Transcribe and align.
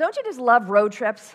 don't 0.00 0.16
you 0.16 0.22
just 0.24 0.40
love 0.40 0.68
road 0.68 0.92
trips? 0.92 1.34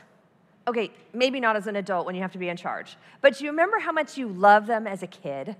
Okay, 0.68 0.92
maybe 1.14 1.40
not 1.40 1.56
as 1.56 1.68
an 1.68 1.76
adult 1.76 2.06
when 2.06 2.16
you 2.16 2.22
have 2.22 2.32
to 2.32 2.40
be 2.40 2.50
in 2.50 2.58
charge, 2.58 2.98
but 3.22 3.38
do 3.38 3.46
you 3.46 3.52
remember 3.52 3.80
how 3.80 3.92
much 3.92 4.18
you 4.18 4.28
loved 4.28 4.68
them 4.68 4.88
as 4.88 5.04
a 5.04 5.08
kid? 5.08 5.56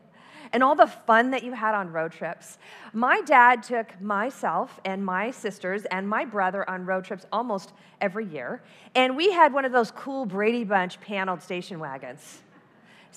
and 0.54 0.64
all 0.64 0.76
the 0.76 0.88
fun 0.88 1.32
that 1.32 1.44
you 1.44 1.52
had 1.54 1.76
on 1.76 1.92
road 1.92 2.12
trips. 2.12 2.58
My 2.94 3.22
dad 3.22 3.64
took 3.64 4.00
myself 4.02 4.80
and 4.86 5.04
my 5.04 5.32
sisters 5.32 5.86
and 5.86 6.08
my 6.08 6.26
brother 6.26 6.70
on 6.70 6.86
road 6.86 7.04
trips 7.04 7.26
almost 7.32 7.74
every 8.02 8.26
year, 8.26 8.62
and 8.96 9.16
we 9.16 9.32
had 9.32 9.54
one 9.54 9.66
of 9.66 9.72
those 9.72 9.92
cool 9.92 10.26
Brady 10.26 10.64
Bunch 10.64 11.00
paneled 11.02 11.42
station 11.42 11.80
wagons. 11.80 12.42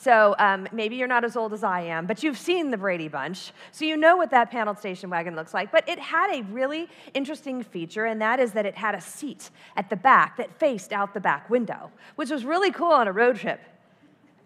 So 0.00 0.36
um, 0.38 0.68
maybe 0.70 0.94
you're 0.94 1.08
not 1.08 1.24
as 1.24 1.36
old 1.36 1.52
as 1.52 1.64
I 1.64 1.80
am, 1.80 2.06
but 2.06 2.22
you've 2.22 2.38
seen 2.38 2.70
the 2.70 2.76
Brady 2.76 3.08
Bunch, 3.08 3.52
so 3.72 3.84
you 3.84 3.96
know 3.96 4.16
what 4.16 4.30
that 4.30 4.48
paneled 4.48 4.78
station 4.78 5.10
wagon 5.10 5.34
looks 5.34 5.52
like. 5.52 5.72
But 5.72 5.88
it 5.88 5.98
had 5.98 6.32
a 6.32 6.42
really 6.44 6.88
interesting 7.14 7.64
feature, 7.64 8.04
and 8.04 8.22
that 8.22 8.38
is 8.38 8.52
that 8.52 8.64
it 8.64 8.76
had 8.76 8.94
a 8.94 9.00
seat 9.00 9.50
at 9.76 9.90
the 9.90 9.96
back 9.96 10.36
that 10.36 10.56
faced 10.56 10.92
out 10.92 11.14
the 11.14 11.20
back 11.20 11.50
window, 11.50 11.90
which 12.14 12.30
was 12.30 12.44
really 12.44 12.70
cool 12.70 12.92
on 12.92 13.08
a 13.08 13.12
road 13.12 13.38
trip 13.38 13.60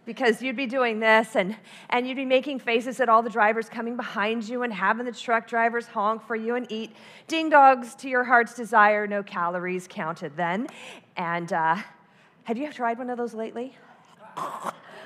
because 0.06 0.40
you'd 0.40 0.56
be 0.56 0.66
doing 0.66 1.00
this 1.00 1.36
and, 1.36 1.54
and 1.90 2.08
you'd 2.08 2.16
be 2.16 2.24
making 2.24 2.58
faces 2.58 2.98
at 2.98 3.10
all 3.10 3.22
the 3.22 3.30
drivers 3.30 3.68
coming 3.68 3.94
behind 3.94 4.48
you 4.48 4.62
and 4.62 4.72
having 4.72 5.04
the 5.04 5.12
truck 5.12 5.46
drivers 5.46 5.86
honk 5.86 6.26
for 6.26 6.34
you 6.34 6.54
and 6.54 6.66
eat 6.72 6.96
Ding 7.28 7.50
Dongs 7.50 7.94
to 7.98 8.08
your 8.08 8.24
heart's 8.24 8.54
desire, 8.54 9.06
no 9.06 9.22
calories 9.22 9.86
counted 9.86 10.34
then. 10.34 10.66
And 11.18 11.52
uh, 11.52 11.76
have 12.44 12.56
you 12.56 12.72
tried 12.72 12.96
one 12.96 13.10
of 13.10 13.18
those 13.18 13.34
lately? 13.34 13.76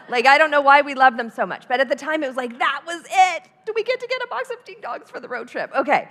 Like, 0.09 0.27
I 0.27 0.39
don't 0.39 0.51
know 0.51 0.61
why 0.61 0.83
we 0.83 0.95
love 0.95 1.17
them 1.17 1.31
so 1.31 1.47
much, 1.47 1.69
but 1.69 1.81
at 1.81 1.89
the 1.89 1.97
time 1.97 2.23
it 2.23 2.29
was 2.29 2.37
like, 2.37 2.59
that 2.59 2.83
was 2.87 3.03
it. 3.11 3.43
Do 3.65 3.73
we 3.75 3.83
get 3.83 4.01
to 4.01 4.07
get 4.07 4.21
a 4.23 4.29
box 4.29 4.51
of 4.51 4.65
Ding 4.65 4.77
Dongs 4.83 5.09
for 5.09 5.21
the 5.21 5.29
road 5.29 5.49
trip? 5.49 5.71
Okay. 5.75 6.09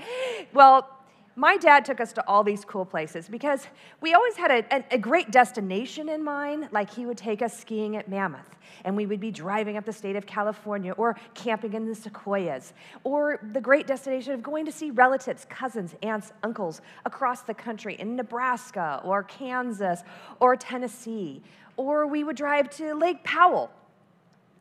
Well, 0.53 0.89
my 1.37 1.57
dad 1.57 1.83
took 1.83 1.99
us 1.99 2.13
to 2.13 2.27
all 2.27 2.43
these 2.43 2.63
cool 2.63 2.85
places 2.85 3.27
because 3.27 3.67
we 3.99 4.13
always 4.13 4.37
had 4.37 4.51
a, 4.51 4.75
a, 4.75 4.85
a, 4.91 4.97
great 4.97 5.31
destination 5.31 6.07
in 6.07 6.23
mind. 6.23 6.69
Like 6.71 6.89
he 6.89 7.05
would 7.05 7.17
take 7.17 7.41
us 7.41 7.57
skiing 7.57 7.97
at 7.97 8.07
Mammoth, 8.07 8.55
and 8.85 8.95
we 8.95 9.05
would 9.05 9.19
be 9.19 9.31
driving 9.31 9.75
up 9.75 9.85
the 9.85 9.91
state 9.91 10.15
of 10.15 10.25
California 10.25 10.93
or 10.93 11.17
camping 11.33 11.73
in 11.73 11.85
the 11.85 11.95
sequoias, 11.95 12.73
or 13.03 13.41
the 13.51 13.59
great 13.59 13.85
destination 13.85 14.33
of 14.33 14.41
going 14.41 14.65
to 14.65 14.71
see 14.71 14.91
relatives, 14.91 15.45
cousins, 15.49 15.93
aunts, 16.03 16.31
uncles 16.43 16.81
across 17.03 17.41
the 17.41 17.53
country 17.53 17.95
in 17.95 18.15
Nebraska 18.15 19.01
or 19.03 19.23
Kansas 19.23 20.03
or 20.39 20.55
Tennessee. 20.55 21.41
Or 21.75 22.07
we 22.07 22.23
would 22.23 22.37
drive 22.37 22.69
to 22.77 22.93
Lake 22.93 23.21
Powell 23.25 23.69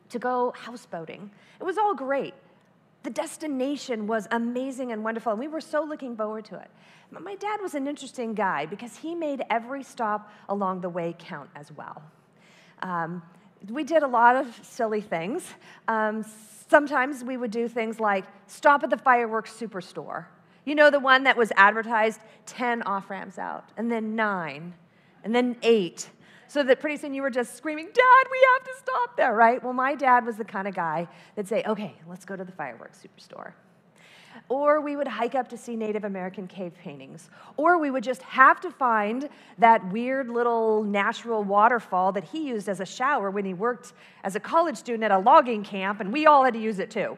to 0.09 0.19
go 0.19 0.53
houseboating. 0.65 1.29
It 1.59 1.63
was 1.63 1.77
all 1.77 1.95
great. 1.95 2.33
The 3.03 3.09
destination 3.09 4.07
was 4.07 4.27
amazing 4.31 4.91
and 4.91 5.03
wonderful, 5.03 5.31
and 5.31 5.39
we 5.39 5.47
were 5.47 5.61
so 5.61 5.83
looking 5.83 6.15
forward 6.15 6.45
to 6.45 6.55
it. 6.55 6.69
But 7.11 7.23
my 7.23 7.35
dad 7.35 7.59
was 7.61 7.75
an 7.75 7.87
interesting 7.87 8.33
guy 8.33 8.65
because 8.65 8.97
he 8.97 9.13
made 9.13 9.43
every 9.49 9.83
stop 9.83 10.31
along 10.49 10.81
the 10.81 10.89
way 10.89 11.15
count 11.17 11.49
as 11.55 11.71
well. 11.71 12.01
Um, 12.81 13.21
we 13.69 13.83
did 13.83 14.03
a 14.03 14.07
lot 14.07 14.35
of 14.35 14.59
silly 14.63 15.01
things. 15.01 15.47
Um, 15.87 16.25
sometimes 16.67 17.23
we 17.23 17.37
would 17.37 17.51
do 17.51 17.67
things 17.67 17.99
like 17.99 18.25
stop 18.47 18.83
at 18.83 18.89
the 18.89 18.97
fireworks 18.97 19.53
superstore. 19.53 20.25
You 20.65 20.73
know, 20.73 20.89
the 20.89 20.99
one 20.99 21.23
that 21.23 21.37
was 21.37 21.51
advertised 21.55 22.19
10 22.47 22.81
off 22.83 23.09
ramps 23.09 23.37
out, 23.37 23.69
and 23.77 23.91
then 23.91 24.15
nine, 24.15 24.73
and 25.23 25.33
then 25.33 25.57
eight, 25.61 26.09
so 26.47 26.63
that 26.63 26.79
pretty 26.79 26.97
soon 26.97 27.13
you 27.13 27.21
were 27.21 27.29
just 27.29 27.55
screaming, 27.55 27.85
Dad, 27.85 28.27
we 28.31 28.47
have 28.53 28.63
to 28.63 28.79
stop 28.79 29.17
there, 29.17 29.33
right? 29.33 29.63
Well, 29.63 29.73
my 29.73 29.95
dad 29.95 30.25
was 30.25 30.37
the 30.37 30.45
kind 30.45 30.67
of 30.67 30.75
guy 30.75 31.07
that'd 31.35 31.47
say, 31.47 31.63
Okay, 31.67 31.95
let's 32.07 32.25
go 32.25 32.35
to 32.35 32.43
the 32.43 32.51
fireworks 32.51 33.03
superstore. 33.03 33.53
Or 34.49 34.81
we 34.81 34.95
would 34.95 35.07
hike 35.07 35.33
up 35.33 35.47
to 35.49 35.57
see 35.57 35.75
Native 35.75 36.03
American 36.03 36.47
cave 36.47 36.73
paintings. 36.77 37.29
Or 37.57 37.79
we 37.79 37.89
would 37.89 38.03
just 38.03 38.21
have 38.23 38.59
to 38.61 38.69
find 38.71 39.29
that 39.57 39.91
weird 39.91 40.29
little 40.29 40.83
natural 40.83 41.43
waterfall 41.43 42.11
that 42.11 42.25
he 42.25 42.47
used 42.47 42.69
as 42.69 42.79
a 42.79 42.85
shower 42.85 43.31
when 43.31 43.45
he 43.45 43.53
worked 43.53 43.93
as 44.23 44.35
a 44.35 44.39
college 44.39 44.75
student 44.75 45.03
at 45.03 45.11
a 45.11 45.17
logging 45.17 45.63
camp, 45.63 45.99
and 45.99 46.11
we 46.11 46.25
all 46.25 46.43
had 46.43 46.53
to 46.53 46.59
use 46.59 46.79
it 46.79 46.91
too. 46.91 47.17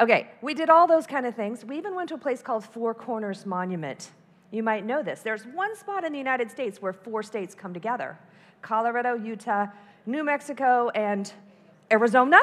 Okay, 0.00 0.28
we 0.42 0.54
did 0.54 0.68
all 0.68 0.86
those 0.86 1.06
kind 1.06 1.24
of 1.24 1.34
things. 1.34 1.64
We 1.64 1.78
even 1.78 1.94
went 1.94 2.08
to 2.10 2.16
a 2.16 2.18
place 2.18 2.42
called 2.42 2.64
Four 2.64 2.94
Corners 2.94 3.46
Monument. 3.46 4.10
You 4.50 4.62
might 4.62 4.84
know 4.84 5.02
this. 5.02 5.20
There's 5.20 5.44
one 5.44 5.74
spot 5.76 6.04
in 6.04 6.12
the 6.12 6.18
United 6.18 6.50
States 6.50 6.82
where 6.82 6.92
four 6.92 7.22
states 7.22 7.54
come 7.54 7.72
together. 7.72 8.18
Colorado, 8.62 9.14
Utah, 9.14 9.66
New 10.06 10.24
Mexico, 10.24 10.90
and 10.90 11.32
Arizona. 11.90 12.40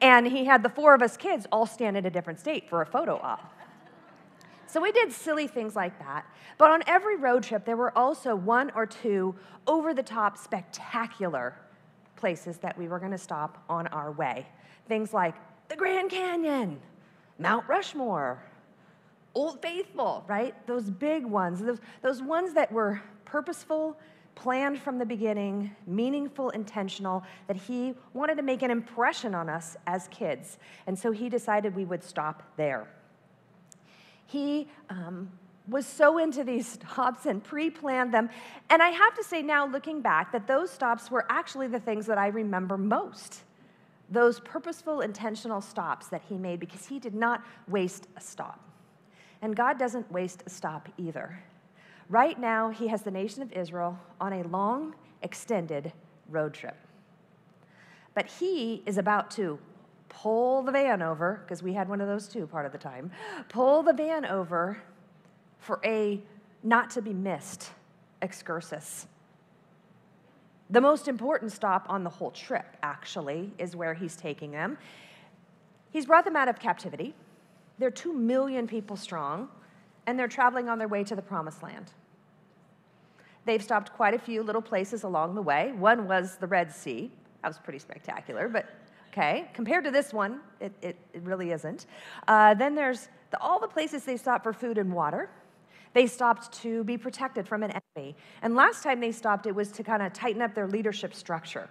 And 0.00 0.26
he 0.26 0.44
had 0.44 0.62
the 0.62 0.68
four 0.68 0.94
of 0.94 1.02
us 1.02 1.16
kids 1.16 1.46
all 1.50 1.66
stand 1.66 1.96
in 1.96 2.06
a 2.06 2.10
different 2.10 2.40
state 2.40 2.68
for 2.68 2.82
a 2.82 2.86
photo 2.86 3.16
op. 3.16 3.52
So 4.66 4.80
we 4.80 4.90
did 4.90 5.12
silly 5.12 5.46
things 5.46 5.76
like 5.76 5.98
that. 6.00 6.26
But 6.58 6.70
on 6.70 6.82
every 6.86 7.16
road 7.16 7.44
trip, 7.44 7.64
there 7.64 7.76
were 7.76 7.96
also 7.96 8.34
one 8.34 8.72
or 8.74 8.86
two 8.86 9.36
over 9.66 9.94
the 9.94 10.02
top 10.02 10.36
spectacular 10.36 11.56
places 12.16 12.58
that 12.58 12.76
we 12.76 12.88
were 12.88 12.98
going 12.98 13.12
to 13.12 13.18
stop 13.18 13.62
on 13.68 13.86
our 13.88 14.10
way. 14.10 14.46
Things 14.88 15.12
like 15.12 15.34
the 15.68 15.76
Grand 15.76 16.10
Canyon, 16.10 16.80
Mount 17.38 17.68
Rushmore, 17.68 18.42
Old 19.34 19.60
Faithful, 19.62 20.24
right? 20.28 20.54
Those 20.66 20.90
big 20.90 21.24
ones, 21.24 21.60
those, 21.60 21.80
those 22.02 22.22
ones 22.22 22.54
that 22.54 22.70
were 22.72 23.00
purposeful 23.24 23.96
planned 24.34 24.80
from 24.80 24.98
the 24.98 25.06
beginning, 25.06 25.74
meaningful, 25.86 26.50
intentional, 26.50 27.22
that 27.46 27.56
he 27.56 27.94
wanted 28.12 28.36
to 28.36 28.42
make 28.42 28.62
an 28.62 28.70
impression 28.70 29.34
on 29.34 29.48
us 29.48 29.76
as 29.86 30.08
kids. 30.08 30.58
And 30.86 30.98
so 30.98 31.12
he 31.12 31.28
decided 31.28 31.74
we 31.74 31.84
would 31.84 32.02
stop 32.02 32.42
there. 32.56 32.88
He 34.26 34.68
um, 34.90 35.30
was 35.68 35.86
so 35.86 36.18
into 36.18 36.44
these 36.44 36.66
stops 36.72 37.26
and 37.26 37.42
pre 37.42 37.70
planned 37.70 38.12
them. 38.12 38.30
And 38.70 38.82
I 38.82 38.88
have 38.88 39.14
to 39.14 39.24
say 39.24 39.42
now, 39.42 39.66
looking 39.66 40.00
back, 40.00 40.32
that 40.32 40.46
those 40.46 40.70
stops 40.70 41.10
were 41.10 41.26
actually 41.28 41.68
the 41.68 41.80
things 41.80 42.06
that 42.06 42.18
I 42.18 42.28
remember 42.28 42.76
most. 42.76 43.42
Those 44.10 44.40
purposeful, 44.40 45.00
intentional 45.00 45.60
stops 45.60 46.08
that 46.08 46.22
he 46.28 46.36
made 46.36 46.60
because 46.60 46.86
he 46.86 46.98
did 46.98 47.14
not 47.14 47.42
waste 47.68 48.06
a 48.16 48.20
stop. 48.20 48.60
And 49.40 49.56
God 49.56 49.78
doesn't 49.78 50.10
waste 50.12 50.42
a 50.46 50.50
stop 50.50 50.88
either. 50.98 51.38
Right 52.08 52.38
now, 52.38 52.70
he 52.70 52.88
has 52.88 53.02
the 53.02 53.10
nation 53.10 53.42
of 53.42 53.52
Israel 53.52 53.98
on 54.20 54.32
a 54.32 54.42
long, 54.44 54.94
extended 55.22 55.92
road 56.28 56.54
trip. 56.54 56.76
But 58.14 58.26
he 58.26 58.82
is 58.86 58.98
about 58.98 59.30
to 59.32 59.58
pull 60.08 60.62
the 60.62 60.70
van 60.70 61.02
over, 61.02 61.40
because 61.44 61.62
we 61.62 61.72
had 61.72 61.88
one 61.88 62.00
of 62.00 62.06
those 62.06 62.28
too 62.28 62.46
part 62.46 62.66
of 62.66 62.72
the 62.72 62.78
time, 62.78 63.10
pull 63.48 63.82
the 63.82 63.92
van 63.92 64.24
over 64.24 64.78
for 65.58 65.80
a 65.84 66.20
not 66.62 66.90
to 66.90 67.02
be 67.02 67.12
missed 67.12 67.70
excursus. 68.22 69.06
The 70.70 70.80
most 70.80 71.08
important 71.08 71.52
stop 71.52 71.86
on 71.88 72.04
the 72.04 72.10
whole 72.10 72.30
trip, 72.30 72.76
actually, 72.82 73.52
is 73.58 73.74
where 73.74 73.94
he's 73.94 74.16
taking 74.16 74.50
them. 74.50 74.78
He's 75.90 76.06
brought 76.06 76.24
them 76.24 76.36
out 76.36 76.48
of 76.48 76.58
captivity. 76.58 77.14
They're 77.78 77.90
two 77.90 78.12
million 78.12 78.66
people 78.66 78.96
strong 78.96 79.48
and 80.06 80.18
they're 80.18 80.28
traveling 80.28 80.68
on 80.68 80.78
their 80.78 80.88
way 80.88 81.04
to 81.04 81.16
the 81.16 81.22
promised 81.22 81.62
land. 81.62 81.92
They've 83.44 83.62
stopped 83.62 83.92
quite 83.92 84.14
a 84.14 84.18
few 84.18 84.42
little 84.42 84.62
places 84.62 85.02
along 85.02 85.34
the 85.34 85.42
way. 85.42 85.72
One 85.72 86.08
was 86.08 86.36
the 86.36 86.46
Red 86.46 86.72
Sea. 86.72 87.10
That 87.42 87.48
was 87.48 87.58
pretty 87.58 87.78
spectacular, 87.78 88.48
but 88.48 88.66
okay. 89.12 89.50
Compared 89.52 89.84
to 89.84 89.90
this 89.90 90.12
one, 90.12 90.40
it, 90.60 90.72
it, 90.80 90.96
it 91.12 91.22
really 91.22 91.50
isn't. 91.50 91.86
Uh, 92.26 92.54
then 92.54 92.74
there's 92.74 93.08
the, 93.30 93.38
all 93.40 93.60
the 93.60 93.68
places 93.68 94.04
they 94.04 94.16
stopped 94.16 94.44
for 94.44 94.52
food 94.52 94.78
and 94.78 94.92
water. 94.92 95.28
They 95.92 96.06
stopped 96.06 96.52
to 96.62 96.82
be 96.84 96.96
protected 96.96 97.46
from 97.46 97.62
an 97.62 97.72
enemy. 97.96 98.16
And 98.42 98.56
last 98.56 98.82
time 98.82 98.98
they 98.98 99.12
stopped, 99.12 99.46
it 99.46 99.54
was 99.54 99.70
to 99.72 99.84
kind 99.84 100.02
of 100.02 100.12
tighten 100.12 100.42
up 100.42 100.54
their 100.54 100.66
leadership 100.66 101.14
structure 101.14 101.68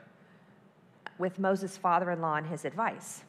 with 1.18 1.40
Moses' 1.40 1.76
father 1.76 2.12
in 2.12 2.22
law 2.22 2.36
and 2.36 2.48
his 2.48 2.66
advice. 2.66 3.24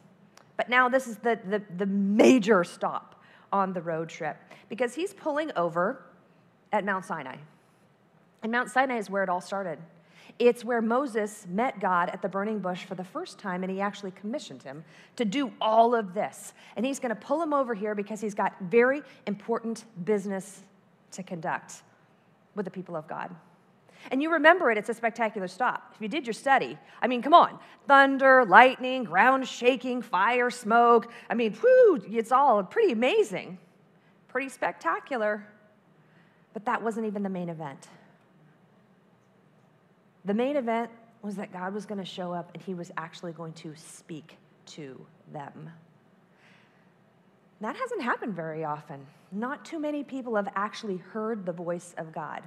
But 0.56 0.69
now 0.69 0.88
this 0.88 1.09
is 1.09 1.16
the, 1.16 1.38
the, 1.48 1.62
the 1.76 1.86
major 1.86 2.62
stop 2.62 3.14
on 3.54 3.72
the 3.72 3.81
road 3.81 4.09
trip 4.09 4.37
because 4.69 4.94
he's 4.94 5.15
pulling 5.15 5.53
over 5.54 6.03
at 6.72 6.84
Mount 6.84 7.04
Sinai. 7.04 7.37
And 8.42 8.50
Mount 8.50 8.69
Sinai 8.69 8.98
is 8.98 9.09
where 9.09 9.22
it 9.22 9.28
all 9.28 9.41
started. 9.41 9.78
It's 10.41 10.65
where 10.65 10.83
Moses 10.83 11.47
met 11.48 11.78
God 11.78 12.09
at 12.09 12.21
the 12.21 12.28
burning 12.28 12.59
bush 12.59 12.84
for 12.84 12.97
the 12.97 13.04
first 13.04 13.39
time, 13.39 13.62
and 13.62 13.71
he 13.71 13.80
actually 13.80 14.10
commissioned 14.10 14.65
him 14.65 14.84
to 15.15 15.24
do 15.24 15.53
all 15.60 15.95
of 15.95 16.12
this. 16.15 16.53
And 16.74 16.84
he's 16.84 16.98
going 16.98 17.15
to 17.15 17.21
pull 17.21 17.41
him 17.41 17.54
over 17.54 17.74
here 17.74 17.95
because 17.95 18.21
he's 18.21 18.34
got 18.34 18.54
very 18.62 19.03
important 19.28 19.84
business 20.04 20.65
to 21.12 21.22
conduct 21.22 21.83
with 22.57 22.65
the 22.65 22.72
people 22.72 22.97
of 22.97 23.07
God. 23.07 23.30
And 24.10 24.22
you 24.22 24.33
remember 24.33 24.71
it, 24.71 24.78
it's 24.78 24.89
a 24.89 24.95
spectacular 24.95 25.48
stop. 25.48 25.92
If 25.95 26.01
you 26.01 26.09
did 26.09 26.27
your 26.27 26.34
study, 26.34 26.78
I 27.01 27.06
mean, 27.06 27.22
come 27.22 27.34
on. 27.34 27.59
Thunder, 27.86 28.45
lightning, 28.45 29.04
ground 29.04 29.47
shaking, 29.48 30.03
fire, 30.03 30.51
smoke. 30.51 31.10
I 31.30 31.34
mean, 31.34 31.53
whew, 31.54 32.03
it's 32.10 32.33
all 32.33 32.62
pretty 32.62 32.92
amazing, 32.92 33.59
pretty 34.28 34.48
spectacular. 34.48 35.47
But 36.53 36.65
that 36.66 36.83
wasn't 36.83 37.06
even 37.06 37.22
the 37.22 37.28
main 37.28 37.48
event. 37.48 37.89
The 40.24 40.34
main 40.34 40.57
event 40.57 40.91
was 41.22 41.36
that 41.36 41.53
God 41.53 41.74
was 41.74 41.86
going 41.86 41.98
to 41.98 42.04
show 42.04 42.33
up 42.33 42.50
and 42.54 42.62
he 42.62 42.74
was 42.74 42.92
actually 42.97 43.33
going 43.33 43.53
to 43.54 43.74
speak 43.77 44.36
to 44.66 45.04
them. 45.33 45.71
That 47.60 47.77
hasn't 47.77 48.03
happened 48.03 48.34
very 48.34 48.65
often. 48.65 49.07
Not 49.33 49.65
too 49.65 49.78
many 49.78 50.04
people 50.04 50.36
have 50.36 50.48
actually 50.54 50.98
heard 50.98 51.47
the 51.47 51.53
voice 51.53 51.95
of 51.97 52.12
God 52.12 52.42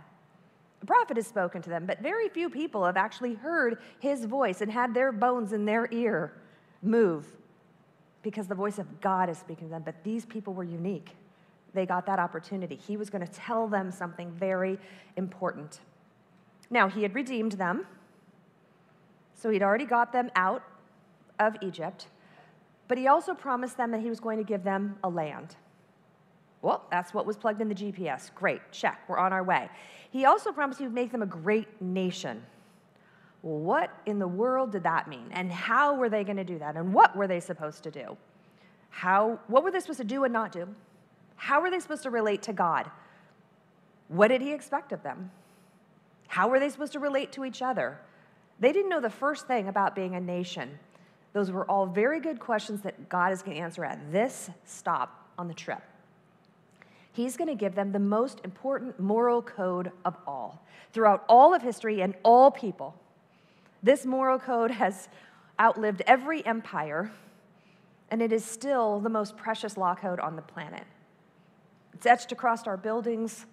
A 0.82 0.86
prophet 0.86 1.18
has 1.18 1.28
spoken 1.28 1.62
to 1.64 1.70
them, 1.70 1.86
but 1.86 2.02
very 2.02 2.30
few 2.30 2.50
people 2.50 2.86
have 2.86 2.98
actually 2.98 3.34
heard 3.34 3.80
his 4.00 4.26
voice 4.26 4.62
and 4.62 4.72
had 4.72 4.94
their 4.94 5.12
bones 5.12 5.54
in 5.54 5.66
their 5.66 5.88
ear 5.92 6.34
move 6.82 7.26
because 8.22 8.48
the 8.48 8.56
voice 8.56 8.78
of 8.78 9.02
God 9.02 9.30
is 9.30 9.38
speaking 9.38 9.68
to 9.68 9.72
them. 9.72 9.84
But 9.84 10.04
these 10.04 10.26
people 10.26 10.54
were 10.54 10.64
unique. 10.64 11.16
They 11.74 11.86
got 11.86 12.06
that 12.06 12.20
opportunity. 12.20 12.76
He 12.76 12.98
was 12.98 13.10
going 13.10 13.26
to 13.26 13.32
tell 13.32 13.68
them 13.68 13.92
something 13.92 14.32
very 14.32 14.78
important. 15.16 15.80
Now, 16.70 16.90
he 16.90 17.04
had 17.04 17.16
redeemed 17.16 17.54
them, 17.54 17.86
so 19.34 19.50
he'd 19.50 19.64
already 19.64 19.86
got 19.86 20.12
them 20.12 20.30
out 20.36 20.64
of 21.40 21.56
Egypt, 21.62 22.08
but 22.88 22.98
he 22.98 23.08
also 23.08 23.34
promised 23.34 23.78
them 23.78 23.92
that 23.92 24.02
he 24.02 24.10
was 24.10 24.20
going 24.20 24.38
to 24.38 24.44
give 24.44 24.64
them 24.64 24.98
a 25.04 25.10
land. 25.10 25.56
Well, 26.62 26.86
that's 26.90 27.14
what 27.14 27.26
was 27.26 27.38
plugged 27.38 27.62
in 27.62 27.70
the 27.70 27.76
GPS. 27.76 28.34
Great, 28.34 28.62
check, 28.72 29.02
we're 29.08 29.18
on 29.18 29.32
our 29.32 29.44
way. 29.44 29.70
He 30.10 30.26
also 30.26 30.52
promised 30.52 30.80
he 30.80 30.86
would 30.86 30.94
make 30.94 31.12
them 31.12 31.22
a 31.22 31.28
great 31.28 31.82
nation. 31.82 32.44
Well, 33.44 33.60
what 33.60 33.92
in 34.06 34.20
the 34.20 34.28
world 34.28 34.72
did 34.72 34.84
that 34.84 35.08
mean? 35.08 35.30
And 35.32 35.52
how 35.52 35.96
were 35.96 36.10
they 36.10 36.24
going 36.24 36.38
to 36.38 36.44
do 36.44 36.60
that? 36.60 36.76
And 36.76 36.94
what 36.94 37.16
were 37.16 37.28
they 37.28 37.40
supposed 37.40 37.84
to 37.84 37.92
do? 37.92 38.18
How, 38.90 39.40
what 39.48 39.64
were 39.64 39.72
they 39.72 39.80
supposed 39.80 40.00
to 40.00 40.06
do 40.06 40.24
and 40.24 40.34
not 40.34 40.52
do? 40.52 40.68
How 41.36 41.62
were 41.62 41.70
they 41.70 41.80
supposed 41.80 42.04
to 42.04 42.10
relate 42.10 42.42
to 42.44 42.54
God? 42.54 42.90
What 44.08 44.30
did 44.30 44.42
he 44.42 44.54
expect 44.54 44.92
of 44.92 45.04
them? 45.04 45.32
How 46.28 46.50
were 46.50 46.60
they 46.60 46.70
supposed 46.70 46.94
to 46.94 47.00
relate 47.00 47.32
to 47.34 47.46
each 47.46 47.62
other? 47.62 48.00
They 48.60 48.74
didn't 48.74 48.90
know 48.90 49.02
the 49.02 49.10
first 49.10 49.48
thing 49.48 49.68
about 49.68 49.96
being 49.96 50.16
a 50.16 50.20
nation. 50.20 50.80
Those 51.34 51.52
were 51.52 51.70
all 51.70 51.86
very 51.86 52.20
good 52.20 52.40
questions 52.40 52.82
that 52.82 53.10
God 53.10 53.32
is 53.32 53.44
going 53.44 53.56
to 53.58 53.64
answer 53.64 53.86
at 53.86 54.12
this 54.12 54.50
stop 54.66 55.30
on 55.38 55.48
the 55.48 55.54
trip. 55.54 55.84
He's 57.18 57.36
going 57.36 57.48
to 57.48 57.56
give 57.56 57.74
them 57.74 57.94
the 57.94 58.00
most 58.00 58.42
important 58.44 59.00
moral 59.00 59.42
code 59.42 59.92
of 60.06 60.16
all. 60.28 60.64
Throughout 60.94 61.26
all 61.28 61.52
of 61.52 61.64
history 61.64 62.00
and 62.04 62.14
all 62.22 62.52
people, 62.52 62.94
this 63.82 64.06
moral 64.06 64.38
code 64.38 64.70
has 64.70 65.10
outlived 65.60 66.04
every 66.06 66.46
empire, 66.46 67.12
and 68.12 68.22
it 68.22 68.32
is 68.32 68.46
still 68.46 69.00
the 69.00 69.10
most 69.10 69.36
precious 69.36 69.78
law 69.78 69.96
code 69.96 70.20
on 70.20 70.36
the 70.36 70.44
planet. 70.44 70.84
It's 71.96 72.06
etched 72.06 72.32
across 72.32 72.68
our 72.68 72.78
buildings, 72.78 73.48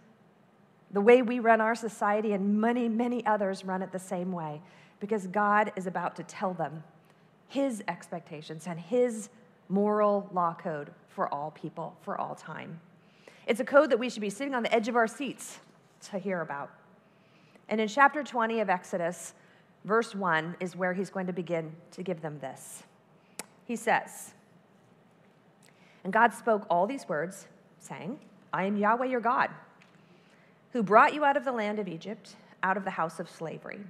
the 0.91 1.01
way 1.01 1.23
we 1.23 1.39
run 1.39 1.63
our 1.63 1.75
society, 1.75 2.33
and 2.35 2.61
many, 2.61 2.87
many 2.87 3.25
others 3.25 3.65
run 3.65 3.81
it 3.81 3.93
the 3.93 3.99
same 3.99 4.31
way 4.31 4.61
because 5.01 5.27
God 5.27 5.73
is 5.75 5.87
about 5.87 6.17
to 6.17 6.23
tell 6.25 6.53
them 6.53 6.85
His 7.49 7.83
expectations 7.89 8.67
and 8.67 8.79
His 8.79 9.31
moral 9.71 10.29
law 10.35 10.53
code 10.53 10.91
for 11.09 11.33
all 11.33 11.51
people, 11.51 11.97
for 12.03 12.21
all 12.21 12.35
time. 12.35 12.79
It's 13.47 13.61
a 13.61 13.65
code 13.65 13.91
that 13.91 13.99
we 13.99 14.09
should 14.09 14.23
be 14.23 14.31
sitting 14.31 14.55
on 14.55 14.63
the 14.63 14.75
edge 14.75 14.89
of 14.89 14.97
our 14.97 15.07
seats 15.07 15.61
to 16.11 16.19
hear 16.19 16.41
about. 16.41 16.71
And 17.69 17.81
in 17.81 17.89
chapter 17.89 18.23
20 18.23 18.61
of 18.61 18.71
Exodus, 18.71 19.35
verse 19.85 20.15
1 20.15 20.57
is 20.61 20.77
where 20.77 20.93
he's 20.93 21.11
going 21.11 21.27
to 21.27 21.33
begin 21.33 21.73
to 21.93 22.03
give 22.03 22.21
them 22.21 22.39
this. 22.41 22.83
He 23.67 23.77
says, 23.77 24.35
And 26.05 26.13
God 26.13 26.33
spoke 26.33 26.67
all 26.71 26.87
these 26.87 27.09
words, 27.09 27.47
saying, 27.79 28.19
I 28.53 28.65
am 28.65 28.77
Yahweh 28.77 29.07
your 29.07 29.21
God, 29.21 29.51
who 30.73 30.83
brought 30.83 31.15
you 31.15 31.25
out 31.25 31.37
of 31.37 31.45
the 31.45 31.53
land 31.53 31.79
of 31.79 31.89
Egypt, 31.89 32.37
out 32.63 32.77
of 32.77 32.85
the 32.85 32.91
house 32.91 33.21
of 33.21 33.29
slavery. 33.29 33.81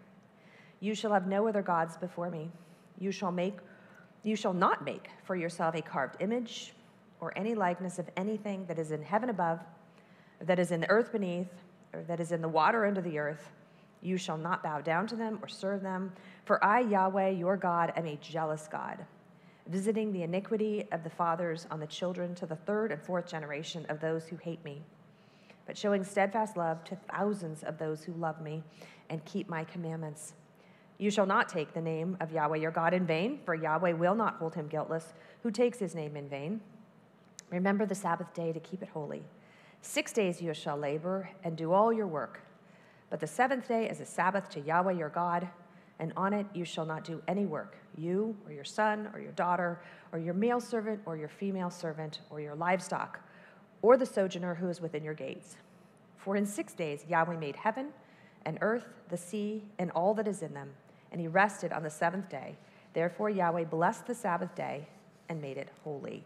You 0.81 0.95
shall 0.95 1.13
have 1.13 1.27
no 1.27 1.49
other 1.49 1.63
gods 1.63 1.97
before 1.97 2.31
me. 2.31 2.51
You 2.99 3.11
shall 3.11 3.33
make 3.33 3.59
you 4.23 4.37
shall 4.37 4.55
not 4.55 4.85
make 4.87 5.11
for 5.23 5.37
yourself 5.37 5.75
a 5.75 5.83
carved 5.83 6.17
image 6.21 6.73
or 7.21 7.37
any 7.37 7.55
likeness 7.55 7.99
of 7.99 8.09
anything 8.17 8.67
that 8.67 8.79
is 8.79 8.91
in 8.91 9.03
heaven 9.03 9.31
above, 9.31 9.61
that 10.41 10.59
is 10.59 10.71
in 10.71 10.81
the 10.81 10.91
earth 10.91 11.13
beneath, 11.13 11.49
or 11.93 12.03
that 12.03 12.21
is 12.21 12.33
in 12.33 12.43
the 12.43 12.49
water 12.49 12.85
under 12.85 13.01
the 13.01 13.19
earth. 13.19 13.51
You 14.03 14.17
shall 14.19 14.37
not 14.37 14.63
bow 14.63 14.81
down 14.81 15.07
to 15.09 15.17
them 15.17 15.39
or 15.43 15.49
serve 15.49 15.83
them, 15.83 16.13
for 16.45 16.63
I, 16.63 16.81
Yahweh, 16.81 17.31
your 17.31 17.57
God, 17.57 17.93
am 17.97 18.07
a 18.07 18.17
jealous 18.17 18.69
God, 18.71 19.05
visiting 19.69 20.13
the 20.13 20.23
iniquity 20.23 20.87
of 20.93 21.03
the 21.03 21.11
fathers 21.11 21.67
on 21.71 21.81
the 21.81 21.87
children 21.87 22.35
to 22.35 22.47
the 22.47 22.57
third 22.57 22.93
and 22.93 23.01
fourth 23.01 23.27
generation 23.27 23.87
of 23.89 24.01
those 24.01 24.27
who 24.27 24.37
hate 24.37 24.63
me, 24.65 24.83
but 25.67 25.79
showing 25.79 26.05
steadfast 26.05 26.57
love 26.57 26.85
to 26.85 26.97
thousands 27.11 27.63
of 27.63 27.79
those 27.79 28.05
who 28.05 28.13
love 28.13 28.43
me 28.43 28.63
and 29.09 29.25
keep 29.25 29.49
my 29.49 29.65
commandments. 29.65 30.35
You 30.99 31.11
shall 31.11 31.27
not 31.27 31.49
take 31.49 31.73
the 31.73 31.81
name 31.81 32.17
of 32.21 32.31
Yahweh 32.31 32.59
your 32.59 32.71
God 32.71 32.95
in 32.95 33.07
vain, 33.07 33.41
for 33.45 33.55
Yahweh 33.55 33.93
will 33.93 34.15
not 34.15 34.37
hold 34.37 34.55
him 34.55 34.69
guiltless 34.69 35.15
who 35.43 35.51
takes 35.51 35.79
his 35.79 35.95
name 35.95 36.17
in 36.17 36.29
vain. 36.29 36.61
Remember 37.55 37.87
the 37.87 37.95
Sabbath 37.95 38.35
day 38.35 38.53
to 38.53 38.59
keep 38.59 38.83
it 38.83 38.89
holy. 38.89 39.23
Six 39.81 40.13
days 40.13 40.43
you 40.43 40.53
shall 40.55 40.77
labor 40.77 41.31
and 41.45 41.57
do 41.57 41.73
all 41.73 41.93
your 41.93 42.09
work. 42.09 42.41
But 43.11 43.21
the 43.21 43.29
seventh 43.29 43.69
day 43.69 43.89
is 43.89 44.01
a 44.01 44.05
Sabbath 44.05 44.51
to 44.51 44.61
Yahweh 44.61 44.95
your 44.95 45.09
God, 45.09 45.49
and 46.01 46.13
on 46.17 46.33
it 46.33 46.47
you 46.53 46.65
shall 46.65 46.85
not 46.85 47.05
do 47.05 47.23
any 47.29 47.47
work, 47.47 47.77
you 47.97 48.37
or 48.45 48.53
your 48.53 48.65
son 48.65 49.09
or 49.15 49.21
your 49.21 49.31
daughter, 49.33 49.81
or 50.11 50.19
your 50.19 50.35
male 50.35 50.59
servant 50.61 50.99
or 51.07 51.17
your 51.17 51.29
female 51.29 51.71
servant, 51.71 52.23
or 52.29 52.41
your 52.41 52.57
livestock, 52.57 53.21
or 53.83 53.97
the 53.97 54.05
sojourner 54.05 54.57
who 54.57 54.69
is 54.69 54.81
within 54.81 55.05
your 55.05 55.15
gates. 55.15 55.57
For 56.17 56.35
in 56.35 56.47
six 56.47 56.73
days 56.73 57.05
Yahweh 57.09 57.37
made 57.37 57.55
heaven 57.55 57.91
and 58.45 58.59
earth, 58.63 58.87
the 59.11 59.17
sea, 59.17 59.63
and 59.79 59.93
all 59.93 60.13
that 60.15 60.27
is 60.27 60.43
in 60.43 60.55
them, 60.55 60.71
and 61.13 61.21
he 61.21 61.29
rested 61.29 61.73
on 61.73 61.85
the 61.85 61.91
seventh 61.91 62.29
day. 62.29 62.57
Therefore 62.95 63.31
Yahweh 63.31 63.67
blessed 63.67 64.09
the 64.09 64.15
Sabbath 64.17 64.57
day 64.57 64.89
and 65.29 65.41
made 65.41 65.57
it 65.57 65.69
holy. 65.85 66.25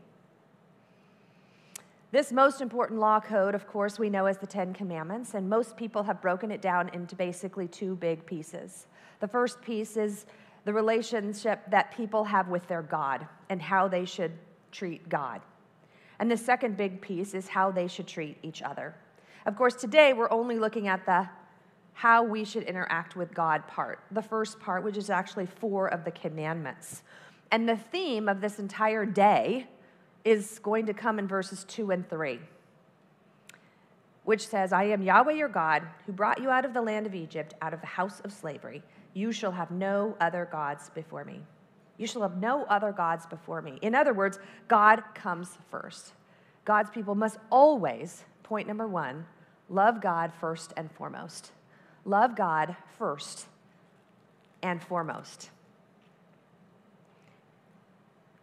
This 2.10 2.32
most 2.32 2.62
important 2.62 3.00
law 3.00 3.20
code, 3.20 3.54
of 3.54 3.66
course, 3.66 3.98
we 3.98 4.08
know 4.08 4.24
as 4.24 4.38
the 4.38 4.46
Ten 4.46 4.72
Commandments, 4.72 5.34
and 5.34 5.46
most 5.46 5.76
people 5.76 6.02
have 6.04 6.22
broken 6.22 6.50
it 6.50 6.62
down 6.62 6.88
into 6.94 7.14
basically 7.14 7.68
two 7.68 7.96
big 7.96 8.24
pieces. 8.24 8.86
The 9.20 9.28
first 9.28 9.60
piece 9.60 9.98
is 9.98 10.24
the 10.64 10.72
relationship 10.72 11.60
that 11.70 11.94
people 11.94 12.24
have 12.24 12.48
with 12.48 12.66
their 12.66 12.80
God 12.80 13.26
and 13.50 13.60
how 13.60 13.88
they 13.88 14.06
should 14.06 14.32
treat 14.72 15.06
God. 15.10 15.42
And 16.18 16.30
the 16.30 16.36
second 16.36 16.78
big 16.78 17.02
piece 17.02 17.34
is 17.34 17.46
how 17.46 17.70
they 17.70 17.86
should 17.86 18.06
treat 18.06 18.38
each 18.42 18.62
other. 18.62 18.94
Of 19.44 19.54
course, 19.54 19.74
today 19.74 20.14
we're 20.14 20.30
only 20.30 20.58
looking 20.58 20.88
at 20.88 21.04
the 21.04 21.28
how 21.92 22.22
we 22.22 22.42
should 22.44 22.62
interact 22.62 23.16
with 23.16 23.34
God 23.34 23.66
part, 23.66 24.00
the 24.12 24.22
first 24.22 24.58
part, 24.60 24.82
which 24.82 24.96
is 24.96 25.10
actually 25.10 25.46
four 25.46 25.88
of 25.88 26.04
the 26.04 26.12
commandments. 26.12 27.02
And 27.50 27.68
the 27.68 27.76
theme 27.76 28.30
of 28.30 28.40
this 28.40 28.58
entire 28.58 29.04
day 29.04 29.66
is 30.28 30.58
going 30.58 30.84
to 30.84 30.92
come 30.92 31.18
in 31.18 31.26
verses 31.26 31.64
2 31.64 31.90
and 31.90 32.08
3, 32.08 32.38
which 34.24 34.46
says, 34.46 34.74
I 34.74 34.84
am 34.84 35.02
Yahweh 35.02 35.32
your 35.32 35.48
God, 35.48 35.82
who 36.04 36.12
brought 36.12 36.42
you 36.42 36.50
out 36.50 36.66
of 36.66 36.74
the 36.74 36.82
land 36.82 37.06
of 37.06 37.14
Egypt, 37.14 37.54
out 37.62 37.72
of 37.72 37.80
the 37.80 37.86
house 37.86 38.20
of 38.20 38.32
slavery. 38.32 38.82
You 39.14 39.32
shall 39.32 39.52
have 39.52 39.70
no 39.70 40.16
other 40.20 40.46
gods 40.52 40.90
before 40.90 41.24
me. 41.24 41.40
You 41.96 42.06
shall 42.06 42.20
have 42.20 42.36
no 42.36 42.64
other 42.64 42.92
gods 42.92 43.24
before 43.24 43.62
me. 43.62 43.78
In 43.80 43.94
other 43.94 44.12
words, 44.12 44.38
God 44.68 45.02
comes 45.14 45.56
first. 45.70 46.12
God's 46.66 46.90
people 46.90 47.14
must 47.14 47.38
always, 47.50 48.24
point 48.42 48.68
number 48.68 48.86
one, 48.86 49.24
love 49.70 50.02
God 50.02 50.30
first 50.38 50.74
and 50.76 50.92
foremost. 50.92 51.52
Love 52.04 52.36
God 52.36 52.76
first 52.98 53.46
and 54.62 54.82
foremost. 54.82 55.50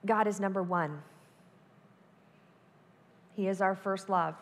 God 0.04 0.28
is 0.28 0.40
number 0.40 0.64
one. 0.64 1.04
He 3.36 3.48
is 3.48 3.62
our 3.62 3.76
first 3.76 4.10
love. 4.10 4.36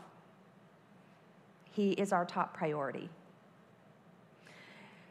He 1.72 1.92
is 1.94 2.14
our 2.14 2.26
top 2.26 2.56
priority. 2.56 3.10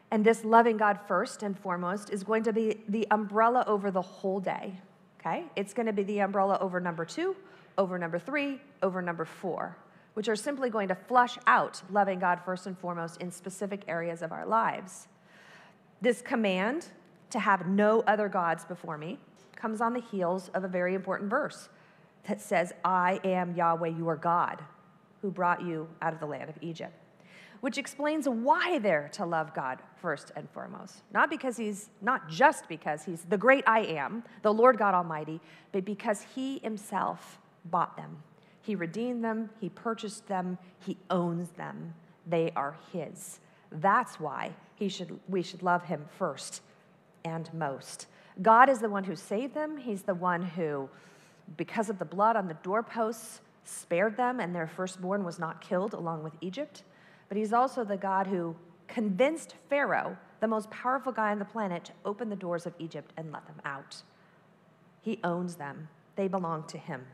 And 0.09 0.23
this 0.23 0.45
loving 0.45 0.77
God 0.77 0.99
first 1.07 1.43
and 1.43 1.57
foremost 1.57 2.09
is 2.11 2.23
going 2.23 2.43
to 2.43 2.53
be 2.53 2.81
the 2.87 3.07
umbrella 3.11 3.63
over 3.67 3.91
the 3.91 4.01
whole 4.01 4.39
day. 4.39 4.73
Okay? 5.19 5.45
It's 5.55 5.73
going 5.73 5.87
to 5.87 5.93
be 5.93 6.03
the 6.03 6.19
umbrella 6.19 6.57
over 6.61 6.79
number 6.79 7.03
two, 7.03 7.35
over 7.77 7.97
number 7.97 8.19
three, 8.19 8.61
over 8.81 9.01
number 9.01 9.25
four, 9.25 9.75
which 10.13 10.29
are 10.29 10.35
simply 10.35 10.69
going 10.69 10.87
to 10.87 10.95
flush 10.95 11.37
out 11.47 11.81
loving 11.89 12.19
God 12.19 12.39
first 12.45 12.67
and 12.67 12.77
foremost 12.77 13.21
in 13.21 13.31
specific 13.31 13.83
areas 13.87 14.21
of 14.21 14.31
our 14.31 14.45
lives. 14.45 15.07
This 16.01 16.21
command 16.21 16.87
to 17.31 17.39
have 17.39 17.67
no 17.67 18.01
other 18.01 18.29
gods 18.29 18.63
before 18.63 18.97
me 18.97 19.17
comes 19.55 19.81
on 19.81 19.93
the 19.93 20.01
heels 20.01 20.49
of 20.53 20.63
a 20.63 20.67
very 20.67 20.93
important 20.93 21.29
verse 21.29 21.69
that 22.27 22.41
says, 22.41 22.73
I 22.83 23.19
am 23.23 23.55
Yahweh 23.55 23.89
your 23.89 24.15
God, 24.15 24.63
who 25.21 25.31
brought 25.31 25.61
you 25.61 25.87
out 26.01 26.13
of 26.13 26.19
the 26.19 26.25
land 26.25 26.49
of 26.49 26.57
Egypt, 26.61 26.93
which 27.61 27.77
explains 27.77 28.27
why 28.27 28.79
they're 28.79 29.09
to 29.13 29.25
love 29.25 29.53
God 29.53 29.79
first 30.01 30.31
and 30.35 30.49
foremost. 30.49 31.01
Not 31.13 31.29
because 31.29 31.57
he's, 31.57 31.89
not 32.01 32.29
just 32.29 32.67
because 32.67 33.03
he's 33.03 33.23
the 33.23 33.37
great 33.37 33.63
I 33.67 33.81
am, 33.81 34.23
the 34.41 34.53
Lord 34.53 34.77
God 34.77 34.93
Almighty, 34.93 35.39
but 35.71 35.85
because 35.85 36.25
he 36.35 36.59
himself 36.59 37.39
bought 37.65 37.95
them. 37.97 38.17
He 38.61 38.75
redeemed 38.75 39.23
them, 39.23 39.49
he 39.59 39.69
purchased 39.69 40.27
them, 40.27 40.57
he 40.85 40.97
owns 41.09 41.49
them. 41.51 41.93
They 42.25 42.51
are 42.55 42.77
his. 42.93 43.39
That's 43.71 44.19
why 44.19 44.51
he 44.75 44.87
should, 44.87 45.19
we 45.27 45.41
should 45.41 45.63
love 45.63 45.83
him 45.83 46.05
first 46.17 46.61
and 47.25 47.53
most. 47.53 48.07
God 48.41 48.69
is 48.69 48.79
the 48.79 48.89
one 48.89 49.03
who 49.03 49.15
saved 49.15 49.53
them, 49.53 49.77
he's 49.77 50.03
the 50.03 50.15
one 50.15 50.41
who 50.41 50.89
because 51.57 51.89
of 51.89 51.99
the 51.99 52.05
blood 52.05 52.35
on 52.35 52.47
the 52.47 52.55
doorposts, 52.55 53.41
spared 53.65 54.17
them, 54.17 54.39
and 54.39 54.53
their 54.53 54.67
firstborn 54.67 55.23
was 55.23 55.39
not 55.39 55.61
killed 55.61 55.93
along 55.93 56.23
with 56.23 56.33
Egypt. 56.41 56.83
But 57.29 57.37
he's 57.37 57.53
also 57.53 57.83
the 57.83 57.97
God 57.97 58.27
who 58.27 58.55
convinced 58.87 59.55
Pharaoh, 59.69 60.17
the 60.39 60.47
most 60.47 60.69
powerful 60.69 61.11
guy 61.11 61.31
on 61.31 61.39
the 61.39 61.45
planet, 61.45 61.85
to 61.85 61.91
open 62.05 62.29
the 62.29 62.35
doors 62.35 62.65
of 62.65 62.73
Egypt 62.79 63.11
and 63.17 63.31
let 63.31 63.45
them 63.47 63.61
out. 63.65 64.03
He 65.01 65.19
owns 65.23 65.55
them, 65.55 65.89
they 66.15 66.27
belong 66.27 66.65
to 66.67 66.77
him. 66.77 67.05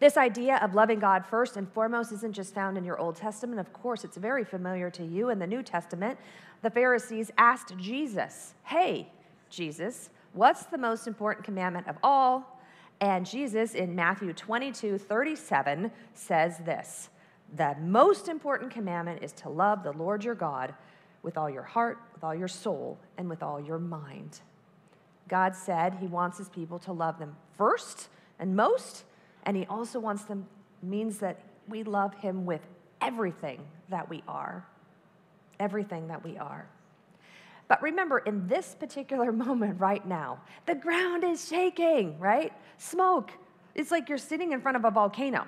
This 0.00 0.16
idea 0.16 0.56
of 0.56 0.74
loving 0.74 0.98
God 0.98 1.24
first 1.24 1.56
and 1.56 1.70
foremost 1.72 2.12
isn't 2.12 2.32
just 2.32 2.52
found 2.52 2.76
in 2.76 2.84
your 2.84 2.98
Old 2.98 3.16
Testament. 3.16 3.60
Of 3.60 3.72
course, 3.72 4.04
it's 4.04 4.16
very 4.16 4.44
familiar 4.44 4.90
to 4.90 5.04
you 5.04 5.30
in 5.30 5.38
the 5.38 5.46
New 5.46 5.62
Testament. 5.62 6.18
The 6.62 6.70
Pharisees 6.70 7.30
asked 7.38 7.76
Jesus, 7.78 8.54
Hey, 8.64 9.08
Jesus, 9.48 10.10
what's 10.32 10.64
the 10.64 10.78
most 10.78 11.06
important 11.06 11.44
commandment 11.44 11.86
of 11.86 11.96
all? 12.02 12.53
And 13.04 13.26
Jesus 13.26 13.74
in 13.74 13.94
Matthew 13.94 14.32
22 14.32 14.96
37 14.96 15.92
says 16.14 16.56
this 16.64 17.10
The 17.54 17.76
most 17.78 18.28
important 18.28 18.70
commandment 18.70 19.22
is 19.22 19.32
to 19.32 19.50
love 19.50 19.82
the 19.82 19.92
Lord 19.92 20.24
your 20.24 20.34
God 20.34 20.72
with 21.22 21.36
all 21.36 21.50
your 21.50 21.64
heart, 21.64 21.98
with 22.14 22.24
all 22.24 22.34
your 22.34 22.48
soul, 22.48 22.98
and 23.18 23.28
with 23.28 23.42
all 23.42 23.60
your 23.60 23.78
mind. 23.78 24.40
God 25.28 25.54
said 25.54 25.98
he 26.00 26.06
wants 26.06 26.38
his 26.38 26.48
people 26.48 26.78
to 26.78 26.92
love 26.94 27.18
them 27.18 27.36
first 27.58 28.08
and 28.38 28.56
most 28.56 29.04
and 29.42 29.54
he 29.54 29.66
also 29.66 30.00
wants 30.00 30.24
them, 30.24 30.46
means 30.82 31.18
that 31.18 31.40
we 31.68 31.82
love 31.82 32.14
him 32.14 32.46
with 32.46 32.62
everything 33.02 33.60
that 33.90 34.08
we 34.08 34.22
are. 34.26 34.66
Everything 35.60 36.08
that 36.08 36.24
we 36.24 36.38
are. 36.38 36.70
But 37.68 37.82
remember, 37.82 38.18
in 38.18 38.46
this 38.46 38.74
particular 38.74 39.32
moment 39.46 39.80
right 39.80 40.06
now, 40.06 40.40
the 40.66 40.74
ground 40.74 41.24
is 41.24 41.48
shaking, 41.48 42.18
right? 42.18 42.52
Smoke. 42.78 43.30
It's 43.74 43.90
like 43.90 44.08
you're 44.08 44.18
sitting 44.18 44.52
in 44.52 44.60
front 44.60 44.76
of 44.76 44.84
a 44.84 44.90
volcano. 44.90 45.46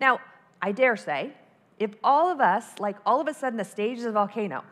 Now, 0.00 0.20
I 0.60 0.72
dare 0.72 0.96
say, 0.96 1.32
if 1.78 1.90
all 2.04 2.30
of 2.30 2.40
us, 2.40 2.78
like 2.78 2.96
all 3.06 3.20
of 3.20 3.28
a 3.28 3.34
sudden, 3.34 3.56
the 3.56 3.64
stage 3.64 3.98
is 3.98 4.04
a 4.04 4.12
volcano, 4.12 4.62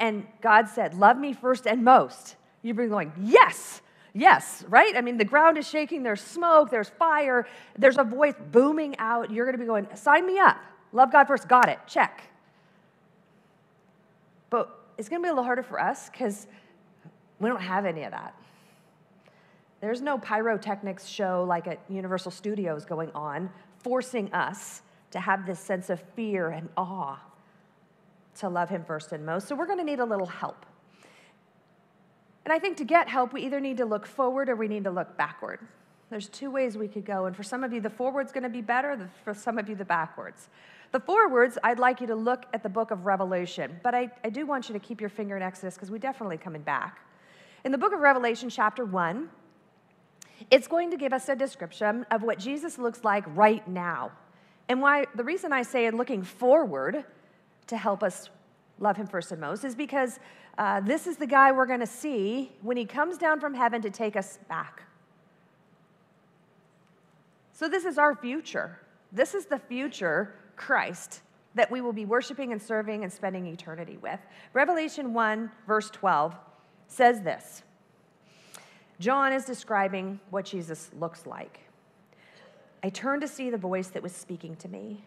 and 0.00 0.26
God 0.40 0.68
said, 0.68 0.94
Love 0.94 1.16
me 1.16 1.32
first 1.32 1.66
and 1.66 1.84
most, 1.84 2.36
you'd 2.62 2.76
be 2.76 2.86
going, 2.86 3.12
Yes, 3.20 3.80
Yes, 4.16 4.64
right? 4.68 4.96
I 4.96 5.00
mean, 5.00 5.18
the 5.18 5.24
ground 5.24 5.58
is 5.58 5.68
shaking, 5.68 6.04
there's 6.04 6.20
smoke, 6.20 6.70
there's 6.70 6.88
fire, 6.88 7.48
there's 7.76 7.98
a 7.98 8.04
voice 8.04 8.34
booming 8.52 8.96
out. 8.98 9.28
You're 9.32 9.50
to 9.50 9.58
be 9.58 9.64
going, 9.64 9.88
sign 9.94 10.24
me 10.24 10.38
up. 10.38 10.56
Love 10.92 11.10
God 11.10 11.26
first. 11.26 11.48
Got 11.48 11.68
it. 11.68 11.80
Check. 11.88 12.22
But 14.50 14.83
it's 14.98 15.08
going 15.08 15.20
to 15.20 15.26
be 15.26 15.28
a 15.28 15.32
little 15.32 15.44
harder 15.44 15.62
for 15.62 15.80
us 15.80 16.08
because 16.10 16.46
we 17.40 17.48
don't 17.48 17.60
have 17.60 17.84
any 17.84 18.04
of 18.04 18.12
that. 18.12 18.34
There's 19.80 20.00
no 20.00 20.18
pyrotechnics 20.18 21.06
show 21.06 21.44
like 21.46 21.66
at 21.66 21.80
Universal 21.88 22.30
Studios 22.30 22.84
going 22.84 23.10
on, 23.14 23.50
forcing 23.78 24.32
us 24.32 24.82
to 25.10 25.20
have 25.20 25.46
this 25.46 25.60
sense 25.60 25.90
of 25.90 26.00
fear 26.16 26.50
and 26.50 26.68
awe 26.76 27.20
to 28.36 28.48
love 28.48 28.68
Him 28.68 28.84
first 28.84 29.12
and 29.12 29.24
most. 29.24 29.46
So 29.46 29.54
we're 29.54 29.66
going 29.66 29.78
to 29.78 29.84
need 29.84 30.00
a 30.00 30.04
little 30.04 30.26
help. 30.26 30.64
And 32.44 32.52
I 32.52 32.58
think 32.58 32.76
to 32.78 32.84
get 32.84 33.08
help, 33.08 33.32
we 33.32 33.42
either 33.42 33.60
need 33.60 33.76
to 33.78 33.84
look 33.84 34.06
forward 34.06 34.48
or 34.48 34.56
we 34.56 34.68
need 34.68 34.84
to 34.84 34.90
look 34.90 35.16
backward. 35.16 35.60
There's 36.10 36.28
two 36.28 36.50
ways 36.50 36.76
we 36.76 36.88
could 36.88 37.04
go. 37.04 37.26
And 37.26 37.34
for 37.34 37.42
some 37.42 37.64
of 37.64 37.72
you, 37.72 37.80
the 37.80 37.90
forward's 37.90 38.32
going 38.32 38.42
to 38.42 38.48
be 38.48 38.60
better, 38.60 39.10
for 39.24 39.34
some 39.34 39.58
of 39.58 39.68
you, 39.68 39.74
the 39.74 39.84
backwards. 39.84 40.48
The 40.94 41.00
forwards, 41.00 41.58
I'd 41.64 41.80
like 41.80 42.00
you 42.00 42.06
to 42.06 42.14
look 42.14 42.46
at 42.54 42.62
the 42.62 42.68
book 42.68 42.92
of 42.92 43.04
Revelation, 43.04 43.80
but 43.82 43.96
I, 43.96 44.08
I 44.22 44.30
do 44.30 44.46
want 44.46 44.68
you 44.68 44.74
to 44.74 44.78
keep 44.78 45.00
your 45.00 45.10
finger 45.10 45.36
in 45.36 45.42
Exodus 45.42 45.74
because 45.74 45.90
we're 45.90 45.98
definitely 45.98 46.36
coming 46.36 46.62
back. 46.62 47.00
In 47.64 47.72
the 47.72 47.78
book 47.78 47.92
of 47.92 47.98
Revelation, 47.98 48.48
chapter 48.48 48.84
1, 48.84 49.28
it's 50.52 50.68
going 50.68 50.92
to 50.92 50.96
give 50.96 51.12
us 51.12 51.28
a 51.28 51.34
description 51.34 52.06
of 52.12 52.22
what 52.22 52.38
Jesus 52.38 52.78
looks 52.78 53.02
like 53.02 53.24
right 53.34 53.66
now. 53.66 54.12
And 54.68 54.80
why 54.80 55.06
the 55.16 55.24
reason 55.24 55.52
I 55.52 55.62
say 55.62 55.90
looking 55.90 56.22
forward 56.22 57.04
to 57.66 57.76
help 57.76 58.04
us 58.04 58.30
love 58.78 58.96
him 58.96 59.08
first 59.08 59.32
and 59.32 59.40
most 59.40 59.64
is 59.64 59.74
because 59.74 60.20
uh, 60.58 60.78
this 60.78 61.08
is 61.08 61.16
the 61.16 61.26
guy 61.26 61.50
we're 61.50 61.66
going 61.66 61.80
to 61.80 61.88
see 61.88 62.52
when 62.62 62.76
he 62.76 62.84
comes 62.84 63.18
down 63.18 63.40
from 63.40 63.52
heaven 63.52 63.82
to 63.82 63.90
take 63.90 64.14
us 64.14 64.38
back. 64.48 64.84
So, 67.52 67.68
this 67.68 67.84
is 67.84 67.98
our 67.98 68.14
future. 68.14 68.78
This 69.10 69.34
is 69.34 69.46
the 69.46 69.58
future 69.58 70.34
Christ 70.56 71.20
that 71.54 71.70
we 71.70 71.80
will 71.80 71.92
be 71.92 72.04
worshiping 72.04 72.52
and 72.52 72.60
serving 72.60 73.04
and 73.04 73.12
spending 73.12 73.46
eternity 73.46 73.96
with. 74.02 74.20
Revelation 74.52 75.14
1, 75.14 75.50
verse 75.66 75.90
12 75.90 76.34
says 76.88 77.22
this 77.22 77.62
John 78.98 79.32
is 79.32 79.44
describing 79.44 80.20
what 80.30 80.44
Jesus 80.44 80.90
looks 80.98 81.26
like. 81.26 81.60
I 82.82 82.90
turned 82.90 83.22
to 83.22 83.28
see 83.28 83.50
the 83.50 83.58
voice 83.58 83.88
that 83.88 84.02
was 84.02 84.12
speaking 84.12 84.56
to 84.56 84.68
me. 84.68 85.04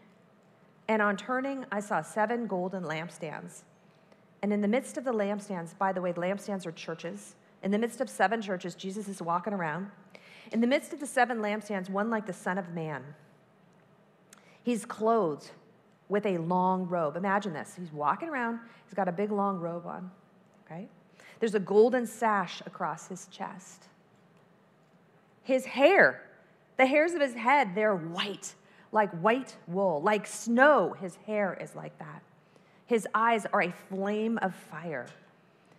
And 0.88 1.01
on 1.01 1.18
turning, 1.18 1.66
I 1.72 1.80
saw 1.80 2.01
seven 2.01 2.48
golden 2.48 2.84
lampstands. 2.84 3.63
And 4.42 4.54
in 4.54 4.62
the 4.62 4.68
midst 4.68 4.98
of 4.98 5.04
the 5.04 5.12
lampstands, 5.12 5.77
by 5.77 5.92
the 5.92 6.01
way, 6.01 6.12
the 6.12 6.22
lampstands 6.22 6.66
are 6.66 6.72
churches. 6.72 7.36
In 7.63 7.72
the 7.72 7.77
midst 7.77 8.01
of 8.01 8.10
seven 8.10 8.42
churches, 8.42 8.75
Jesus 8.75 9.08
is 9.08 9.22
walking 9.22 9.54
around. 9.54 9.92
In 10.51 10.62
the 10.62 10.68
midst 10.68 10.94
of 10.94 11.00
the 11.00 11.08
seven 11.08 11.39
lampstands, 11.39 11.89
one 11.89 12.10
like 12.10 12.25
the 12.25 12.34
Son 12.34 12.58
of 12.58 12.70
Man. 12.70 13.04
He's 14.67 14.83
clothed 14.83 15.50
with 16.09 16.25
a 16.25 16.39
long 16.39 16.89
robe. 16.89 17.15
Imagine 17.15 17.53
this. 17.53 17.75
He's 17.79 17.93
walking 17.93 18.27
around, 18.27 18.59
he's 18.83 18.93
got 18.93 19.07
a 19.07 19.13
big 19.13 19.31
long 19.31 19.62
robe 19.62 19.88
on, 19.88 20.12
okay? 20.65 20.89
There's 21.39 21.55
a 21.55 21.59
golden 21.62 22.05
sash 22.05 22.62
across 22.65 23.07
his 23.07 23.27
chest. 23.27 23.86
His 25.43 25.63
hair, 25.63 26.21
the 26.75 26.86
hairs 26.86 27.13
of 27.13 27.21
his 27.21 27.33
head, 27.33 27.75
they're 27.75 27.95
white, 27.95 28.55
like 28.91 29.09
white 29.21 29.55
wool, 29.67 30.01
like 30.01 30.27
snow. 30.27 30.93
His 31.00 31.15
hair 31.25 31.57
is 31.62 31.74
like 31.74 31.97
that. 32.00 32.21
His 32.88 33.07
eyes 33.15 33.45
are 33.53 33.62
a 33.62 33.71
flame 33.71 34.38
of 34.41 34.53
fire. 34.53 35.07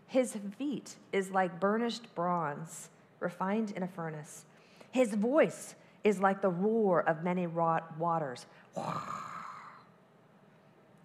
His 0.06 0.38
feet 0.56 0.96
is 1.12 1.30
like 1.30 1.60
burnished 1.60 2.14
bronze, 2.14 2.88
refined 3.20 3.72
in 3.72 3.82
a 3.82 3.88
furnace. 3.88 4.46
His 4.90 5.12
voice 5.12 5.74
is 6.08 6.20
like 6.20 6.40
the 6.40 6.50
roar 6.50 7.08
of 7.08 7.22
many 7.22 7.46
wrought 7.46 7.96
waters. 7.98 8.46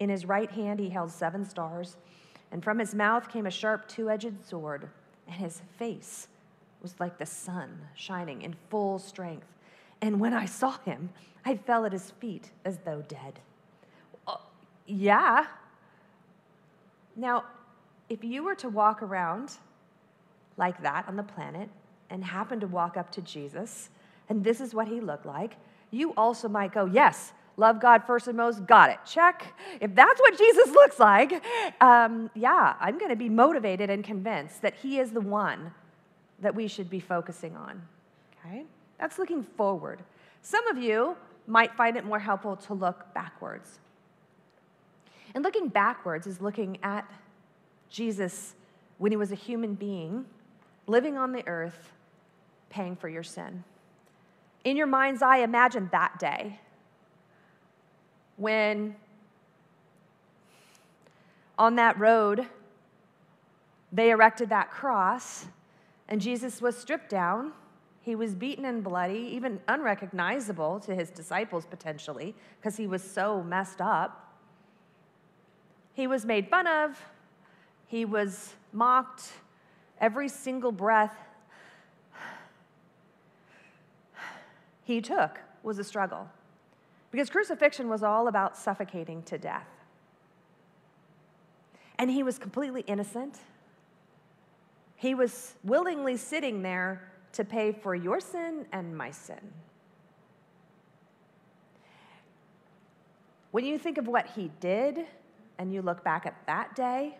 In 0.00 0.08
his 0.08 0.24
right 0.24 0.50
hand, 0.50 0.80
he 0.80 0.88
held 0.88 1.10
seven 1.10 1.44
stars, 1.44 1.96
and 2.50 2.62
from 2.62 2.78
his 2.78 2.94
mouth 2.94 3.28
came 3.28 3.46
a 3.46 3.50
sharp 3.50 3.88
two 3.88 4.10
edged 4.10 4.44
sword, 4.44 4.88
and 5.26 5.36
his 5.36 5.62
face 5.78 6.28
was 6.82 6.94
like 7.00 7.18
the 7.18 7.26
sun 7.26 7.78
shining 7.94 8.42
in 8.42 8.54
full 8.70 8.98
strength. 8.98 9.46
And 10.00 10.20
when 10.20 10.34
I 10.34 10.44
saw 10.44 10.78
him, 10.84 11.10
I 11.44 11.56
fell 11.56 11.84
at 11.84 11.92
his 11.92 12.10
feet 12.12 12.50
as 12.64 12.78
though 12.84 13.02
dead. 13.02 13.40
Uh, 14.26 14.36
yeah, 14.86 15.46
now, 17.16 17.44
if 18.08 18.24
you 18.24 18.42
were 18.42 18.54
to 18.56 18.68
walk 18.68 19.02
around 19.02 19.52
like 20.56 20.82
that 20.82 21.06
on 21.08 21.16
the 21.16 21.22
planet 21.22 21.68
and 22.10 22.24
happen 22.24 22.60
to 22.60 22.66
walk 22.66 22.96
up 22.96 23.10
to 23.12 23.22
Jesus, 23.22 23.90
and 24.28 24.42
this 24.42 24.60
is 24.60 24.74
what 24.74 24.88
he 24.88 25.00
looked 25.00 25.26
like, 25.26 25.56
you 25.90 26.12
also 26.16 26.48
might 26.48 26.72
go, 26.72 26.86
Yes, 26.86 27.32
love 27.56 27.80
God 27.80 28.04
first 28.06 28.28
and 28.28 28.36
most, 28.36 28.66
got 28.66 28.90
it, 28.90 28.98
check. 29.06 29.54
If 29.80 29.94
that's 29.94 30.20
what 30.20 30.36
Jesus 30.36 30.70
looks 30.72 30.98
like, 30.98 31.42
um, 31.80 32.30
yeah, 32.34 32.74
I'm 32.80 32.98
going 32.98 33.10
to 33.10 33.16
be 33.16 33.28
motivated 33.28 33.90
and 33.90 34.02
convinced 34.02 34.62
that 34.62 34.74
he 34.74 34.98
is 34.98 35.12
the 35.12 35.20
one 35.20 35.72
that 36.40 36.54
we 36.54 36.68
should 36.68 36.90
be 36.90 37.00
focusing 37.00 37.56
on. 37.56 37.82
Okay? 38.38 38.64
That's 38.98 39.18
looking 39.18 39.42
forward. 39.42 40.00
Some 40.42 40.66
of 40.68 40.78
you 40.78 41.16
might 41.46 41.74
find 41.74 41.96
it 41.96 42.04
more 42.04 42.18
helpful 42.18 42.56
to 42.56 42.74
look 42.74 43.12
backwards. 43.14 43.78
And 45.34 45.42
looking 45.42 45.68
backwards 45.68 46.26
is 46.26 46.40
looking 46.40 46.78
at 46.82 47.10
Jesus 47.90 48.54
when 48.98 49.12
he 49.12 49.16
was 49.16 49.32
a 49.32 49.36
human 49.36 49.74
being, 49.74 50.24
living 50.86 51.16
on 51.16 51.32
the 51.32 51.46
earth, 51.46 51.92
paying 52.70 52.96
for 52.96 53.08
your 53.08 53.22
sin. 53.22 53.64
In 54.64 54.76
your 54.76 54.86
mind's 54.86 55.22
eye, 55.22 55.38
imagine 55.38 55.88
that 55.92 56.18
day 56.18 56.58
when 58.36 58.96
on 61.58 61.76
that 61.76 61.98
road 61.98 62.46
they 63.92 64.10
erected 64.10 64.48
that 64.48 64.70
cross 64.70 65.46
and 66.08 66.20
Jesus 66.20 66.60
was 66.60 66.76
stripped 66.76 67.08
down. 67.08 67.52
He 68.00 68.14
was 68.14 68.34
beaten 68.34 68.64
and 68.64 68.82
bloody, 68.82 69.30
even 69.32 69.60
unrecognizable 69.68 70.80
to 70.80 70.94
his 70.94 71.10
disciples 71.10 71.64
potentially, 71.64 72.34
because 72.60 72.76
he 72.76 72.86
was 72.86 73.02
so 73.02 73.42
messed 73.42 73.80
up. 73.80 74.34
He 75.94 76.06
was 76.06 76.26
made 76.26 76.48
fun 76.48 76.66
of, 76.66 77.00
he 77.86 78.04
was 78.04 78.54
mocked 78.72 79.32
every 80.00 80.28
single 80.28 80.72
breath 80.72 81.16
he 84.84 85.00
took 85.00 85.40
was 85.62 85.78
a 85.78 85.84
struggle. 85.84 86.28
Because 87.10 87.30
crucifixion 87.30 87.88
was 87.88 88.02
all 88.02 88.28
about 88.28 88.56
suffocating 88.56 89.22
to 89.24 89.38
death. 89.38 89.68
And 91.98 92.10
he 92.10 92.22
was 92.22 92.38
completely 92.38 92.82
innocent. 92.82 93.38
He 94.96 95.14
was 95.14 95.54
willingly 95.64 96.16
sitting 96.16 96.62
there 96.62 97.10
to 97.32 97.44
pay 97.44 97.72
for 97.72 97.94
your 97.94 98.20
sin 98.20 98.66
and 98.72 98.96
my 98.96 99.10
sin. 99.10 99.40
When 103.50 103.64
you 103.64 103.78
think 103.78 103.98
of 103.98 104.08
what 104.08 104.26
he 104.34 104.50
did, 104.60 105.06
and 105.58 105.72
you 105.72 105.82
look 105.82 106.02
back 106.04 106.26
at 106.26 106.34
that 106.46 106.74
day, 106.74 107.16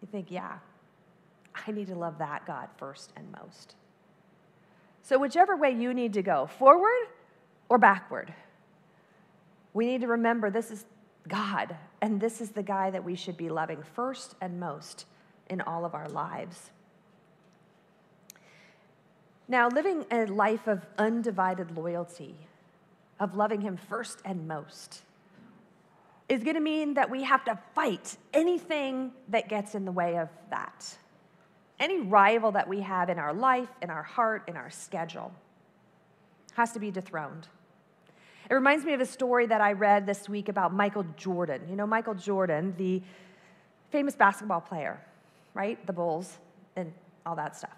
you 0.00 0.08
think, 0.10 0.30
yeah, 0.30 0.58
I 1.66 1.70
need 1.70 1.86
to 1.88 1.94
love 1.94 2.18
that 2.18 2.46
God 2.46 2.68
first 2.76 3.12
and 3.16 3.26
most. 3.42 3.74
So, 5.02 5.18
whichever 5.18 5.56
way 5.56 5.70
you 5.70 5.94
need 5.94 6.12
to 6.14 6.22
go, 6.22 6.46
forward 6.46 7.08
or 7.68 7.78
backward, 7.78 8.32
we 9.72 9.86
need 9.86 10.00
to 10.02 10.08
remember 10.08 10.50
this 10.50 10.70
is 10.70 10.84
God, 11.28 11.76
and 12.00 12.20
this 12.20 12.40
is 12.40 12.50
the 12.50 12.62
guy 12.62 12.90
that 12.90 13.04
we 13.04 13.14
should 13.14 13.36
be 13.36 13.48
loving 13.48 13.82
first 13.94 14.34
and 14.40 14.58
most 14.58 15.06
in 15.48 15.60
all 15.60 15.84
of 15.84 15.94
our 15.94 16.08
lives. 16.08 16.70
Now, 19.48 19.68
living 19.68 20.06
a 20.12 20.26
life 20.26 20.68
of 20.68 20.86
undivided 20.96 21.76
loyalty, 21.76 22.36
of 23.18 23.34
loving 23.34 23.60
Him 23.60 23.76
first 23.76 24.20
and 24.24 24.46
most, 24.46 25.02
is 26.28 26.44
going 26.44 26.54
to 26.54 26.60
mean 26.60 26.94
that 26.94 27.10
we 27.10 27.24
have 27.24 27.44
to 27.46 27.58
fight 27.74 28.16
anything 28.32 29.10
that 29.28 29.48
gets 29.48 29.74
in 29.74 29.84
the 29.84 29.92
way 29.92 30.16
of 30.18 30.28
that. 30.50 30.96
Any 31.80 31.98
rival 31.98 32.52
that 32.52 32.68
we 32.68 32.82
have 32.82 33.08
in 33.08 33.18
our 33.18 33.32
life, 33.32 33.68
in 33.80 33.88
our 33.88 34.02
heart, 34.02 34.44
in 34.46 34.56
our 34.56 34.70
schedule 34.70 35.32
has 36.52 36.72
to 36.72 36.78
be 36.78 36.90
dethroned. 36.90 37.48
It 38.50 38.54
reminds 38.54 38.84
me 38.84 38.92
of 38.92 39.00
a 39.00 39.06
story 39.06 39.46
that 39.46 39.60
I 39.60 39.72
read 39.72 40.06
this 40.06 40.28
week 40.28 40.48
about 40.48 40.74
Michael 40.74 41.06
Jordan. 41.16 41.62
You 41.70 41.76
know, 41.76 41.86
Michael 41.86 42.14
Jordan, 42.14 42.74
the 42.76 43.00
famous 43.90 44.14
basketball 44.14 44.60
player, 44.60 45.00
right? 45.54 45.84
The 45.86 45.92
Bulls 45.92 46.38
and 46.76 46.92
all 47.24 47.36
that 47.36 47.56
stuff. 47.56 47.76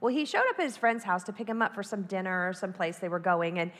Well, 0.00 0.12
he 0.12 0.24
showed 0.24 0.48
up 0.48 0.58
at 0.58 0.64
his 0.64 0.76
friend's 0.76 1.04
house 1.04 1.22
to 1.24 1.32
pick 1.32 1.48
him 1.48 1.62
up 1.62 1.74
for 1.74 1.82
some 1.82 2.02
dinner 2.02 2.48
or 2.48 2.52
some 2.52 2.72
place 2.72 2.98
they 2.98 3.08
were 3.08 3.18
going. 3.18 3.58
And, 3.58 3.70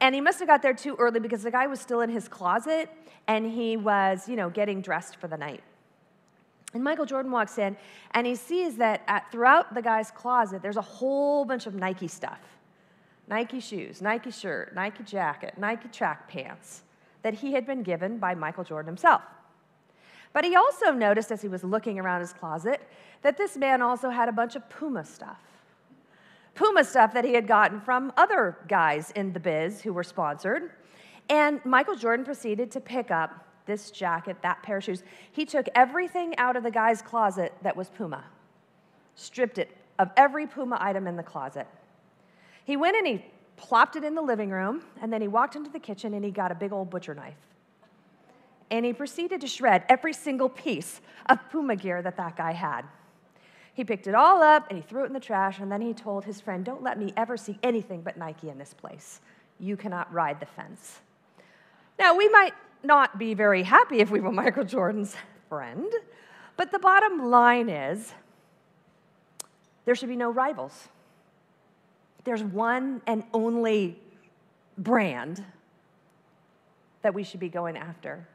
and 0.00 0.14
he 0.14 0.20
must 0.20 0.38
have 0.38 0.48
got 0.48 0.62
there 0.62 0.74
too 0.74 0.96
early 0.98 1.20
because 1.20 1.42
the 1.42 1.50
guy 1.50 1.66
was 1.66 1.80
still 1.80 2.00
in 2.00 2.10
his 2.10 2.28
closet 2.28 2.90
and 3.26 3.50
he 3.50 3.76
was, 3.76 4.28
you 4.28 4.36
know, 4.36 4.50
getting 4.50 4.80
dressed 4.80 5.16
for 5.16 5.28
the 5.28 5.36
night. 5.36 5.62
And 6.74 6.82
Michael 6.82 7.06
Jordan 7.06 7.30
walks 7.30 7.56
in 7.58 7.76
and 8.10 8.26
he 8.26 8.34
sees 8.34 8.76
that 8.76 9.02
at, 9.06 9.30
throughout 9.30 9.72
the 9.74 9.80
guy's 9.80 10.10
closet, 10.10 10.60
there's 10.60 10.76
a 10.76 10.82
whole 10.82 11.44
bunch 11.44 11.66
of 11.66 11.74
Nike 11.74 12.08
stuff 12.08 12.40
Nike 13.26 13.58
shoes, 13.58 14.02
Nike 14.02 14.30
shirt, 14.30 14.74
Nike 14.74 15.02
jacket, 15.02 15.54
Nike 15.56 15.88
track 15.88 16.28
pants 16.28 16.82
that 17.22 17.32
he 17.32 17.54
had 17.54 17.64
been 17.64 17.82
given 17.82 18.18
by 18.18 18.34
Michael 18.34 18.64
Jordan 18.64 18.86
himself. 18.86 19.22
But 20.34 20.44
he 20.44 20.56
also 20.56 20.90
noticed 20.90 21.32
as 21.32 21.40
he 21.40 21.48
was 21.48 21.64
looking 21.64 21.98
around 21.98 22.20
his 22.20 22.34
closet 22.34 22.86
that 23.22 23.38
this 23.38 23.56
man 23.56 23.80
also 23.80 24.10
had 24.10 24.28
a 24.28 24.32
bunch 24.32 24.56
of 24.56 24.68
Puma 24.68 25.04
stuff. 25.04 25.40
Puma 26.54 26.84
stuff 26.84 27.14
that 27.14 27.24
he 27.24 27.32
had 27.32 27.46
gotten 27.46 27.80
from 27.80 28.12
other 28.16 28.58
guys 28.68 29.10
in 29.12 29.32
the 29.32 29.40
biz 29.40 29.80
who 29.80 29.92
were 29.92 30.04
sponsored. 30.04 30.70
And 31.30 31.64
Michael 31.64 31.96
Jordan 31.96 32.26
proceeded 32.26 32.70
to 32.72 32.80
pick 32.80 33.10
up 33.10 33.46
this 33.66 33.90
jacket, 33.90 34.36
that 34.42 34.62
pair 34.62 34.78
of 34.78 34.84
shoes. 34.84 35.02
He 35.32 35.44
took 35.44 35.66
everything 35.74 36.36
out 36.38 36.56
of 36.56 36.62
the 36.62 36.70
guy's 36.70 37.02
closet 37.02 37.52
that 37.62 37.76
was 37.76 37.88
Puma, 37.88 38.24
stripped 39.14 39.58
it 39.58 39.70
of 39.98 40.10
every 40.16 40.46
Puma 40.46 40.76
item 40.80 41.06
in 41.06 41.16
the 41.16 41.22
closet. 41.22 41.66
He 42.64 42.76
went 42.76 42.96
and 42.96 43.06
he 43.06 43.24
plopped 43.56 43.96
it 43.96 44.04
in 44.04 44.14
the 44.14 44.22
living 44.22 44.50
room, 44.50 44.82
and 45.00 45.12
then 45.12 45.20
he 45.20 45.28
walked 45.28 45.56
into 45.56 45.70
the 45.70 45.78
kitchen 45.78 46.14
and 46.14 46.24
he 46.24 46.30
got 46.30 46.50
a 46.50 46.54
big 46.54 46.72
old 46.72 46.90
butcher 46.90 47.14
knife. 47.14 47.34
And 48.70 48.84
he 48.84 48.92
proceeded 48.92 49.40
to 49.42 49.46
shred 49.46 49.84
every 49.88 50.12
single 50.12 50.48
piece 50.48 51.00
of 51.26 51.38
Puma 51.50 51.76
gear 51.76 52.02
that 52.02 52.16
that 52.16 52.36
guy 52.36 52.52
had. 52.52 52.82
He 53.74 53.84
picked 53.84 54.06
it 54.06 54.14
all 54.14 54.42
up 54.42 54.68
and 54.68 54.78
he 54.78 54.82
threw 54.82 55.04
it 55.04 55.06
in 55.06 55.12
the 55.12 55.20
trash, 55.20 55.58
and 55.58 55.70
then 55.70 55.80
he 55.80 55.92
told 55.92 56.24
his 56.24 56.40
friend, 56.40 56.64
Don't 56.64 56.82
let 56.82 56.98
me 56.98 57.12
ever 57.16 57.36
see 57.36 57.58
anything 57.62 58.02
but 58.02 58.16
Nike 58.16 58.48
in 58.48 58.58
this 58.58 58.74
place. 58.74 59.20
You 59.58 59.76
cannot 59.76 60.12
ride 60.12 60.40
the 60.40 60.46
fence. 60.46 61.00
Now, 61.98 62.16
we 62.16 62.28
might 62.28 62.54
not 62.84 63.18
be 63.18 63.34
very 63.34 63.62
happy 63.62 64.00
if 64.00 64.10
we 64.10 64.20
were 64.20 64.32
Michael 64.44 64.64
Jordan's 64.64 65.16
friend, 65.48 65.92
but 66.56 66.70
the 66.70 66.78
bottom 66.78 67.30
line 67.30 67.68
is 67.68 68.14
there 69.84 69.94
should 69.94 70.08
be 70.08 70.16
no 70.16 70.30
rivals. 70.30 70.88
There's 72.24 72.42
one 72.42 73.02
and 73.06 73.24
only 73.34 73.98
brand 74.78 75.44
that 77.02 77.12
we 77.12 77.22
should 77.22 77.40
be 77.40 77.50
going 77.50 77.76
after. 77.76 78.26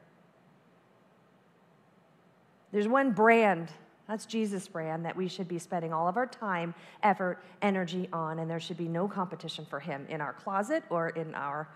There's 2.72 2.86
one 2.86 3.10
brand 3.10 3.70
that's 4.10 4.26
Jesus' 4.26 4.66
brand 4.66 5.04
that 5.04 5.14
we 5.14 5.28
should 5.28 5.46
be 5.46 5.60
spending 5.60 5.92
all 5.92 6.08
of 6.08 6.16
our 6.16 6.26
time, 6.26 6.74
effort, 7.04 7.38
energy 7.62 8.08
on, 8.12 8.40
and 8.40 8.50
there 8.50 8.58
should 8.58 8.76
be 8.76 8.88
no 8.88 9.06
competition 9.06 9.64
for 9.64 9.78
him 9.78 10.04
in 10.08 10.20
our 10.20 10.32
closet 10.32 10.82
or 10.90 11.10
in 11.10 11.32
our 11.36 11.68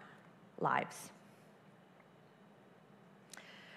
lives. 0.59 1.11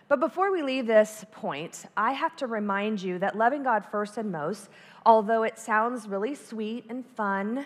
But 0.07 0.19
before 0.19 0.51
we 0.51 0.61
leave 0.61 0.87
this 0.87 1.25
point, 1.31 1.85
I 1.97 2.13
have 2.13 2.35
to 2.37 2.47
remind 2.47 3.01
you 3.01 3.19
that 3.19 3.37
loving 3.37 3.63
God 3.63 3.85
first 3.85 4.17
and 4.17 4.31
most, 4.31 4.69
although 5.05 5.43
it 5.43 5.59
sounds 5.59 6.07
really 6.07 6.33
sweet 6.33 6.85
and 6.89 7.05
fun 7.05 7.65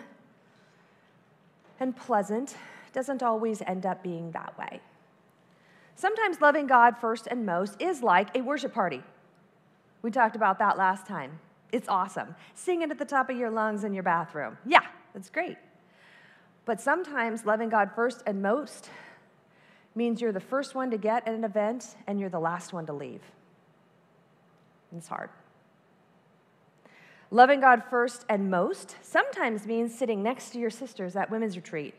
and 1.78 1.96
pleasant, 1.96 2.56
doesn't 2.92 3.22
always 3.22 3.62
end 3.62 3.86
up 3.86 4.02
being 4.02 4.32
that 4.32 4.58
way. 4.58 4.80
Sometimes 5.94 6.40
loving 6.40 6.66
God 6.66 6.98
first 6.98 7.28
and 7.28 7.46
most 7.46 7.80
is 7.80 8.02
like 8.02 8.36
a 8.36 8.40
worship 8.40 8.74
party. 8.74 9.02
We 10.02 10.10
talked 10.10 10.34
about 10.34 10.58
that 10.58 10.76
last 10.76 11.06
time. 11.06 11.38
It's 11.70 11.88
awesome. 11.88 12.34
Sing 12.54 12.82
it 12.82 12.90
at 12.90 12.98
the 12.98 13.04
top 13.04 13.30
of 13.30 13.36
your 13.36 13.50
lungs 13.50 13.84
in 13.84 13.94
your 13.94 14.02
bathroom. 14.02 14.58
Yeah, 14.66 14.84
that's 15.14 15.30
great. 15.30 15.56
But 16.64 16.80
sometimes 16.80 17.46
loving 17.46 17.68
God 17.68 17.90
first 17.94 18.22
and 18.26 18.42
most 18.42 18.90
means 19.94 20.20
you're 20.20 20.32
the 20.32 20.40
first 20.40 20.74
one 20.74 20.90
to 20.90 20.96
get 20.96 21.26
at 21.26 21.34
an 21.34 21.44
event 21.44 21.96
and 22.06 22.18
you're 22.18 22.30
the 22.30 22.40
last 22.40 22.72
one 22.72 22.86
to 22.86 22.92
leave. 22.92 23.22
It's 24.96 25.08
hard. 25.08 25.30
Loving 27.30 27.60
God 27.60 27.82
first 27.88 28.26
and 28.28 28.50
most 28.50 28.96
sometimes 29.02 29.66
means 29.66 29.96
sitting 29.96 30.22
next 30.22 30.50
to 30.50 30.58
your 30.58 30.70
sisters 30.70 31.16
at 31.16 31.30
women's 31.30 31.56
retreat, 31.56 31.94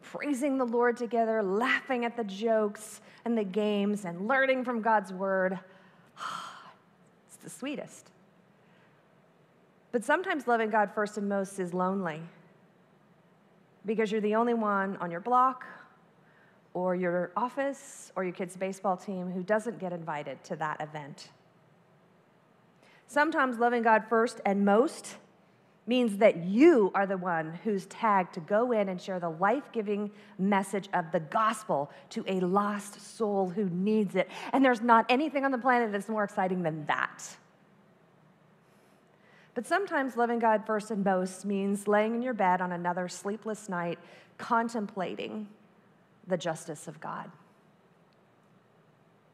praising 0.00 0.56
the 0.56 0.64
Lord 0.64 0.96
together, 0.96 1.42
laughing 1.42 2.04
at 2.06 2.16
the 2.16 2.24
jokes 2.24 3.02
and 3.26 3.36
the 3.36 3.44
games, 3.44 4.06
and 4.06 4.26
learning 4.26 4.64
from 4.64 4.80
God's 4.80 5.12
word 5.12 5.58
It's 7.28 7.36
the 7.36 7.50
sweetest. 7.50 8.10
But 9.90 10.04
sometimes 10.04 10.46
loving 10.46 10.70
God 10.70 10.90
first 10.94 11.18
and 11.18 11.28
most 11.28 11.58
is 11.58 11.74
lonely 11.74 12.22
because 13.84 14.10
you're 14.10 14.20
the 14.20 14.34
only 14.34 14.54
one 14.54 14.96
on 14.98 15.10
your 15.10 15.20
block 15.20 15.66
or 16.74 16.94
your 16.94 17.32
office 17.36 18.12
or 18.16 18.24
your 18.24 18.32
kid's 18.32 18.56
baseball 18.56 18.96
team 18.96 19.30
who 19.30 19.42
doesn't 19.42 19.78
get 19.78 19.92
invited 19.92 20.42
to 20.44 20.56
that 20.56 20.80
event. 20.80 21.28
Sometimes 23.06 23.58
loving 23.58 23.82
God 23.82 24.04
first 24.08 24.40
and 24.46 24.64
most 24.64 25.16
means 25.86 26.18
that 26.18 26.44
you 26.44 26.92
are 26.94 27.06
the 27.06 27.16
one 27.16 27.58
who's 27.64 27.86
tagged 27.86 28.34
to 28.34 28.40
go 28.40 28.72
in 28.72 28.88
and 28.88 29.00
share 29.00 29.18
the 29.18 29.28
life 29.28 29.70
giving 29.72 30.10
message 30.38 30.88
of 30.94 31.10
the 31.10 31.20
gospel 31.20 31.90
to 32.08 32.24
a 32.28 32.38
lost 32.40 33.00
soul 33.16 33.48
who 33.48 33.68
needs 33.68 34.14
it. 34.14 34.30
And 34.52 34.64
there's 34.64 34.80
not 34.80 35.04
anything 35.08 35.44
on 35.44 35.50
the 35.50 35.58
planet 35.58 35.90
that's 35.90 36.08
more 36.08 36.24
exciting 36.24 36.62
than 36.62 36.86
that. 36.86 37.36
But 39.54 39.66
sometimes 39.66 40.16
loving 40.16 40.38
God 40.38 40.64
first 40.66 40.90
and 40.90 41.04
most 41.04 41.44
means 41.44 41.86
laying 41.86 42.14
in 42.14 42.22
your 42.22 42.32
bed 42.32 42.60
on 42.60 42.72
another 42.72 43.08
sleepless 43.08 43.68
night, 43.68 43.98
contemplating 44.38 45.48
the 46.26 46.36
justice 46.36 46.88
of 46.88 47.00
God 47.00 47.30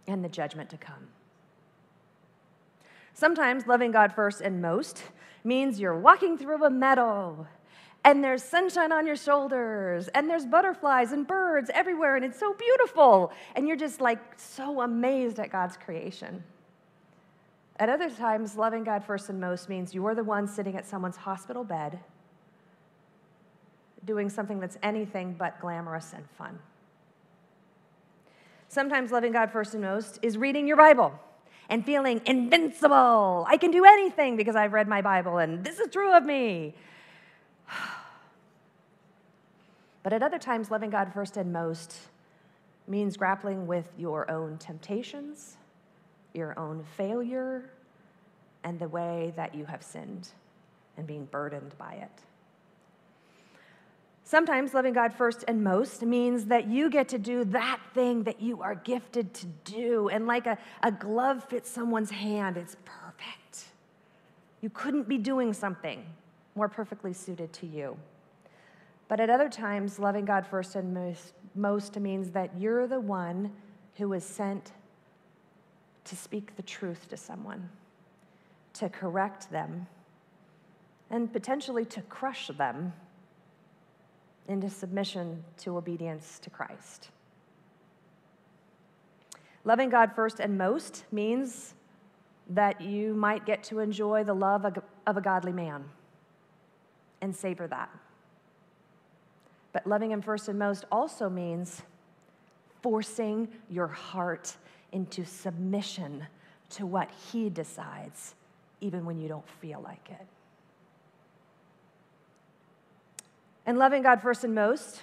and 0.06 0.24
the 0.24 0.28
judgment 0.28 0.70
to 0.70 0.76
come. 0.76 1.08
Sometimes 3.12 3.66
loving 3.66 3.90
God 3.90 4.12
first 4.12 4.40
and 4.40 4.62
most 4.62 5.02
means 5.44 5.80
you're 5.80 5.98
walking 5.98 6.38
through 6.38 6.64
a 6.64 6.70
meadow 6.70 7.46
and 8.04 8.22
there's 8.22 8.42
sunshine 8.42 8.92
on 8.92 9.06
your 9.06 9.16
shoulders 9.16 10.08
and 10.08 10.30
there's 10.30 10.46
butterflies 10.46 11.12
and 11.12 11.26
birds 11.26 11.70
everywhere 11.74 12.16
and 12.16 12.24
it's 12.24 12.38
so 12.38 12.54
beautiful 12.54 13.32
and 13.56 13.66
you're 13.66 13.76
just 13.76 14.00
like 14.00 14.20
so 14.36 14.82
amazed 14.82 15.38
at 15.40 15.50
God's 15.50 15.76
creation. 15.76 16.42
At 17.80 17.88
other 17.88 18.10
times, 18.10 18.56
loving 18.56 18.82
God 18.82 19.04
first 19.04 19.28
and 19.28 19.40
most 19.40 19.68
means 19.68 19.94
you're 19.94 20.14
the 20.14 20.24
one 20.24 20.46
sitting 20.46 20.76
at 20.76 20.86
someone's 20.86 21.16
hospital 21.16 21.64
bed 21.64 21.98
doing 24.04 24.28
something 24.28 24.58
that's 24.58 24.78
anything 24.82 25.34
but 25.38 25.60
glamorous 25.60 26.12
and 26.14 26.24
fun. 26.30 26.58
Sometimes 28.68 29.10
loving 29.10 29.32
God 29.32 29.50
first 29.50 29.74
and 29.74 29.82
most 29.82 30.18
is 30.22 30.36
reading 30.36 30.68
your 30.68 30.76
Bible 30.76 31.18
and 31.70 31.84
feeling 31.84 32.20
invincible. 32.26 33.46
I 33.48 33.56
can 33.56 33.70
do 33.70 33.84
anything 33.84 34.36
because 34.36 34.56
I've 34.56 34.72
read 34.72 34.88
my 34.88 35.02
Bible 35.02 35.38
and 35.38 35.64
this 35.64 35.78
is 35.78 35.88
true 35.90 36.12
of 36.14 36.24
me. 36.24 36.74
But 40.04 40.12
at 40.12 40.22
other 40.22 40.38
times, 40.38 40.70
loving 40.70 40.88
God 40.88 41.12
first 41.12 41.36
and 41.36 41.52
most 41.52 41.94
means 42.86 43.16
grappling 43.16 43.66
with 43.66 43.90
your 43.98 44.30
own 44.30 44.56
temptations, 44.56 45.56
your 46.32 46.58
own 46.58 46.82
failure, 46.96 47.68
and 48.64 48.78
the 48.78 48.88
way 48.88 49.34
that 49.36 49.54
you 49.54 49.66
have 49.66 49.82
sinned 49.82 50.28
and 50.96 51.06
being 51.06 51.26
burdened 51.26 51.76
by 51.76 51.94
it. 51.94 52.22
Sometimes 54.28 54.74
loving 54.74 54.92
God 54.92 55.14
first 55.14 55.42
and 55.48 55.64
most 55.64 56.02
means 56.02 56.44
that 56.44 56.66
you 56.66 56.90
get 56.90 57.08
to 57.08 57.18
do 57.18 57.44
that 57.44 57.80
thing 57.94 58.24
that 58.24 58.42
you 58.42 58.60
are 58.60 58.74
gifted 58.74 59.32
to 59.32 59.46
do. 59.64 60.10
And 60.10 60.26
like 60.26 60.46
a, 60.46 60.58
a 60.82 60.92
glove 60.92 61.44
fits 61.44 61.70
someone's 61.70 62.10
hand, 62.10 62.58
it's 62.58 62.76
perfect. 62.84 63.68
You 64.60 64.68
couldn't 64.68 65.08
be 65.08 65.16
doing 65.16 65.54
something 65.54 66.04
more 66.54 66.68
perfectly 66.68 67.14
suited 67.14 67.54
to 67.54 67.66
you. 67.66 67.96
But 69.08 69.18
at 69.18 69.30
other 69.30 69.48
times, 69.48 69.98
loving 69.98 70.26
God 70.26 70.46
first 70.46 70.76
and 70.76 70.92
most, 70.92 71.32
most 71.54 71.98
means 71.98 72.28
that 72.32 72.50
you're 72.58 72.86
the 72.86 73.00
one 73.00 73.50
who 73.94 74.12
is 74.12 74.24
sent 74.24 74.72
to 76.04 76.14
speak 76.14 76.54
the 76.54 76.62
truth 76.62 77.08
to 77.08 77.16
someone, 77.16 77.70
to 78.74 78.90
correct 78.90 79.50
them, 79.50 79.86
and 81.08 81.32
potentially 81.32 81.86
to 81.86 82.02
crush 82.02 82.48
them 82.48 82.92
into 84.48 84.68
submission 84.68 85.44
to 85.58 85.76
obedience 85.76 86.38
to 86.40 86.50
Christ. 86.50 87.10
Loving 89.64 89.90
God 89.90 90.12
first 90.14 90.40
and 90.40 90.56
most 90.56 91.04
means 91.12 91.74
that 92.50 92.80
you 92.80 93.14
might 93.14 93.44
get 93.44 93.62
to 93.64 93.80
enjoy 93.80 94.24
the 94.24 94.34
love 94.34 94.64
of 94.64 95.16
a 95.16 95.20
godly 95.20 95.52
man 95.52 95.84
and 97.20 97.34
savor 97.34 97.66
that. 97.66 97.90
But 99.72 99.86
loving 99.86 100.10
Him 100.10 100.22
first 100.22 100.48
and 100.48 100.58
most 100.58 100.86
also 100.90 101.28
means 101.28 101.82
forcing 102.82 103.48
your 103.68 103.88
heart 103.88 104.56
into 104.92 105.24
submission 105.24 106.26
to 106.70 106.86
what 106.86 107.10
He 107.30 107.50
decides, 107.50 108.34
even 108.80 109.04
when 109.04 109.18
you 109.18 109.28
don't 109.28 109.48
feel 109.60 109.82
like 109.82 110.08
it. 110.10 110.26
And 113.68 113.76
loving 113.76 114.00
God 114.00 114.22
first 114.22 114.44
and 114.44 114.54
most 114.54 115.02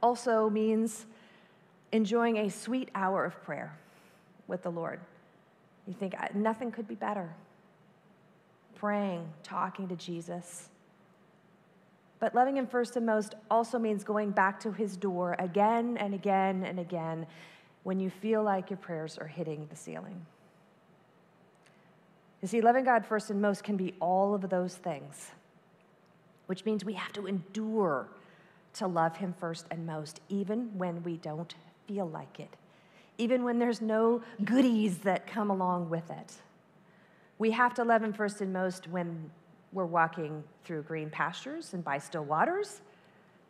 also 0.00 0.48
means 0.48 1.06
enjoying 1.90 2.36
a 2.36 2.48
sweet 2.48 2.88
hour 2.94 3.24
of 3.24 3.42
prayer 3.42 3.76
with 4.46 4.62
the 4.62 4.70
Lord. 4.70 5.00
You 5.88 5.92
think 5.92 6.14
nothing 6.32 6.70
could 6.70 6.86
be 6.86 6.94
better. 6.94 7.34
Praying, 8.76 9.28
talking 9.42 9.88
to 9.88 9.96
Jesus. 9.96 10.68
But 12.20 12.32
loving 12.32 12.56
Him 12.56 12.68
first 12.68 12.94
and 12.96 13.04
most 13.04 13.34
also 13.50 13.76
means 13.76 14.04
going 14.04 14.30
back 14.30 14.60
to 14.60 14.70
His 14.70 14.96
door 14.96 15.34
again 15.40 15.96
and 15.96 16.14
again 16.14 16.62
and 16.62 16.78
again 16.78 17.26
when 17.82 17.98
you 17.98 18.08
feel 18.08 18.40
like 18.40 18.70
your 18.70 18.76
prayers 18.76 19.18
are 19.18 19.26
hitting 19.26 19.66
the 19.68 19.74
ceiling. 19.74 20.24
You 22.40 22.46
see, 22.46 22.60
loving 22.60 22.84
God 22.84 23.04
first 23.04 23.30
and 23.30 23.42
most 23.42 23.64
can 23.64 23.76
be 23.76 23.94
all 23.98 24.32
of 24.32 24.48
those 24.48 24.76
things 24.76 25.32
which 26.46 26.64
means 26.64 26.84
we 26.84 26.94
have 26.94 27.12
to 27.12 27.26
endure 27.26 28.08
to 28.74 28.86
love 28.86 29.16
Him 29.16 29.34
first 29.38 29.66
and 29.70 29.86
most, 29.86 30.20
even 30.28 30.76
when 30.76 31.02
we 31.02 31.16
don't 31.16 31.54
feel 31.86 32.08
like 32.08 32.40
it, 32.40 32.56
even 33.18 33.44
when 33.44 33.58
there's 33.58 33.80
no 33.80 34.22
goodies 34.44 34.98
that 34.98 35.26
come 35.26 35.50
along 35.50 35.88
with 35.88 36.10
it. 36.10 36.34
We 37.38 37.50
have 37.52 37.74
to 37.74 37.84
love 37.84 38.02
Him 38.02 38.12
first 38.12 38.40
and 38.40 38.52
most 38.52 38.88
when 38.88 39.30
we're 39.72 39.84
walking 39.84 40.42
through 40.64 40.82
green 40.82 41.10
pastures 41.10 41.74
and 41.74 41.84
by 41.84 41.98
still 41.98 42.24
waters, 42.24 42.80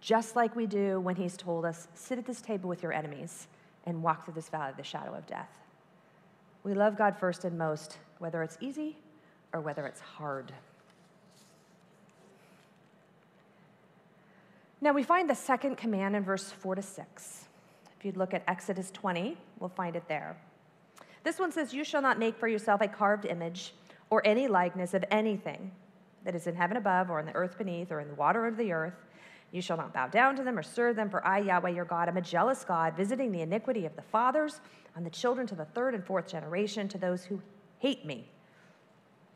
just 0.01 0.37
like 0.37 0.55
we 0.57 0.67
do 0.67 1.01
when 1.01 1.17
He's 1.17 1.37
told 1.37 1.65
us, 1.65 1.89
sit 1.95 2.19
at 2.19 2.27
this 2.27 2.41
table 2.41 2.69
with 2.69 2.83
your 2.83 2.93
enemies 2.93 3.49
and 3.85 4.03
walk 4.03 4.25
through 4.25 4.35
this 4.35 4.49
valley 4.49 4.71
of 4.71 4.77
the 4.77 4.83
shadow 4.83 5.15
of 5.15 5.27
death. 5.27 5.51
We 6.65 6.75
love 6.75 6.99
God 6.99 7.17
first 7.17 7.45
and 7.45 7.57
most, 7.57 7.99
whether 8.19 8.43
it's 8.43 8.59
easy 8.61 8.97
or 9.53 9.61
whether 9.61 9.87
it's 9.87 10.01
hard. 10.01 10.53
Now 14.81 14.93
we 14.93 15.03
find 15.03 15.29
the 15.29 15.35
second 15.35 15.77
command 15.77 16.15
in 16.17 16.23
verse 16.23 16.51
4 16.51 16.75
to 16.75 16.83
6. 16.83 17.45
If 17.99 18.05
you'd 18.05 18.17
look 18.17 18.35
at 18.35 18.43
Exodus 18.47 18.91
20, 18.91 19.37
we'll 19.59 19.71
find 19.71 19.97
it 19.97 20.07
there. 20.07 20.37
This 21.25 21.39
one 21.39 21.51
says, 21.51 21.73
You 21.73 21.83
shall 21.83 22.03
not 22.03 22.19
make 22.19 22.37
for 22.37 22.47
yourself 22.47 22.83
a 22.83 22.89
carved 22.89 23.25
image 23.25 23.75
or 24.11 24.23
any 24.27 24.49
likeness 24.49 24.93
of 24.93 25.05
anything 25.11 25.73
that 26.25 26.35
is 26.35 26.47
in 26.47 26.55
heaven 26.55 26.77
above 26.77 27.11
or 27.11 27.21
in 27.21 27.27
the 27.27 27.35
earth 27.35 27.57
beneath 27.57 27.91
or 27.91 28.01
in 28.01 28.09
the 28.09 28.15
water 28.15 28.47
of 28.47 28.57
the 28.57 28.73
earth. 28.73 28.95
You 29.51 29.63
shall 29.63 29.77
not 29.77 29.95
bow 29.95 30.09
down 30.09 30.37
to 30.37 30.43
them 30.43 30.59
or 30.59 30.63
serve 30.63 30.97
them, 30.97 31.09
for 31.09 31.27
I, 31.27 31.39
Yahweh 31.39 31.71
your 31.71 31.85
God, 31.85 32.09
am 32.09 32.17
a 32.17 32.21
jealous 32.21 32.65
God, 32.65 32.97
visiting 32.97 33.33
the 33.33 33.41
iniquity 33.41 33.87
of 33.87 33.97
the 33.97 34.03
fathers 34.03 34.61
on 34.95 35.05
the 35.05 35.11
children 35.11 35.47
to 35.47 35.55
the 35.55 35.65
third 35.65 35.95
and 35.95 36.05
fourth 36.05 36.27
generation, 36.27 36.89
to 36.89 36.99
those 36.99 37.25
who 37.25 37.41
hate 37.79 38.05
me, 38.05 38.29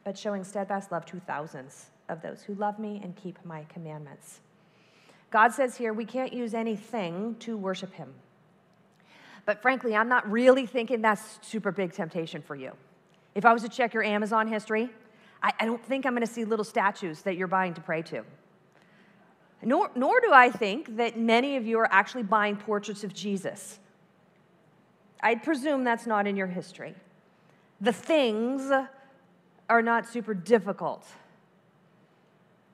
but 0.05 0.19
showing 0.19 0.45
steadfast 0.45 0.93
love 0.93 1.07
to 1.07 1.21
thousands 1.21 1.87
of 2.09 2.21
those 2.23 2.43
who 2.43 2.55
love 2.55 2.79
me 2.79 3.01
and 3.03 3.17
keep 3.17 3.43
my 3.45 3.65
commandments. 3.73 4.41
God 5.31 5.53
says 5.53 5.77
here 5.77 5.93
we 5.93 6.05
can't 6.05 6.33
use 6.33 6.55
anything 6.55 7.37
to 7.41 7.57
worship 7.57 7.93
Him. 7.95 8.13
But 9.47 9.63
frankly, 9.63 9.97
I'm 9.97 10.09
not 10.09 10.31
really 10.31 10.67
thinking 10.67 11.03
that's 11.03 11.39
super 11.43 11.73
big 11.73 11.93
temptation 11.93 12.43
for 12.43 12.55
you. 12.55 12.73
If 13.35 13.45
I 13.45 13.53
was 13.53 13.63
to 13.63 13.69
check 13.69 13.95
your 13.95 14.03
Amazon 14.03 14.49
history, 14.49 14.91
I, 15.43 15.53
I 15.61 15.65
don't 15.65 15.83
think 15.85 16.05
I'm 16.05 16.13
going 16.13 16.27
to 16.27 16.33
see 16.33 16.45
little 16.45 16.65
statues 16.65 17.23
that 17.23 17.37
you're 17.37 17.49
buying 17.49 17.75
to 17.75 17.81
pray 17.81 18.03
to. 18.03 18.25
Nor, 19.63 19.91
nor 19.95 20.21
do 20.21 20.33
I 20.33 20.51
think 20.51 20.97
that 20.97 21.19
many 21.19 21.57
of 21.57 21.67
you 21.67 21.79
are 21.79 21.93
actually 21.93 22.23
buying 22.23 22.57
portraits 22.57 23.05
of 23.05 23.15
Jesus. 23.15 23.79
I'd 25.23 25.43
presume 25.43 25.85
that's 25.85 26.07
not 26.07 26.27
in 26.27 26.37
your 26.37 26.47
history. 26.47 26.95
The 27.81 27.93
things 27.93 28.71
are 29.69 29.83
not 29.83 30.07
super 30.07 30.35
difficult. 30.35 31.07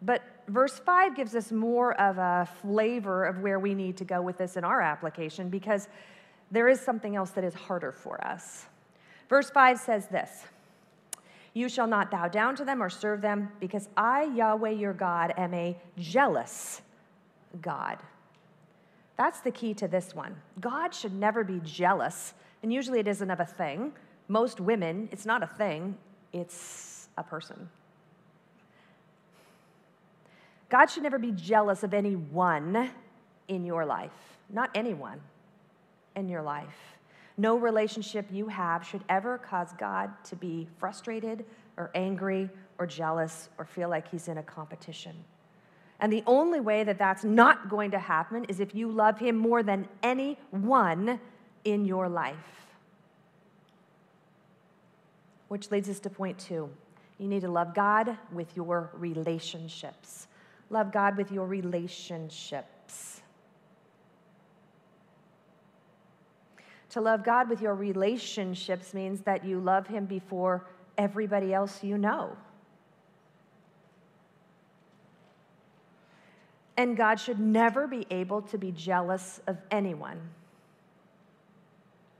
But 0.01 0.23
verse 0.49 0.79
5 0.79 1.17
gives 1.17 1.35
us 1.35 1.53
more 1.53 1.99
of 2.01 2.19
a 2.19 2.49
flavor 2.63 3.25
of 3.25 3.41
where 3.41 3.59
we 3.59 3.75
need 3.75 3.97
to 3.99 4.05
go 4.05 4.23
with 4.23 4.39
this 4.39 4.57
in 4.57 4.65
our 4.65 4.81
application 4.81 5.49
because 5.49 5.89
there 6.51 6.69
is 6.69 6.81
something 6.81 7.17
else 7.17 7.31
that 7.31 7.45
is 7.45 7.55
harder 7.55 7.93
for 7.93 8.25
us. 8.25 8.67
Verse 9.29 9.51
5 9.51 9.79
says 9.79 10.07
this 10.07 10.45
You 11.55 11.69
shall 11.69 11.87
not 11.87 12.11
bow 12.11 12.29
down 12.29 12.57
to 12.57 12.65
them 12.65 12.83
or 12.83 12.89
serve 12.89 13.21
them, 13.21 13.51
because 13.61 13.89
I, 13.97 14.25
Yahweh 14.25 14.71
your 14.71 14.93
God, 14.93 15.35
am 15.37 15.55
a 15.55 15.77
jealous 15.99 16.83
God. 17.61 17.99
That's 19.17 19.41
the 19.41 19.51
key 19.51 19.75
to 19.75 19.89
this 19.89 20.15
one. 20.15 20.37
God 20.61 20.95
should 20.95 21.15
never 21.15 21.43
be 21.43 21.61
jealous, 21.65 22.35
and 22.63 22.73
usually 22.73 23.01
it 23.01 23.09
isn't 23.09 23.31
of 23.31 23.41
a 23.41 23.47
thing. 23.47 23.93
Most 24.29 24.61
women, 24.61 25.09
it's 25.11 25.27
not 25.27 25.43
a 25.43 25.47
thing, 25.47 25.97
it's 26.33 27.09
a 27.17 27.23
person. 27.23 27.69
God 30.69 30.87
should 30.87 31.03
never 31.03 31.19
be 31.19 31.33
jealous 31.33 31.83
of 31.83 31.95
anyone 31.95 32.91
in 33.49 33.65
your 33.65 33.85
life, 33.85 34.11
not 34.51 34.71
anyone 34.75 35.21
in 36.17 36.29
your 36.29 36.43
life. 36.43 36.97
No 37.39 37.57
relationship 37.57 38.27
you 38.31 38.49
have 38.49 38.85
should 38.85 39.05
ever 39.09 39.39
cause 39.39 39.73
God 39.79 40.11
to 40.25 40.37
be 40.37 40.67
frustrated 40.79 41.45
or 41.77 41.91
angry 41.95 42.49
or 42.79 42.87
jealous 42.87 43.49
or 43.59 43.65
feel 43.65 43.89
like 43.89 44.11
he's 44.11 44.29
in 44.29 44.39
a 44.39 44.43
competition. 44.43 45.15
And 46.01 46.13
the 46.13 46.23
only 46.27 46.61
way 46.61 46.85
that 46.85 46.99
that's 46.99 47.25
not 47.25 47.69
going 47.69 47.93
to 47.93 47.99
happen 47.99 48.45
is 48.45 48.61
if 48.61 48.75
you 48.75 48.91
love 48.91 49.19
him 49.19 49.37
more 49.37 49.63
than 49.63 49.89
anyone 50.03 51.21
in 51.65 51.85
your 51.85 52.09
life. 52.09 52.37
Which 55.49 55.71
leads 55.71 55.89
us 55.89 56.01
to 56.01 56.11
point 56.11 56.39
two. 56.39 56.71
You 57.19 57.29
need 57.29 57.41
to 57.43 57.51
love 57.51 57.75
God 57.75 58.17
with 58.33 58.57
your 58.57 58.91
relationships. 58.95 60.26
Love 60.71 60.93
God 60.93 61.17
with 61.17 61.31
your 61.31 61.47
relationships. 61.47 63.21
To 66.91 67.01
love 67.01 67.25
God 67.25 67.49
with 67.49 67.61
your 67.61 67.75
relationships 67.75 68.95
means 68.95 69.21
that 69.23 69.45
you 69.45 69.61
love 69.61 69.87
Him 69.87 70.07
before 70.07 70.67
everybody 70.97 71.53
else 71.53 71.85
you 71.85 71.99
know. 71.99 72.37
And 76.79 76.97
God 76.97 77.21
should 77.21 77.41
never 77.41 77.87
be 77.87 78.07
able 78.11 78.43
to 78.43 78.59
be 78.59 78.73
jealous 78.73 79.41
of 79.47 79.57
anyone 79.71 80.21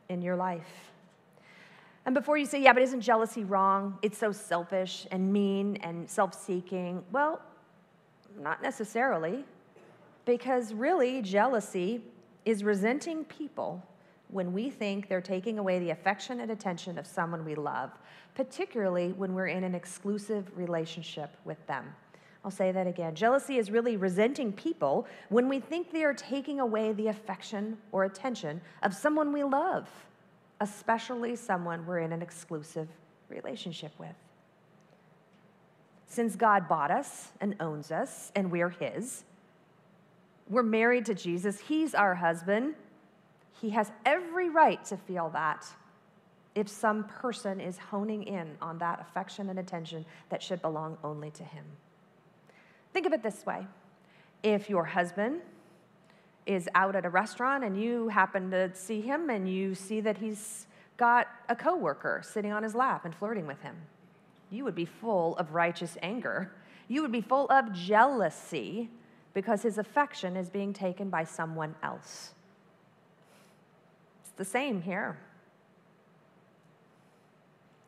in 0.09 0.23
your 0.23 0.37
life. 0.37 0.91
And 2.07 2.15
before 2.15 2.39
you 2.39 2.47
say, 2.47 2.63
yeah, 2.63 2.73
but 2.73 2.83
isn't 2.83 3.01
jealousy 3.01 3.45
wrong? 3.45 3.99
It's 4.01 4.17
so 4.17 4.31
selfish 4.31 5.07
and 5.11 5.33
mean 5.33 5.77
and 5.83 6.09
self 6.09 6.35
seeking. 6.35 7.03
Well, 7.11 7.41
not 8.39 8.63
necessarily, 8.63 9.45
because 10.25 10.75
really, 10.75 11.23
jealousy 11.23 12.03
is 12.45 12.65
resenting 12.65 13.25
people 13.25 13.83
when 14.29 14.53
we 14.53 14.71
think 14.71 15.09
they're 15.09 15.21
taking 15.21 15.59
away 15.59 15.79
the 15.79 15.91
affection 15.91 16.41
and 16.41 16.51
attention 16.51 16.99
of 16.99 17.07
someone 17.07 17.45
we 17.45 17.55
love, 17.55 17.91
particularly 18.35 19.13
when 19.13 19.35
we're 19.35 19.47
in 19.47 19.65
an 19.65 19.75
exclusive 19.75 20.51
relationship 20.57 21.37
with 21.45 21.65
them. 21.67 21.95
I'll 22.45 22.51
say 22.51 22.71
that 22.73 22.87
again. 22.87 23.15
Jealousy 23.15 23.59
is 23.59 23.71
really 23.71 23.97
resenting 23.97 24.53
people 24.53 25.07
when 25.31 25.49
we 25.49 25.59
think 25.59 25.91
they 25.91 26.05
are 26.05 26.15
taking 26.15 26.61
away 26.61 26.93
the 26.93 27.09
affection 27.09 27.77
or 27.91 28.05
attention 28.05 28.61
of 28.83 28.95
someone 28.95 29.33
we 29.33 29.43
love, 29.43 29.89
especially 30.61 31.35
someone 31.35 31.85
we're 31.87 31.99
in 31.99 32.13
an 32.13 32.23
exclusive 32.23 32.89
relationship 33.29 33.93
with. 33.99 34.15
Since 36.07 36.37
God 36.37 36.69
bought 36.69 36.91
us 36.91 37.33
and 37.41 37.57
owns 37.61 37.91
us 37.91 38.33
and 38.35 38.51
we're 38.51 38.71
His, 38.71 39.25
We're 40.49 40.63
married 40.63 41.07
to 41.07 41.15
Jesus, 41.15 41.61
He's 41.61 41.95
our 41.95 42.15
husband. 42.15 42.75
He 43.61 43.71
has 43.71 43.91
every 44.05 44.49
right 44.49 44.85
to 44.87 44.97
feel 44.97 45.31
that 45.31 45.67
if 46.55 46.69
some 46.69 47.05
person 47.05 47.61
is 47.61 47.79
honing 47.79 48.23
in 48.23 48.57
on 48.63 48.79
that 48.79 49.01
affection 49.01 49.51
and 49.51 49.59
attention 49.59 50.07
that 50.31 50.43
should 50.43 50.63
belong 50.63 50.97
only 51.03 51.31
to 51.33 51.45
Him. 51.45 51.65
Think 52.93 53.07
of 53.07 53.13
it 53.13 53.23
this 53.23 53.45
way 53.45 53.67
if 54.43 54.71
your 54.71 54.85
husband 54.85 55.41
is 56.47 56.69
out 56.75 56.95
at 56.95 57.05
a 57.05 57.11
restaurant 57.11 57.65
and 57.65 57.81
you 57.81 58.09
happen 58.09 58.51
to 58.53 58.75
see 58.75 59.01
him 59.01 59.29
and 59.29 59.53
you 59.53 59.75
see 59.75 60.01
that 60.01 60.19
he's 60.19 60.67
got 60.97 61.27
a 61.49 61.57
coworker 61.57 62.23
sitting 62.25 62.53
on 62.53 62.63
his 62.63 62.75
lap 62.75 63.05
and 63.05 63.15
flirting 63.15 63.47
with 63.47 63.61
him, 63.63 63.75
you 64.51 64.65
would 64.65 64.75
be 64.75 64.85
full 64.85 65.37
of 65.37 65.53
righteous 65.55 65.97
anger. 66.03 66.53
You 66.89 67.03
would 67.03 67.13
be 67.13 67.21
full 67.21 67.47
of 67.49 67.73
jealousy 67.73 68.91
because 69.35 69.63
his 69.63 69.79
affection 69.79 70.37
is 70.37 70.49
being 70.49 70.73
taken 70.73 71.11
by 71.11 71.25
someone 71.25 71.75
else. 71.83 72.33
It's 74.23 74.33
the 74.37 74.45
same 74.45 74.81
here. 74.81 75.19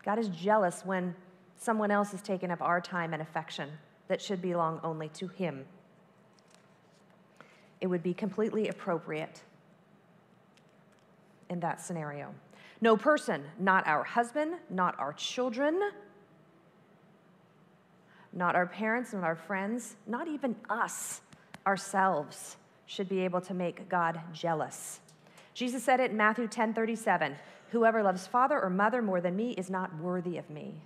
God 0.05 0.19
is 0.19 0.29
jealous 0.29 0.85
when 0.85 1.15
someone 1.57 1.91
else 1.91 2.15
is 2.15 2.23
taking 2.23 2.51
up 2.51 2.61
our 2.63 2.81
time 2.81 3.13
and 3.13 3.23
affection 3.23 3.71
that 4.09 4.21
should 4.21 4.41
belong 4.41 4.81
only 4.83 5.09
to 5.11 5.29
him. 5.29 5.65
It 7.81 7.87
would 7.87 8.03
be 8.03 8.15
completely 8.15 8.69
appropriate 8.69 9.43
in 11.49 11.61
that 11.61 11.81
scenario. 11.81 12.35
No 12.81 12.97
person, 12.97 13.45
not 13.59 13.87
our 13.87 14.05
husband, 14.05 14.55
not 14.71 14.99
our 14.99 15.13
children, 15.13 15.81
not 18.33 18.55
our 18.55 18.67
parents, 18.67 19.13
not 19.13 19.25
our 19.25 19.37
friends, 19.37 19.97
not 20.07 20.29
even 20.29 20.55
us 20.69 21.21
ourselves 21.67 22.57
should 22.87 23.09
be 23.09 23.21
able 23.21 23.41
to 23.43 23.55
make 23.55 23.89
God 23.89 24.21
jealous. 24.33 25.01
Jesus 25.55 25.83
said 25.83 26.01
it 26.01 26.11
in 26.11 26.17
Matthew 26.17 26.47
10 26.47 26.75
37 26.75 27.37
Whoever 27.71 28.03
loves 28.03 28.27
father 28.27 28.59
or 28.61 28.71
mother 28.71 29.03
more 29.03 29.21
than 29.21 29.37
me 29.37 29.51
is 29.53 29.69
not 29.69 29.95
worthy 29.99 30.39
of 30.39 30.49
me. 30.49 30.81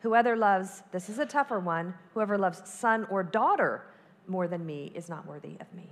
Whoever 0.00 0.36
loves, 0.36 0.82
this 0.92 1.08
is 1.08 1.18
a 1.18 1.26
tougher 1.26 1.58
one, 1.58 1.94
whoever 2.12 2.38
loves 2.38 2.62
son 2.68 3.06
or 3.10 3.22
daughter 3.22 3.82
more 4.26 4.46
than 4.46 4.64
me 4.64 4.92
is 4.94 5.08
not 5.08 5.26
worthy 5.26 5.56
of 5.60 5.72
me. 5.74 5.88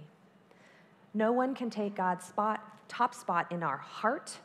No 1.14 1.33
one 1.33 1.55
can 1.55 1.71
take 1.71 1.95
God's 1.95 2.25
spot, 2.25 2.61
top 2.88 3.14
spot 3.14 3.51
in 3.51 3.62
our 3.62 3.79
heart 3.79 4.38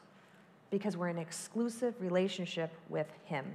because 0.69 0.97
we're 0.97 1.09
in 1.09 1.17
exclusive 1.17 1.93
relationship 1.99 2.71
with 2.89 3.07
Him. 3.25 3.45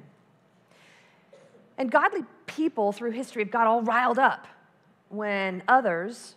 And 1.83 1.91
godly 1.91 2.21
people 2.47 2.93
through 2.93 3.11
history 3.11 3.43
have 3.43 3.51
got 3.51 3.67
all 3.67 3.83
riled 3.83 4.21
up 4.21 4.47
when 5.09 5.65
others 5.67 6.37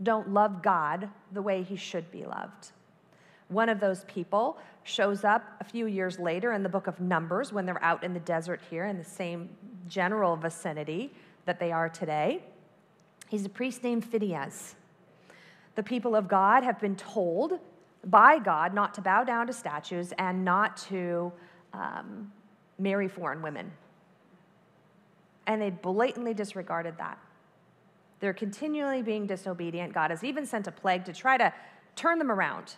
don't 0.00 0.32
love 0.32 0.62
God 0.62 1.08
the 1.32 1.42
way 1.42 1.64
He 1.64 1.74
should 1.74 2.08
be 2.12 2.24
loved. 2.24 2.70
One 3.48 3.68
of 3.68 3.80
those 3.80 4.04
people 4.04 4.58
shows 4.84 5.24
up 5.24 5.42
a 5.58 5.64
few 5.64 5.86
years 5.86 6.20
later 6.20 6.52
in 6.52 6.62
the 6.62 6.68
book 6.68 6.86
of 6.86 7.00
Numbers 7.00 7.52
when 7.52 7.66
they're 7.66 7.82
out 7.82 8.04
in 8.04 8.14
the 8.14 8.20
desert 8.20 8.60
here 8.70 8.86
in 8.86 8.96
the 8.96 9.04
same 9.04 9.48
general 9.88 10.36
vicinity 10.36 11.12
that 11.46 11.58
they 11.58 11.72
are 11.72 11.88
today. 11.88 12.40
He's 13.28 13.44
a 13.44 13.48
priest 13.48 13.82
named 13.82 14.04
Phinehas. 14.04 14.76
The 15.74 15.82
people 15.82 16.14
of 16.14 16.28
God 16.28 16.62
have 16.62 16.78
been 16.78 16.94
told 16.94 17.58
by 18.04 18.38
God 18.38 18.72
not 18.72 18.94
to 18.94 19.00
bow 19.00 19.24
down 19.24 19.48
to 19.48 19.52
statues 19.52 20.12
and 20.16 20.44
not 20.44 20.76
to 20.90 21.32
um, 21.72 22.30
marry 22.78 23.08
foreign 23.08 23.42
women. 23.42 23.72
And 25.46 25.60
they 25.60 25.70
blatantly 25.70 26.34
disregarded 26.34 26.98
that. 26.98 27.18
They're 28.20 28.34
continually 28.34 29.02
being 29.02 29.26
disobedient. 29.26 29.92
God 29.92 30.10
has 30.10 30.22
even 30.22 30.46
sent 30.46 30.66
a 30.66 30.72
plague 30.72 31.04
to 31.06 31.12
try 31.12 31.38
to 31.38 31.52
turn 31.96 32.18
them 32.18 32.30
around. 32.30 32.74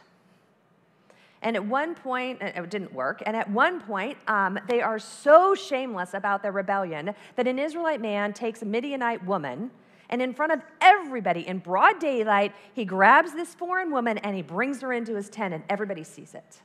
And 1.42 1.56
at 1.56 1.66
one 1.66 1.96
point, 1.96 2.40
it 2.40 2.70
didn't 2.70 2.94
work. 2.94 3.22
And 3.26 3.36
at 3.36 3.50
one 3.50 3.80
point, 3.80 4.16
um, 4.28 4.58
they 4.68 4.80
are 4.80 5.00
so 5.00 5.56
shameless 5.56 6.14
about 6.14 6.42
their 6.42 6.52
rebellion 6.52 7.14
that 7.34 7.48
an 7.48 7.58
Israelite 7.58 8.00
man 8.00 8.32
takes 8.32 8.62
a 8.62 8.64
Midianite 8.64 9.26
woman 9.26 9.72
and 10.12 10.20
in 10.20 10.34
front 10.34 10.52
of 10.52 10.60
everybody 10.82 11.48
in 11.48 11.58
broad 11.58 11.98
daylight, 11.98 12.52
he 12.74 12.84
grabs 12.84 13.32
this 13.32 13.54
foreign 13.54 13.90
woman 13.90 14.18
and 14.18 14.36
he 14.36 14.42
brings 14.42 14.82
her 14.82 14.92
into 14.92 15.16
his 15.16 15.30
tent, 15.30 15.54
and 15.54 15.64
everybody 15.70 16.04
sees 16.04 16.34
it 16.34 16.60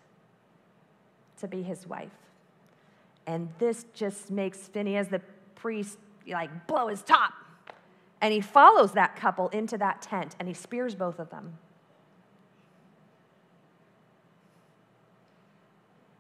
to 1.40 1.48
be 1.48 1.64
his 1.64 1.88
wife. 1.88 2.12
And 3.26 3.48
this 3.58 3.86
just 3.94 4.32
makes 4.32 4.68
Phinehas, 4.68 5.08
the 5.08 5.22
priest, 5.58 5.98
like 6.28 6.68
blow 6.68 6.88
his 6.88 7.02
top. 7.02 7.34
And 8.22 8.34
he 8.34 8.42
follows 8.42 8.94
that 8.94 9.16
couple 9.16 9.50
into 9.50 9.78
that 9.78 10.02
tent 10.02 10.36
and 10.40 10.48
he 10.48 10.54
spears 10.54 10.96
both 10.96 11.20
of 11.20 11.30
them. 11.30 11.58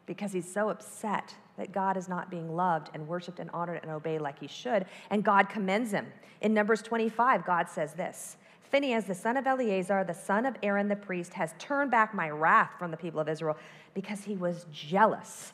Because 0.05 0.31
he's 0.31 0.51
so 0.51 0.69
upset 0.69 1.35
that 1.57 1.71
God 1.71 1.97
is 1.97 2.07
not 2.07 2.29
being 2.29 2.55
loved 2.55 2.89
and 2.93 3.07
worshiped 3.07 3.39
and 3.39 3.49
honored 3.51 3.79
and 3.81 3.91
obeyed 3.91 4.21
like 4.21 4.39
he 4.39 4.47
should. 4.47 4.85
And 5.09 5.23
God 5.23 5.49
commends 5.49 5.91
him. 5.91 6.07
In 6.41 6.53
Numbers 6.53 6.81
25, 6.81 7.45
God 7.45 7.67
says 7.67 7.93
this 7.93 8.37
Phinehas, 8.63 9.05
the 9.05 9.15
son 9.15 9.37
of 9.37 9.47
Eleazar, 9.47 10.03
the 10.03 10.13
son 10.13 10.45
of 10.45 10.55
Aaron 10.61 10.87
the 10.87 10.95
priest, 10.95 11.33
has 11.33 11.53
turned 11.57 11.89
back 11.89 12.13
my 12.13 12.29
wrath 12.29 12.71
from 12.77 12.91
the 12.91 12.97
people 12.97 13.19
of 13.19 13.27
Israel 13.29 13.57
because 13.93 14.23
he 14.23 14.35
was 14.35 14.65
jealous 14.71 15.53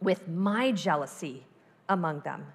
with 0.00 0.28
my 0.28 0.70
jealousy 0.72 1.44
among 1.88 2.20
them, 2.20 2.46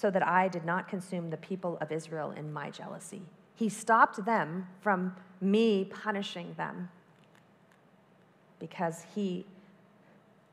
so 0.00 0.10
that 0.10 0.26
I 0.26 0.48
did 0.48 0.64
not 0.64 0.88
consume 0.88 1.28
the 1.28 1.36
people 1.36 1.76
of 1.82 1.92
Israel 1.92 2.30
in 2.30 2.50
my 2.50 2.70
jealousy. 2.70 3.20
He 3.54 3.68
stopped 3.68 4.24
them 4.24 4.66
from 4.80 5.14
me 5.42 5.84
punishing 5.84 6.54
them 6.56 6.88
because 8.58 9.04
he 9.14 9.44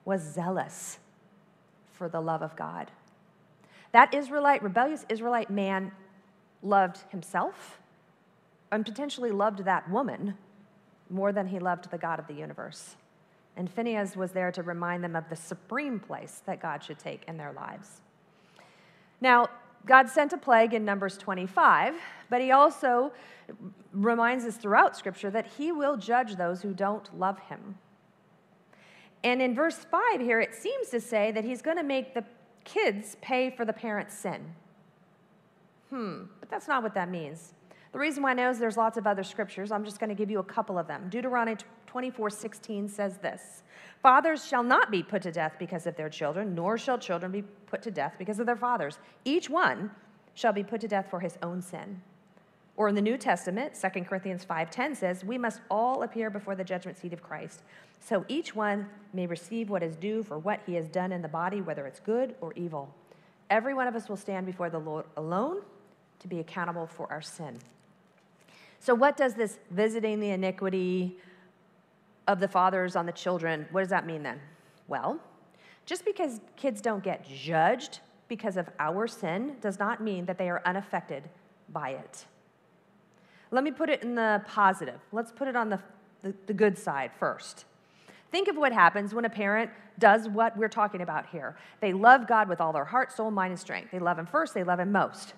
was 0.04 0.22
zealous 0.22 1.00
for 1.94 2.10
the 2.10 2.20
love 2.20 2.42
of 2.42 2.58
God. 2.58 2.92
That 3.94 4.14
Israelite, 4.14 4.62
rebellious 4.62 5.06
Israelite 5.08 5.50
man 5.50 5.94
loved 6.62 7.00
himself 7.10 7.80
and 8.70 8.86
potentially 8.86 9.32
loved 9.32 9.64
that 9.64 9.90
woman 9.90 10.38
more 11.10 11.32
than 11.32 11.48
he 11.48 11.60
loved 11.60 11.90
the 11.90 11.98
God 11.98 12.20
of 12.20 12.28
the 12.28 12.34
universe. 12.34 12.98
And 13.56 13.70
Phinehas 13.70 14.18
was 14.18 14.34
there 14.34 14.52
to 14.52 14.62
remind 14.62 15.06
them 15.06 15.16
of 15.16 15.30
the 15.30 15.38
supreme 15.38 16.02
place 16.02 16.42
that 16.46 16.62
God 16.62 16.84
should 16.84 17.00
take 17.00 17.24
in 17.30 17.38
their 17.38 17.54
lives. 17.54 18.02
Now, 19.22 19.48
God 19.86 20.10
sent 20.10 20.34
a 20.34 20.38
plague 20.38 20.74
in 20.74 20.84
Numbers 20.84 21.18
25, 21.18 21.96
but 22.30 22.42
he 22.42 22.52
also 22.52 23.12
reminds 23.94 24.44
us 24.46 24.58
throughout 24.58 24.98
Scripture 24.98 25.32
that 25.32 25.48
he 25.58 25.72
will 25.72 25.98
judge 25.98 26.36
those 26.36 26.62
who 26.62 26.74
don't 26.74 27.18
love 27.18 27.40
him. 27.40 27.78
And 29.24 29.42
in 29.42 29.56
verse 29.56 29.86
5 29.90 30.22
here, 30.22 30.40
it 30.40 30.54
seems 30.54 30.90
to 30.90 31.00
say 31.00 31.32
that 31.32 31.44
he's 31.44 31.62
going 31.62 31.78
to 31.78 31.84
make 31.84 32.14
the 32.14 32.24
kids 32.64 33.16
pay 33.22 33.50
for 33.50 33.66
the 33.66 33.74
parents' 33.74 34.18
sin. 34.18 34.54
Hmm, 35.90 36.24
but 36.40 36.50
that's 36.50 36.68
not 36.68 36.84
what 36.84 36.94
that 36.94 37.10
means. 37.10 37.54
The 37.94 38.00
reason 38.00 38.22
why 38.22 38.32
I 38.32 38.34
know 38.34 38.50
is 38.50 38.60
there's 38.60 38.78
lots 38.78 38.98
of 38.98 39.08
other 39.08 39.24
scriptures. 39.24 39.72
I'm 39.72 39.86
just 39.86 40.00
going 40.00 40.10
to 40.10 40.16
give 40.16 40.30
you 40.30 40.40
a 40.40 40.44
couple 40.44 40.78
of 40.78 40.88
them. 40.88 41.08
Deuteronomy 41.10 41.58
24 41.88 42.30
16 42.30 42.90
says 42.90 43.18
this 43.18 43.64
Fathers 44.02 44.46
shall 44.46 44.64
not 44.64 44.92
be 44.92 45.02
put 45.02 45.22
to 45.24 45.32
death 45.32 45.56
because 45.58 45.88
of 45.88 45.96
their 45.96 46.10
children, 46.10 46.54
nor 46.54 46.78
shall 46.78 46.98
children 46.98 47.32
be 47.32 47.42
put 47.42 47.82
to 47.82 47.92
death 47.92 48.16
because 48.18 48.40
of 48.40 48.46
their 48.46 48.56
fathers. 48.56 49.00
Each 49.26 49.50
one 49.50 49.92
shall 50.36 50.54
be 50.54 50.64
put 50.64 50.82
to 50.82 50.88
death 50.88 51.08
for 51.10 51.20
his 51.20 51.38
own 51.42 51.62
sin. 51.62 52.02
Or 52.76 52.88
in 52.88 52.94
the 52.94 53.02
New 53.02 53.18
Testament, 53.18 53.74
2 53.76 54.06
Corinthians 54.06 54.46
5:10 54.46 54.94
says, 54.94 55.26
"We 55.26 55.40
must 55.40 55.62
all 55.70 56.04
appear 56.04 56.30
before 56.30 56.54
the 56.54 56.64
judgment 56.64 56.98
seat 56.98 57.12
of 57.12 57.24
Christ, 57.24 57.64
so 58.00 58.24
each 58.28 58.56
one 58.56 58.88
may 59.14 59.26
receive 59.26 59.70
what 59.70 59.82
is 59.82 59.96
due 59.96 60.22
for 60.22 60.38
what 60.38 60.60
he 60.68 60.76
has 60.76 60.88
done 60.88 61.12
in 61.12 61.24
the 61.24 61.28
body, 61.28 61.60
whether 61.60 61.88
it's 61.88 62.00
good 62.00 62.36
or 62.40 62.54
evil. 62.54 62.94
Every 63.50 63.74
one 63.74 63.88
of 63.88 63.96
us 63.96 64.08
will 64.08 64.18
stand 64.18 64.46
before 64.46 64.70
the 64.70 64.80
Lord 64.80 65.06
alone 65.16 65.64
to 66.20 66.28
be 66.28 66.40
accountable 66.40 66.86
for 66.86 67.12
our 67.12 67.22
sin." 67.22 67.58
So 68.80 68.94
what 68.94 69.18
does 69.18 69.34
this 69.34 69.58
visiting 69.72 70.20
the 70.20 70.30
iniquity 70.30 71.18
of 72.28 72.40
the 72.40 72.48
fathers 72.48 72.96
on 72.96 73.06
the 73.06 73.12
children, 73.12 73.68
what 73.72 73.82
does 73.82 73.90
that 73.90 74.06
mean 74.06 74.24
then? 74.24 74.40
Well, 74.88 75.20
just 75.86 76.06
because 76.06 76.42
kids 76.56 76.82
don't 76.82 77.04
get 77.04 77.28
judged 77.28 78.00
because 78.28 78.58
of 78.58 78.70
our 78.80 79.08
sin 79.08 79.56
does 79.62 79.80
not 79.80 80.02
mean 80.02 80.26
that 80.26 80.38
they 80.38 80.50
are 80.50 80.62
unaffected 80.66 81.24
by 81.70 81.92
it. 81.92 82.26
Let 83.52 83.64
me 83.64 83.72
put 83.72 83.90
it 83.90 84.04
in 84.04 84.16
the 84.16 84.44
positive. 84.46 85.00
Let's 85.12 85.32
put 85.32 85.48
it 85.48 85.56
on 85.56 85.70
the, 85.70 85.80
the, 86.22 86.34
the 86.48 86.54
good 86.54 86.78
side 86.78 87.12
first. 87.18 87.66
Think 88.32 88.50
of 88.50 88.58
what 88.58 88.74
happens 88.74 89.14
when 89.14 89.24
a 89.24 89.30
parent 89.30 89.72
does 90.00 90.28
what 90.28 90.58
we're 90.58 90.68
talking 90.68 91.02
about 91.02 91.28
here. 91.28 91.56
They 91.80 91.94
love 91.94 92.28
God 92.28 92.50
with 92.50 92.60
all 92.60 92.74
their 92.74 92.86
heart, 92.86 93.12
soul, 93.12 93.32
mind, 93.32 93.52
and 93.52 93.60
strength. 93.60 93.92
They 93.92 94.00
love 94.00 94.20
Him 94.20 94.26
first, 94.26 94.54
they 94.54 94.64
love 94.64 94.80
Him 94.80 94.92
most. 94.92 95.34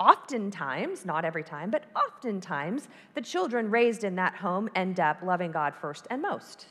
Oftentimes, 0.00 1.04
not 1.04 1.24
every 1.24 1.44
time, 1.44 1.70
but 1.70 1.84
oftentimes, 1.94 2.88
the 3.14 3.20
children 3.20 3.70
raised 3.70 4.04
in 4.04 4.16
that 4.16 4.34
home 4.34 4.68
end 4.74 4.98
up 4.98 5.22
loving 5.22 5.52
God 5.52 5.74
first 5.74 6.06
and 6.10 6.20
most. 6.20 6.66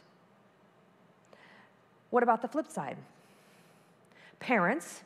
What 2.09 2.23
about 2.23 2.41
the 2.41 2.47
flip 2.47 2.69
side? 2.69 2.97
Parents 4.39 5.03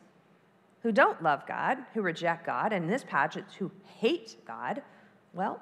who 0.82 0.92
don't 0.92 1.22
love 1.22 1.48
God, 1.48 1.80
who 1.94 2.02
reject 2.02 2.46
God, 2.46 2.74
and 2.74 2.86
in 2.86 2.92
this 2.92 3.04
passage, 3.04 3.46
who 3.58 3.72
hate 4.00 4.38
God, 4.46 4.82
well, 5.34 5.60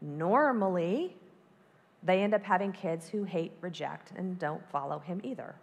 normally 0.00 1.16
they 2.02 2.22
end 2.22 2.34
up 2.34 2.42
having 2.42 2.72
kids 2.72 3.08
who 3.08 3.24
hate, 3.24 3.52
reject, 3.60 4.12
and 4.16 4.38
don't 4.38 4.66
follow 4.70 4.98
Him 4.98 5.20
either. 5.24 5.54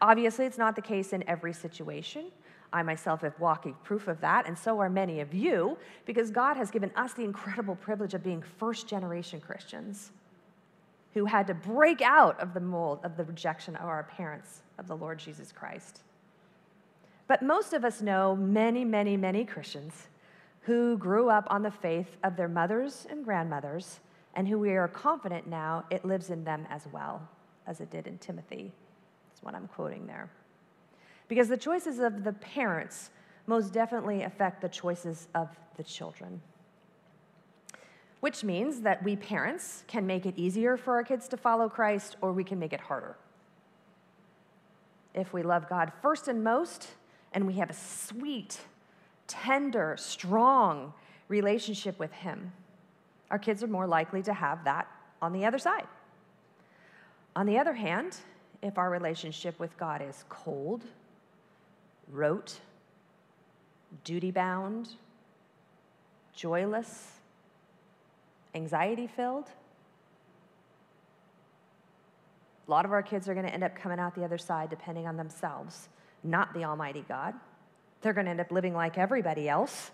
Obviously, 0.00 0.46
it's 0.46 0.58
not 0.58 0.76
the 0.76 0.82
case 0.82 1.12
in 1.12 1.28
every 1.28 1.52
situation. 1.52 2.26
I 2.72 2.82
myself 2.82 3.22
have 3.22 3.38
walking 3.38 3.74
proof 3.84 4.08
of 4.08 4.20
that, 4.20 4.46
and 4.46 4.58
so 4.58 4.80
are 4.80 4.90
many 4.90 5.20
of 5.20 5.32
you, 5.32 5.78
because 6.04 6.30
God 6.30 6.56
has 6.56 6.70
given 6.70 6.90
us 6.96 7.12
the 7.14 7.24
incredible 7.24 7.76
privilege 7.76 8.14
of 8.14 8.22
being 8.22 8.42
first 8.58 8.88
generation 8.88 9.40
Christians 9.40 10.10
who 11.14 11.24
had 11.24 11.46
to 11.46 11.54
break 11.54 12.02
out 12.02 12.38
of 12.40 12.52
the 12.52 12.60
mold 12.60 13.00
of 13.02 13.16
the 13.16 13.24
rejection 13.24 13.74
of 13.76 13.86
our 13.86 14.02
parents 14.02 14.60
of 14.78 14.86
the 14.86 14.96
Lord 14.96 15.18
Jesus 15.18 15.50
Christ. 15.50 16.02
But 17.26 17.42
most 17.42 17.72
of 17.72 17.84
us 17.84 18.02
know 18.02 18.36
many, 18.36 18.84
many, 18.84 19.16
many 19.16 19.44
Christians 19.44 20.08
who 20.60 20.98
grew 20.98 21.30
up 21.30 21.46
on 21.48 21.62
the 21.62 21.70
faith 21.70 22.16
of 22.22 22.36
their 22.36 22.48
mothers 22.48 23.06
and 23.08 23.24
grandmothers, 23.24 24.00
and 24.34 24.46
who 24.46 24.58
we 24.58 24.72
are 24.72 24.88
confident 24.88 25.46
now 25.46 25.84
it 25.90 26.04
lives 26.04 26.28
in 26.28 26.44
them 26.44 26.66
as 26.68 26.86
well 26.92 27.26
as 27.66 27.80
it 27.80 27.90
did 27.90 28.06
in 28.06 28.18
Timothy. 28.18 28.72
That's 29.30 29.42
what 29.42 29.54
I'm 29.54 29.68
quoting 29.68 30.06
there. 30.06 30.28
Because 31.28 31.48
the 31.48 31.56
choices 31.56 31.98
of 31.98 32.24
the 32.24 32.32
parents 32.32 33.10
most 33.46 33.72
definitely 33.72 34.22
affect 34.22 34.60
the 34.60 34.68
choices 34.68 35.28
of 35.34 35.48
the 35.76 35.82
children. 35.82 36.40
Which 38.20 38.42
means 38.42 38.80
that 38.82 39.02
we 39.02 39.16
parents 39.16 39.84
can 39.86 40.06
make 40.06 40.26
it 40.26 40.34
easier 40.36 40.76
for 40.76 40.94
our 40.94 41.04
kids 41.04 41.28
to 41.28 41.36
follow 41.36 41.68
Christ, 41.68 42.16
or 42.20 42.32
we 42.32 42.44
can 42.44 42.58
make 42.58 42.72
it 42.72 42.80
harder. 42.80 43.16
If 45.14 45.32
we 45.32 45.42
love 45.42 45.68
God 45.68 45.92
first 46.02 46.28
and 46.28 46.42
most, 46.42 46.88
and 47.32 47.46
we 47.46 47.54
have 47.54 47.70
a 47.70 47.74
sweet, 47.74 48.60
tender, 49.26 49.96
strong 49.98 50.92
relationship 51.28 51.98
with 51.98 52.12
Him, 52.12 52.52
our 53.30 53.38
kids 53.38 53.62
are 53.62 53.68
more 53.68 53.86
likely 53.86 54.22
to 54.22 54.32
have 54.32 54.64
that 54.64 54.88
on 55.20 55.32
the 55.32 55.44
other 55.44 55.58
side. 55.58 55.86
On 57.34 57.46
the 57.46 57.58
other 57.58 57.74
hand, 57.74 58.16
if 58.62 58.78
our 58.78 58.90
relationship 58.90 59.58
with 59.58 59.76
God 59.76 60.02
is 60.02 60.24
cold, 60.28 60.82
rote, 62.10 62.60
duty 64.04 64.30
bound, 64.30 64.90
joyless, 66.34 67.12
anxiety 68.54 69.06
filled, 69.06 69.48
a 72.66 72.70
lot 72.70 72.84
of 72.84 72.92
our 72.92 73.02
kids 73.02 73.28
are 73.28 73.34
going 73.34 73.46
to 73.46 73.52
end 73.52 73.62
up 73.62 73.76
coming 73.76 73.98
out 73.98 74.14
the 74.14 74.24
other 74.24 74.38
side 74.38 74.70
depending 74.70 75.06
on 75.06 75.16
themselves, 75.16 75.88
not 76.24 76.52
the 76.52 76.64
Almighty 76.64 77.04
God. 77.08 77.34
They're 78.02 78.12
going 78.12 78.24
to 78.24 78.30
end 78.30 78.40
up 78.40 78.50
living 78.50 78.74
like 78.74 78.98
everybody 78.98 79.48
else, 79.48 79.92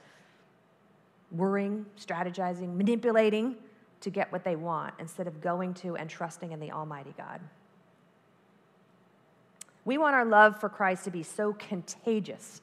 worrying, 1.31 1.87
strategizing, 1.99 2.75
manipulating 2.77 3.57
to 4.01 4.11
get 4.11 4.33
what 4.33 4.43
they 4.43 4.57
want 4.57 4.95
instead 4.99 5.27
of 5.27 5.41
going 5.41 5.75
to 5.75 5.97
and 5.97 6.09
trusting 6.09 6.53
in 6.53 6.61
the 6.61 6.73
Almighty 6.73 7.15
God. 7.17 7.41
We 9.85 9.99
want 9.99 10.15
our 10.15 10.25
love 10.25 10.61
for 10.61 10.69
Christ 10.69 11.05
to 11.05 11.11
be 11.11 11.23
so 11.23 11.55
contagious 11.55 12.61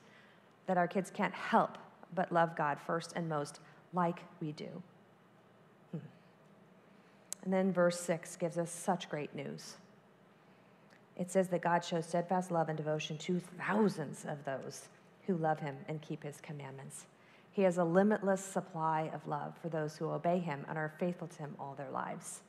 that 0.67 0.77
our 0.77 0.87
kids 0.87 1.11
can't 1.11 1.33
help 1.33 1.77
but 2.15 2.31
love 2.31 2.55
God 2.55 2.79
first 2.79 3.13
and 3.15 3.27
most, 3.27 3.59
like 3.93 4.19
we 4.41 4.51
do. 4.51 4.69
Hmm. 5.91 5.99
And 7.43 7.53
then 7.53 7.73
verse 7.73 7.99
6 7.99 8.35
gives 8.37 8.57
us 8.57 8.71
such 8.71 9.09
great 9.09 9.35
news. 9.35 9.75
It 11.17 11.29
says 11.29 11.49
that 11.49 11.61
God 11.61 11.83
shows 11.83 12.05
steadfast 12.05 12.49
love 12.49 12.69
and 12.69 12.77
devotion 12.77 13.17
to 13.17 13.41
thousands 13.57 14.25
of 14.25 14.43
those 14.45 14.87
who 15.27 15.35
love 15.35 15.59
him 15.59 15.75
and 15.87 16.01
keep 16.01 16.23
his 16.23 16.39
commandments. 16.41 17.05
He 17.51 17.63
has 17.63 17.77
a 17.77 17.83
limitless 17.83 18.43
supply 18.43 19.11
of 19.13 19.27
love 19.27 19.53
for 19.61 19.67
those 19.67 19.97
who 19.97 20.09
obey 20.09 20.39
him 20.39 20.65
and 20.69 20.77
are 20.77 20.93
faithful 20.97 21.27
to 21.27 21.37
him 21.39 21.55
all 21.59 21.75
their 21.75 21.89
lives. 21.89 22.41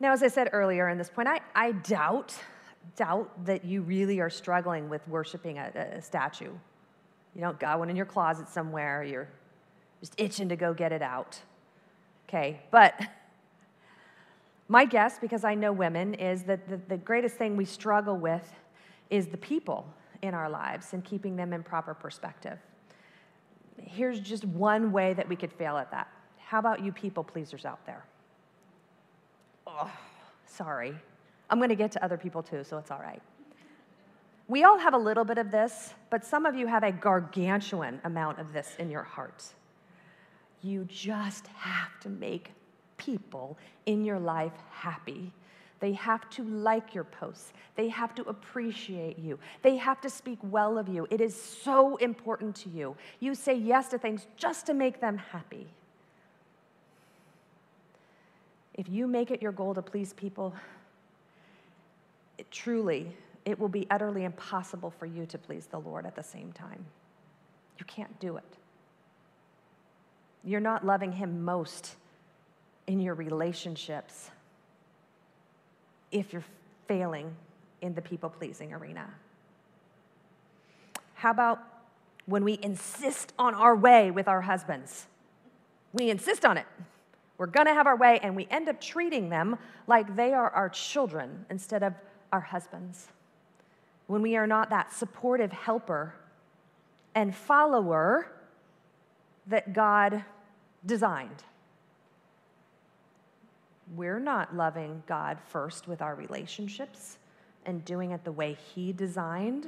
Now, 0.00 0.12
as 0.12 0.22
I 0.22 0.28
said 0.28 0.48
earlier 0.52 0.88
in 0.88 0.96
this 0.96 1.10
point, 1.10 1.28
I, 1.28 1.40
I 1.54 1.72
doubt, 1.72 2.34
doubt 2.96 3.44
that 3.44 3.66
you 3.66 3.82
really 3.82 4.18
are 4.18 4.30
struggling 4.30 4.88
with 4.88 5.06
worshiping 5.06 5.58
a, 5.58 5.70
a 5.96 6.00
statue. 6.00 6.52
You 7.34 7.40
don't 7.42 7.60
got 7.60 7.78
one 7.78 7.90
in 7.90 7.96
your 7.96 8.06
closet 8.06 8.48
somewhere, 8.48 9.04
you're 9.04 9.28
just 10.00 10.14
itching 10.18 10.48
to 10.48 10.56
go 10.56 10.72
get 10.72 10.90
it 10.90 11.02
out. 11.02 11.38
Okay, 12.28 12.60
but 12.70 12.98
my 14.68 14.86
guess, 14.86 15.18
because 15.18 15.44
I 15.44 15.54
know 15.54 15.70
women, 15.70 16.14
is 16.14 16.44
that 16.44 16.66
the, 16.66 16.80
the 16.88 16.96
greatest 16.96 17.36
thing 17.36 17.54
we 17.54 17.66
struggle 17.66 18.16
with 18.16 18.50
is 19.10 19.26
the 19.26 19.36
people 19.36 19.86
in 20.22 20.32
our 20.32 20.48
lives 20.48 20.94
and 20.94 21.04
keeping 21.04 21.36
them 21.36 21.52
in 21.52 21.62
proper 21.62 21.92
perspective. 21.92 22.58
Here's 23.76 24.20
just 24.20 24.44
one 24.44 24.92
way 24.92 25.12
that 25.12 25.28
we 25.28 25.36
could 25.36 25.52
fail 25.52 25.76
at 25.76 25.90
that. 25.90 26.08
How 26.38 26.58
about 26.58 26.82
you 26.82 26.90
people 26.90 27.22
pleasers 27.22 27.64
out 27.64 27.84
there? 27.84 28.04
Oh, 29.80 29.90
sorry. 30.46 30.94
I'm 31.48 31.58
going 31.58 31.70
to 31.70 31.76
get 31.76 31.92
to 31.92 32.04
other 32.04 32.16
people 32.16 32.42
too, 32.42 32.62
so 32.64 32.78
it's 32.78 32.90
all 32.90 33.00
right. 33.00 33.22
We 34.48 34.64
all 34.64 34.78
have 34.78 34.94
a 34.94 34.98
little 34.98 35.24
bit 35.24 35.38
of 35.38 35.50
this, 35.50 35.94
but 36.10 36.24
some 36.24 36.44
of 36.44 36.56
you 36.56 36.66
have 36.66 36.82
a 36.82 36.90
gargantuan 36.90 38.00
amount 38.04 38.38
of 38.38 38.52
this 38.52 38.74
in 38.78 38.90
your 38.90 39.04
heart. 39.04 39.44
You 40.62 40.84
just 40.88 41.46
have 41.48 41.98
to 42.00 42.08
make 42.08 42.50
people 42.96 43.56
in 43.86 44.04
your 44.04 44.18
life 44.18 44.52
happy. 44.70 45.32
They 45.78 45.92
have 45.92 46.28
to 46.30 46.44
like 46.44 46.94
your 46.94 47.04
posts. 47.04 47.52
They 47.74 47.88
have 47.88 48.14
to 48.16 48.22
appreciate 48.24 49.18
you. 49.18 49.38
They 49.62 49.76
have 49.76 50.00
to 50.02 50.10
speak 50.10 50.38
well 50.42 50.76
of 50.78 50.88
you. 50.88 51.06
It 51.10 51.20
is 51.20 51.40
so 51.40 51.96
important 51.96 52.54
to 52.56 52.68
you. 52.68 52.96
You 53.20 53.34
say 53.34 53.54
yes 53.54 53.88
to 53.88 53.98
things 53.98 54.26
just 54.36 54.66
to 54.66 54.74
make 54.74 55.00
them 55.00 55.16
happy. 55.16 55.68
If 58.74 58.88
you 58.88 59.06
make 59.06 59.30
it 59.30 59.42
your 59.42 59.52
goal 59.52 59.74
to 59.74 59.82
please 59.82 60.12
people, 60.12 60.54
it 62.38 62.50
truly, 62.50 63.14
it 63.44 63.58
will 63.58 63.68
be 63.68 63.86
utterly 63.90 64.24
impossible 64.24 64.90
for 64.90 65.06
you 65.06 65.26
to 65.26 65.38
please 65.38 65.66
the 65.66 65.78
Lord 65.78 66.06
at 66.06 66.14
the 66.14 66.22
same 66.22 66.52
time. 66.52 66.84
You 67.78 67.84
can't 67.84 68.18
do 68.20 68.36
it. 68.36 68.44
You're 70.44 70.60
not 70.60 70.86
loving 70.86 71.12
Him 71.12 71.44
most 71.44 71.96
in 72.86 73.00
your 73.00 73.14
relationships 73.14 74.30
if 76.10 76.32
you're 76.32 76.44
failing 76.88 77.34
in 77.82 77.94
the 77.94 78.02
people 78.02 78.30
pleasing 78.30 78.72
arena. 78.72 79.08
How 81.14 81.30
about 81.30 81.62
when 82.26 82.44
we 82.44 82.58
insist 82.62 83.32
on 83.38 83.54
our 83.54 83.76
way 83.76 84.10
with 84.10 84.28
our 84.28 84.40
husbands? 84.40 85.06
We 85.92 86.10
insist 86.10 86.44
on 86.44 86.56
it. 86.56 86.66
We're 87.40 87.46
going 87.46 87.68
to 87.68 87.72
have 87.72 87.86
our 87.86 87.96
way, 87.96 88.20
and 88.22 88.36
we 88.36 88.46
end 88.50 88.68
up 88.68 88.78
treating 88.82 89.30
them 89.30 89.56
like 89.86 90.14
they 90.14 90.34
are 90.34 90.50
our 90.50 90.68
children 90.68 91.46
instead 91.48 91.82
of 91.82 91.94
our 92.32 92.40
husbands. 92.42 93.08
When 94.08 94.20
we 94.20 94.36
are 94.36 94.46
not 94.46 94.68
that 94.68 94.92
supportive 94.92 95.50
helper 95.50 96.14
and 97.14 97.34
follower 97.34 98.30
that 99.46 99.72
God 99.72 100.22
designed. 100.84 101.42
We're 103.96 104.20
not 104.20 104.54
loving 104.54 105.02
God 105.06 105.38
first 105.48 105.88
with 105.88 106.02
our 106.02 106.14
relationships 106.14 107.16
and 107.64 107.82
doing 107.86 108.10
it 108.10 108.22
the 108.22 108.32
way 108.32 108.58
He 108.74 108.92
designed 108.92 109.66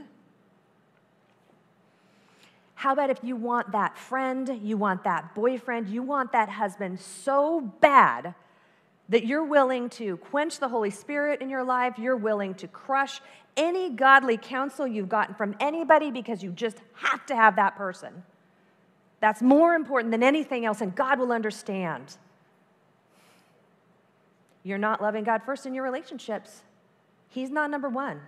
how 2.83 2.92
about 2.92 3.11
if 3.11 3.21
you 3.23 3.37
want 3.37 3.71
that 3.71 3.97
friend, 3.97 4.59
you 4.61 4.77
want 4.77 5.05
that 5.05 5.37
boyfriend, 5.37 5.87
you 5.87 6.03
want 6.03 6.33
that 6.33 6.49
husband 6.49 6.99
so 6.99 7.61
bad 7.81 8.35
that 9.09 9.25
you're 9.25 9.45
willing 9.45 9.88
to 9.88 10.16
quench 10.16 10.59
the 10.59 10.68
Holy 10.68 10.90
Spirit 10.90 11.40
in 11.40 11.49
your 11.49 11.62
life, 11.62 11.97
you're 11.97 12.16
willing 12.16 12.55
to 12.55 12.66
crush 12.66 13.21
any 13.57 13.88
godly 13.88 14.37
counsel 14.37 14.85
you've 14.85 15.09
gotten 15.09 15.33
from 15.37 15.55
anybody 15.61 16.11
because 16.11 16.42
you 16.42 16.51
just 16.51 16.79
have 16.95 17.25
to 17.27 17.37
have 17.37 17.55
that 17.55 17.77
person. 17.77 18.25
That's 19.21 19.42
more 19.42 19.75
important 19.77 20.11
than 20.11 20.25
anything 20.25 20.64
else, 20.64 20.81
and 20.81 20.92
God 20.92 21.21
will 21.21 21.31
understand. 21.31 22.17
You're 24.65 24.77
not 24.79 25.00
loving 25.00 25.23
God 25.23 25.44
first 25.44 25.67
in 25.67 25.73
your 25.75 25.85
relationships. 25.85 26.65
He's 27.29 27.48
not 27.52 27.71
number 27.71 27.88
one. 27.88 28.23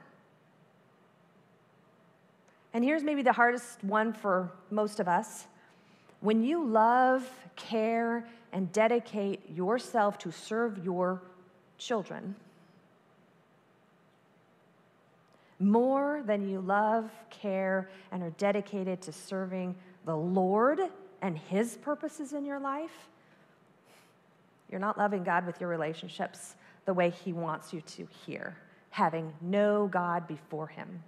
And 2.74 2.82
here's 2.82 3.04
maybe 3.04 3.22
the 3.22 3.32
hardest 3.32 3.82
one 3.84 4.12
for 4.12 4.50
most 4.70 4.98
of 4.98 5.06
us. 5.06 5.46
When 6.20 6.42
you 6.42 6.64
love, 6.64 7.28
care, 7.54 8.26
and 8.52 8.70
dedicate 8.72 9.48
yourself 9.50 10.18
to 10.18 10.32
serve 10.32 10.84
your 10.84 11.22
children, 11.78 12.34
more 15.60 16.22
than 16.26 16.48
you 16.48 16.60
love, 16.60 17.10
care, 17.30 17.88
and 18.10 18.22
are 18.22 18.30
dedicated 18.30 19.00
to 19.02 19.12
serving 19.12 19.76
the 20.04 20.16
Lord 20.16 20.80
and 21.22 21.38
His 21.38 21.76
purposes 21.76 22.32
in 22.32 22.44
your 22.44 22.58
life, 22.58 23.08
you're 24.68 24.80
not 24.80 24.98
loving 24.98 25.22
God 25.22 25.46
with 25.46 25.60
your 25.60 25.70
relationships 25.70 26.56
the 26.86 26.94
way 26.94 27.10
He 27.10 27.32
wants 27.32 27.72
you 27.72 27.80
to 27.82 28.08
here, 28.26 28.56
having 28.90 29.32
no 29.40 29.86
God 29.86 30.26
before 30.26 30.66
Him. 30.66 31.02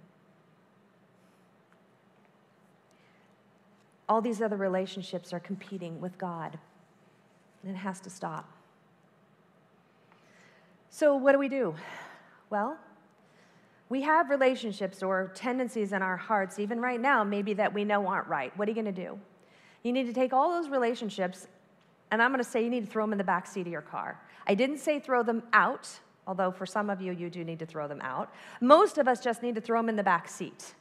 All 4.09 4.21
these 4.21 4.41
other 4.41 4.57
relationships 4.57 5.33
are 5.33 5.39
competing 5.39 5.99
with 5.99 6.17
God. 6.17 6.57
And 7.63 7.75
it 7.75 7.79
has 7.79 7.99
to 8.01 8.09
stop. 8.09 8.49
So, 10.89 11.15
what 11.15 11.33
do 11.33 11.39
we 11.39 11.49
do? 11.49 11.75
Well, 12.49 12.77
we 13.89 14.01
have 14.01 14.29
relationships 14.29 15.01
or 15.03 15.31
tendencies 15.33 15.93
in 15.93 16.01
our 16.01 16.17
hearts, 16.17 16.59
even 16.59 16.81
right 16.81 16.99
now, 16.99 17.23
maybe 17.23 17.53
that 17.53 17.73
we 17.73 17.83
know 17.83 18.07
aren't 18.07 18.27
right. 18.27 18.55
What 18.57 18.67
are 18.67 18.71
you 18.71 18.75
going 18.75 18.93
to 18.93 19.03
do? 19.03 19.19
You 19.83 19.93
need 19.93 20.07
to 20.07 20.13
take 20.13 20.33
all 20.33 20.51
those 20.51 20.69
relationships, 20.69 21.47
and 22.11 22.21
I'm 22.21 22.31
going 22.31 22.43
to 22.43 22.49
say 22.49 22.63
you 22.63 22.69
need 22.69 22.85
to 22.85 22.91
throw 22.91 23.03
them 23.03 23.13
in 23.13 23.17
the 23.17 23.23
back 23.23 23.47
seat 23.47 23.61
of 23.61 23.67
your 23.67 23.81
car. 23.81 24.19
I 24.45 24.55
didn't 24.55 24.79
say 24.79 24.99
throw 24.99 25.23
them 25.23 25.43
out, 25.53 25.89
although 26.25 26.51
for 26.51 26.65
some 26.65 26.89
of 26.89 27.01
you, 27.01 27.13
you 27.13 27.29
do 27.29 27.43
need 27.43 27.59
to 27.59 27.65
throw 27.65 27.87
them 27.87 28.01
out. 28.01 28.33
Most 28.59 28.97
of 28.97 29.07
us 29.07 29.21
just 29.21 29.41
need 29.41 29.55
to 29.55 29.61
throw 29.61 29.79
them 29.79 29.89
in 29.89 29.95
the 29.95 30.03
back 30.03 30.27
seat. 30.27 30.73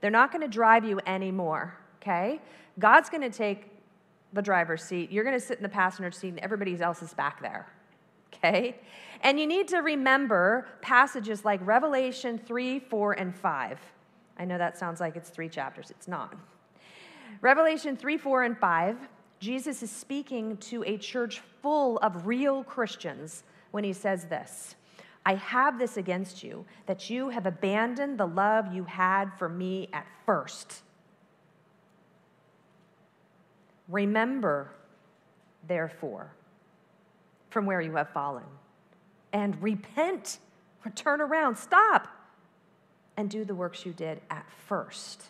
They're 0.00 0.10
not 0.10 0.30
going 0.30 0.42
to 0.42 0.48
drive 0.48 0.84
you 0.84 1.00
anymore, 1.06 1.76
okay? 2.04 2.40
God's 2.78 3.08
going 3.08 3.22
to 3.22 3.36
take 3.36 3.70
the 4.32 4.42
driver's 4.42 4.82
seat. 4.82 5.10
You're 5.10 5.24
going 5.24 5.38
to 5.38 5.44
sit 5.44 5.56
in 5.56 5.62
the 5.62 5.68
passenger 5.68 6.10
seat, 6.10 6.28
and 6.28 6.38
everybody 6.40 6.78
else 6.80 7.02
is 7.02 7.14
back 7.14 7.40
there, 7.40 7.66
okay? 8.34 8.76
And 9.22 9.40
you 9.40 9.46
need 9.46 9.68
to 9.68 9.78
remember 9.78 10.66
passages 10.82 11.44
like 11.44 11.64
Revelation 11.64 12.38
3, 12.38 12.80
4, 12.80 13.12
and 13.12 13.34
5. 13.34 13.78
I 14.36 14.44
know 14.44 14.58
that 14.58 14.76
sounds 14.76 15.00
like 15.00 15.16
it's 15.16 15.30
three 15.30 15.48
chapters, 15.48 15.90
it's 15.90 16.08
not. 16.08 16.34
Revelation 17.40 17.96
3, 17.96 18.18
4, 18.18 18.42
and 18.42 18.58
5, 18.58 18.96
Jesus 19.40 19.82
is 19.82 19.90
speaking 19.90 20.56
to 20.58 20.82
a 20.84 20.98
church 20.98 21.40
full 21.62 21.98
of 21.98 22.26
real 22.26 22.64
Christians 22.64 23.44
when 23.70 23.84
he 23.84 23.92
says 23.92 24.24
this 24.26 24.74
I 25.26 25.36
have 25.36 25.78
this 25.78 25.96
against 25.96 26.42
you, 26.42 26.66
that 26.86 27.08
you 27.08 27.30
have 27.30 27.46
abandoned 27.46 28.18
the 28.18 28.26
love 28.26 28.74
you 28.74 28.84
had 28.84 29.32
for 29.38 29.48
me 29.48 29.88
at 29.92 30.06
first. 30.26 30.82
Remember, 33.88 34.70
therefore, 35.66 36.32
from 37.50 37.66
where 37.66 37.80
you 37.80 37.94
have 37.96 38.10
fallen 38.10 38.44
and 39.32 39.60
repent 39.62 40.38
or 40.84 40.90
turn 40.92 41.20
around, 41.20 41.56
stop, 41.56 42.08
and 43.16 43.30
do 43.30 43.44
the 43.44 43.54
works 43.54 43.84
you 43.86 43.92
did 43.92 44.20
at 44.30 44.46
first. 44.66 45.24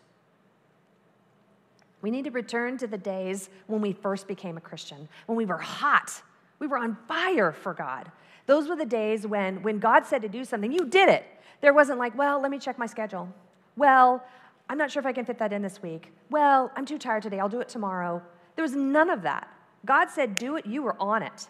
We 2.02 2.10
need 2.10 2.24
to 2.24 2.30
return 2.30 2.76
to 2.78 2.86
the 2.86 2.98
days 2.98 3.48
when 3.66 3.80
we 3.80 3.92
first 3.92 4.28
became 4.28 4.56
a 4.56 4.60
Christian, 4.60 5.08
when 5.26 5.36
we 5.36 5.46
were 5.46 5.58
hot, 5.58 6.22
we 6.58 6.66
were 6.66 6.78
on 6.78 6.96
fire 7.08 7.52
for 7.52 7.74
God. 7.74 8.10
Those 8.46 8.68
were 8.68 8.76
the 8.76 8.84
days 8.84 9.26
when, 9.26 9.62
when 9.62 9.78
God 9.78 10.04
said 10.04 10.22
to 10.22 10.28
do 10.28 10.44
something, 10.44 10.70
you 10.70 10.86
did 10.86 11.08
it. 11.08 11.24
There 11.60 11.72
wasn't 11.72 11.98
like, 11.98 12.16
well, 12.16 12.40
let 12.40 12.50
me 12.50 12.58
check 12.58 12.78
my 12.78 12.86
schedule. 12.86 13.28
Well, 13.76 14.22
I'm 14.68 14.78
not 14.78 14.90
sure 14.90 15.00
if 15.00 15.06
I 15.06 15.12
can 15.12 15.24
fit 15.24 15.38
that 15.38 15.52
in 15.52 15.62
this 15.62 15.82
week. 15.82 16.12
Well, 16.30 16.70
I'm 16.76 16.84
too 16.84 16.98
tired 16.98 17.22
today. 17.22 17.40
I'll 17.40 17.48
do 17.48 17.60
it 17.60 17.68
tomorrow. 17.68 18.22
There 18.56 18.62
was 18.62 18.74
none 18.74 19.10
of 19.10 19.22
that. 19.22 19.48
God 19.84 20.10
said, 20.10 20.38
do 20.38 20.56
it. 20.56 20.66
You 20.66 20.82
were 20.82 20.96
on 21.00 21.22
it. 21.22 21.48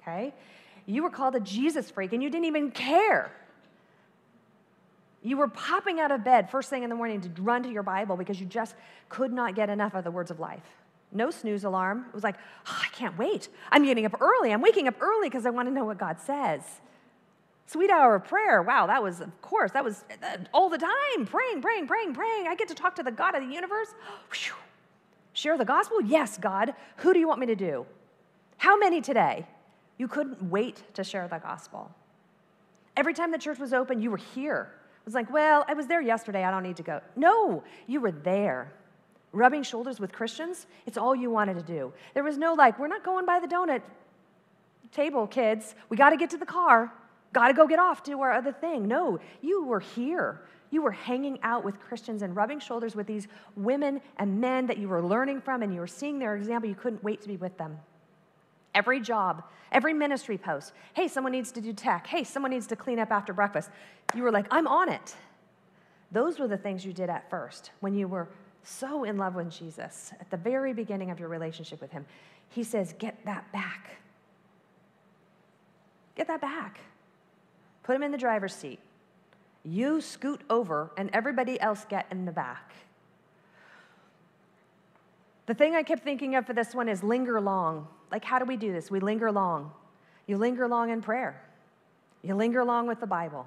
Okay? 0.00 0.34
You 0.86 1.02
were 1.02 1.10
called 1.10 1.34
a 1.34 1.40
Jesus 1.40 1.90
freak 1.90 2.12
and 2.12 2.22
you 2.22 2.30
didn't 2.30 2.46
even 2.46 2.70
care. 2.70 3.30
You 5.22 5.36
were 5.36 5.48
popping 5.48 6.00
out 6.00 6.10
of 6.10 6.24
bed 6.24 6.50
first 6.50 6.70
thing 6.70 6.82
in 6.82 6.90
the 6.90 6.96
morning 6.96 7.20
to 7.20 7.42
run 7.42 7.62
to 7.64 7.70
your 7.70 7.82
Bible 7.82 8.16
because 8.16 8.40
you 8.40 8.46
just 8.46 8.74
could 9.08 9.32
not 9.32 9.54
get 9.54 9.68
enough 9.68 9.94
of 9.94 10.04
the 10.04 10.10
words 10.10 10.30
of 10.30 10.38
life. 10.40 10.62
No 11.12 11.30
snooze 11.30 11.64
alarm. 11.64 12.04
It 12.08 12.14
was 12.14 12.24
like, 12.24 12.36
oh, 12.66 12.82
I 12.82 12.88
can't 12.94 13.16
wait. 13.18 13.48
I'm 13.70 13.84
getting 13.84 14.06
up 14.06 14.20
early. 14.20 14.52
I'm 14.52 14.60
waking 14.60 14.88
up 14.88 15.00
early 15.00 15.28
because 15.28 15.46
I 15.46 15.50
want 15.50 15.68
to 15.68 15.74
know 15.74 15.84
what 15.84 15.98
God 15.98 16.20
says. 16.20 16.62
Sweet 17.66 17.90
hour 17.90 18.14
of 18.14 18.24
prayer. 18.24 18.62
Wow, 18.62 18.86
that 18.86 19.02
was, 19.02 19.20
of 19.20 19.42
course, 19.42 19.72
that 19.72 19.84
was 19.84 20.04
uh, 20.22 20.38
all 20.54 20.70
the 20.70 20.78
time. 20.78 21.26
Praying, 21.26 21.60
praying, 21.60 21.86
praying, 21.86 22.14
praying. 22.14 22.46
I 22.46 22.54
get 22.54 22.68
to 22.68 22.74
talk 22.74 22.94
to 22.96 23.02
the 23.02 23.10
God 23.10 23.34
of 23.34 23.46
the 23.46 23.52
universe. 23.52 23.88
Whew. 24.32 24.54
Share 25.38 25.56
the 25.56 25.64
gospel? 25.64 26.02
Yes, 26.02 26.36
God. 26.36 26.74
Who 26.96 27.12
do 27.12 27.20
you 27.20 27.28
want 27.28 27.38
me 27.38 27.46
to 27.46 27.54
do? 27.54 27.86
How 28.56 28.76
many 28.76 29.00
today? 29.00 29.46
You 29.96 30.08
couldn't 30.08 30.42
wait 30.42 30.82
to 30.94 31.04
share 31.04 31.28
the 31.28 31.38
gospel. 31.38 31.92
Every 32.96 33.14
time 33.14 33.30
the 33.30 33.38
church 33.38 33.60
was 33.60 33.72
open, 33.72 34.02
you 34.02 34.10
were 34.10 34.16
here. 34.16 34.72
It 35.00 35.04
was 35.04 35.14
like, 35.14 35.32
well, 35.32 35.64
I 35.68 35.74
was 35.74 35.86
there 35.86 36.00
yesterday, 36.00 36.42
I 36.42 36.50
don't 36.50 36.64
need 36.64 36.76
to 36.78 36.82
go. 36.82 37.00
No, 37.14 37.62
you 37.86 38.00
were 38.00 38.10
there. 38.10 38.72
Rubbing 39.30 39.62
shoulders 39.62 40.00
with 40.00 40.10
Christians, 40.10 40.66
it's 40.86 40.98
all 40.98 41.14
you 41.14 41.30
wanted 41.30 41.54
to 41.54 41.62
do. 41.62 41.92
There 42.14 42.24
was 42.24 42.36
no 42.36 42.54
like, 42.54 42.76
we're 42.80 42.88
not 42.88 43.04
going 43.04 43.24
by 43.24 43.38
the 43.38 43.46
donut 43.46 43.82
table, 44.90 45.28
kids. 45.28 45.76
We 45.88 45.96
got 45.96 46.10
to 46.10 46.16
get 46.16 46.30
to 46.30 46.36
the 46.36 46.46
car. 46.46 46.92
Got 47.32 47.46
to 47.46 47.54
go 47.54 47.68
get 47.68 47.78
off, 47.78 48.02
do 48.02 48.20
our 48.22 48.32
other 48.32 48.50
thing. 48.50 48.88
No, 48.88 49.20
you 49.40 49.64
were 49.64 49.78
here. 49.78 50.40
You 50.70 50.82
were 50.82 50.92
hanging 50.92 51.38
out 51.42 51.64
with 51.64 51.80
Christians 51.80 52.22
and 52.22 52.36
rubbing 52.36 52.60
shoulders 52.60 52.94
with 52.94 53.06
these 53.06 53.28
women 53.56 54.00
and 54.18 54.40
men 54.40 54.66
that 54.66 54.78
you 54.78 54.88
were 54.88 55.02
learning 55.02 55.40
from, 55.40 55.62
and 55.62 55.72
you 55.72 55.80
were 55.80 55.86
seeing 55.86 56.18
their 56.18 56.36
example. 56.36 56.68
You 56.68 56.76
couldn't 56.76 57.02
wait 57.02 57.22
to 57.22 57.28
be 57.28 57.36
with 57.36 57.56
them. 57.56 57.78
Every 58.74 59.00
job, 59.00 59.44
every 59.72 59.94
ministry 59.94 60.36
post. 60.36 60.72
Hey, 60.92 61.08
someone 61.08 61.32
needs 61.32 61.52
to 61.52 61.60
do 61.60 61.72
tech. 61.72 62.06
Hey, 62.06 62.24
someone 62.24 62.50
needs 62.50 62.66
to 62.68 62.76
clean 62.76 62.98
up 62.98 63.10
after 63.10 63.32
breakfast. 63.32 63.70
You 64.14 64.22
were 64.22 64.30
like, 64.30 64.46
I'm 64.50 64.66
on 64.66 64.88
it. 64.88 65.16
Those 66.12 66.38
were 66.38 66.48
the 66.48 66.56
things 66.56 66.84
you 66.84 66.92
did 66.92 67.10
at 67.10 67.28
first 67.30 67.70
when 67.80 67.94
you 67.94 68.08
were 68.08 68.28
so 68.62 69.04
in 69.04 69.16
love 69.16 69.34
with 69.34 69.50
Jesus 69.50 70.12
at 70.20 70.30
the 70.30 70.36
very 70.36 70.72
beginning 70.72 71.10
of 71.10 71.18
your 71.18 71.28
relationship 71.28 71.80
with 71.80 71.90
Him. 71.90 72.04
He 72.50 72.62
says, 72.62 72.94
Get 72.98 73.24
that 73.24 73.50
back. 73.52 73.90
Get 76.14 76.26
that 76.26 76.40
back. 76.40 76.80
Put 77.84 77.96
him 77.96 78.02
in 78.02 78.10
the 78.10 78.18
driver's 78.18 78.54
seat. 78.54 78.80
You 79.64 80.00
scoot 80.00 80.40
over, 80.48 80.90
and 80.96 81.10
everybody 81.12 81.60
else 81.60 81.84
get 81.88 82.06
in 82.10 82.24
the 82.24 82.32
back. 82.32 82.72
The 85.46 85.54
thing 85.54 85.74
I 85.74 85.82
kept 85.82 86.04
thinking 86.04 86.34
of 86.36 86.46
for 86.46 86.52
this 86.52 86.74
one 86.74 86.88
is 86.88 87.02
linger 87.02 87.40
long. 87.40 87.88
Like, 88.10 88.24
how 88.24 88.38
do 88.38 88.44
we 88.44 88.56
do 88.56 88.72
this? 88.72 88.90
We 88.90 89.00
linger 89.00 89.32
long. 89.32 89.72
You 90.26 90.36
linger 90.36 90.68
long 90.68 90.90
in 90.90 91.00
prayer, 91.00 91.40
you 92.22 92.34
linger 92.34 92.62
long 92.62 92.86
with 92.86 93.00
the 93.00 93.06
Bible, 93.06 93.46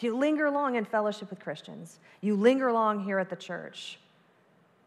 you 0.00 0.14
linger 0.14 0.50
long 0.50 0.76
in 0.76 0.84
fellowship 0.84 1.30
with 1.30 1.40
Christians, 1.40 1.98
you 2.20 2.36
linger 2.36 2.70
long 2.70 3.02
here 3.02 3.18
at 3.18 3.30
the 3.30 3.36
church, 3.36 3.98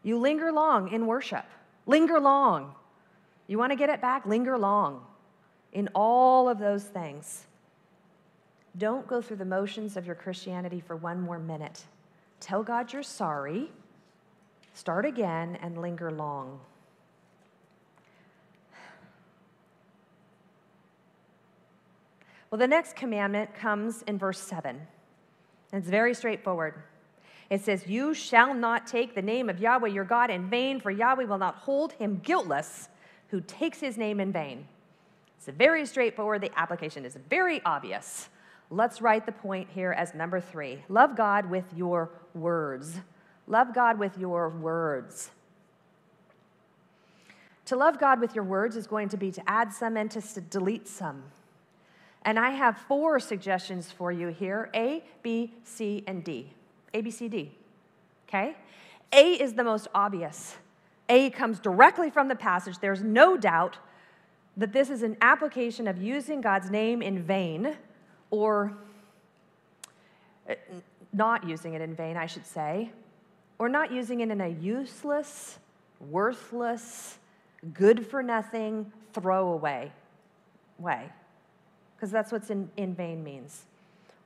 you 0.04 0.20
linger 0.20 0.52
long 0.52 0.92
in 0.92 1.08
worship. 1.08 1.46
Linger 1.88 2.20
long. 2.20 2.76
You 3.48 3.58
want 3.58 3.72
to 3.72 3.76
get 3.76 3.90
it 3.90 4.02
back? 4.02 4.26
Linger 4.26 4.58
long 4.58 5.02
in 5.74 5.90
all 5.96 6.48
of 6.48 6.60
those 6.60 6.84
things. 6.84 7.46
Don't 8.78 9.06
go 9.08 9.22
through 9.22 9.38
the 9.38 9.46
motions 9.46 9.98
of 9.98 10.06
your 10.06 10.16
Christianity 10.16 10.80
for 10.80 10.96
one 10.96 11.22
more 11.22 11.40
minute. 11.40 11.84
Tell 12.40 12.64
God 12.64 12.94
you're 12.94 13.04
sorry, 13.04 13.70
start 14.74 15.06
again, 15.06 15.58
and 15.62 15.78
linger 15.78 16.12
long. 16.12 16.60
Well, 22.50 22.60
the 22.60 22.68
next 22.68 22.98
commandment 22.98 23.54
comes 23.56 24.02
in 24.04 24.18
verse 24.18 24.40
7. 24.40 24.76
And 25.72 25.82
It's 25.82 25.90
very 25.90 26.14
straightforward. 26.14 26.76
It 27.50 27.62
says, 27.62 27.88
You 27.88 28.14
shall 28.14 28.54
not 28.54 28.88
take 28.88 29.16
the 29.16 29.22
name 29.22 29.50
of 29.50 29.60
Yahweh 29.60 29.90
your 29.90 30.04
God 30.04 30.30
in 30.30 30.50
vain, 30.50 30.82
for 30.82 30.92
Yahweh 30.92 31.26
will 31.26 31.38
not 31.38 31.56
hold 31.56 31.94
him 31.94 32.20
guiltless 32.24 32.90
who 33.30 33.40
takes 33.42 33.80
his 33.80 33.98
name 33.98 34.20
in 34.20 34.34
vain. 34.34 34.68
It's 35.38 35.48
very 35.48 35.86
straightforward. 35.86 36.42
The 36.42 36.52
application 36.60 37.06
is 37.06 37.18
very 37.30 37.62
obvious. 37.64 38.30
Let's 38.74 39.02
write 39.02 39.26
the 39.26 39.34
point 39.34 39.70
here 39.70 39.92
as 39.92 40.16
number 40.16 40.40
three 40.40 40.80
love 40.88 41.18
God 41.18 41.50
with 41.50 41.66
your 41.76 42.10
words. 42.34 43.00
Love 43.46 43.76
God 43.76 44.00
with 44.00 44.18
your 44.18 44.48
words. 44.48 45.30
To 47.66 47.76
love 47.76 48.00
God 48.00 48.22
with 48.22 48.34
your 48.34 48.46
words 48.46 48.78
is 48.78 48.88
going 48.88 49.10
to 49.10 49.18
be 49.18 49.30
to 49.32 49.50
add 49.50 49.74
some 49.74 49.98
and 49.98 50.10
to 50.12 50.42
delete 50.42 50.88
some. 50.88 51.24
And 52.24 52.40
I 52.40 52.52
have 52.52 52.78
four 52.78 53.20
suggestions 53.20 53.92
for 53.92 54.12
you 54.12 54.30
here 54.30 54.70
A, 54.74 55.04
B, 55.22 55.54
C, 55.64 56.04
and 56.08 56.24
D. 56.24 56.54
A, 56.94 57.02
B, 57.02 57.12
C, 57.12 57.28
D. 57.28 57.52
Okay? 58.30 58.56
A 59.12 59.34
is 59.34 59.54
the 59.54 59.64
most 59.64 59.88
obvious. 59.94 60.56
A 61.10 61.30
comes 61.32 61.60
directly 61.60 62.10
from 62.10 62.30
the 62.30 62.36
passage. 62.36 62.78
There's 62.80 63.04
no 63.04 63.36
doubt 63.36 63.80
that 64.56 64.72
this 64.72 64.90
is 64.90 65.04
an 65.04 65.18
application 65.22 65.88
of 65.88 66.02
using 66.02 66.40
God's 66.40 66.70
name 66.70 67.02
in 67.02 67.22
vain 67.22 67.76
or 68.32 68.74
uh, 70.50 70.56
not 71.14 71.48
using 71.48 71.76
it 71.76 71.82
in 71.82 71.94
vain, 71.96 72.18
I 72.18 72.26
should 72.26 72.46
say, 72.46 72.92
or 73.60 73.70
not 73.70 73.92
using 73.92 74.22
it 74.22 74.32
in 74.32 74.42
a 74.42 74.48
useless, 74.48 75.60
worthless, 76.10 77.20
good 77.74 78.08
for 78.08 78.24
nothing, 78.24 78.92
throwaway 79.14 79.92
way 80.80 81.12
because 81.96 82.12
that's 82.12 82.32
what's 82.32 82.50
in, 82.50 82.68
in 82.78 82.96
vain 82.96 83.24
means. 83.24 83.66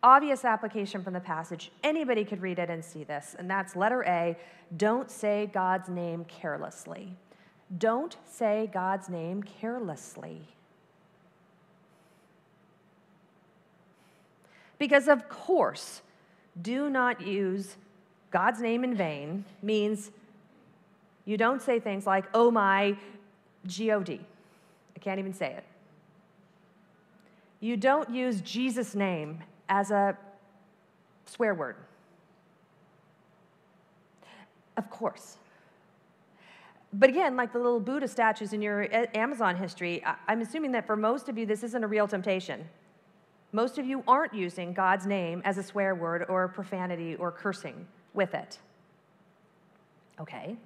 Obvious 0.01 0.45
application 0.45 1.03
from 1.03 1.11
the 1.11 1.19
passage. 1.19 1.71
Anybody 1.83 2.23
could 2.23 2.41
read 2.41 2.57
it 2.57 2.69
and 2.69 2.83
see 2.83 3.03
this, 3.03 3.35
and 3.37 3.49
that's 3.49 3.75
letter 3.75 4.03
A 4.03 4.37
don't 4.77 5.11
say 5.11 5.49
God's 5.53 5.89
name 5.89 6.25
carelessly. 6.25 7.13
Don't 7.77 8.15
say 8.25 8.69
God's 8.73 9.09
name 9.09 9.43
carelessly. 9.43 10.41
Because, 14.77 15.07
of 15.07 15.29
course, 15.29 16.01
do 16.61 16.89
not 16.89 17.21
use 17.21 17.77
God's 18.31 18.59
name 18.59 18.83
in 18.83 18.95
vain 18.95 19.45
means 19.61 20.11
You 21.25 21.37
don't 21.37 21.61
say 21.61 21.79
things 21.79 22.05
like, 22.05 22.25
oh 22.33 22.51
my 22.51 22.95
God. 23.77 24.09
I 24.09 24.99
can't 25.01 25.19
even 25.19 25.33
say 25.33 25.53
it. 25.53 25.63
You 27.59 27.77
don't 27.77 28.09
use 28.11 28.41
Jesus' 28.41 28.93
name 28.93 29.43
as 29.67 29.89
a 29.89 30.15
swear 31.25 31.55
word. 31.55 31.75
Of 34.77 34.89
course. 34.91 35.37
But 36.93 37.09
again, 37.09 37.35
like 37.35 37.51
the 37.51 37.59
little 37.59 37.79
Buddha 37.79 38.07
statues 38.07 38.53
in 38.53 38.61
your 38.61 38.87
Amazon 39.17 39.55
history, 39.55 40.03
I'm 40.27 40.41
assuming 40.41 40.71
that 40.73 40.85
for 40.85 40.95
most 40.95 41.27
of 41.27 41.37
you, 41.37 41.45
this 41.45 41.63
isn't 41.63 41.83
a 41.83 41.87
real 41.87 42.07
temptation. 42.07 42.63
Most 43.55 43.77
of 43.77 43.85
you 43.85 44.03
aren't 44.05 44.33
using 44.33 44.73
God's 44.73 45.05
name 45.05 45.41
as 45.45 45.57
a 45.57 45.63
swear 45.63 45.95
word 45.95 46.25
or 46.27 46.49
profanity 46.49 47.15
or 47.15 47.31
cursing 47.31 47.87
with 48.13 48.33
it. 48.33 48.59
Okay. 50.19 50.57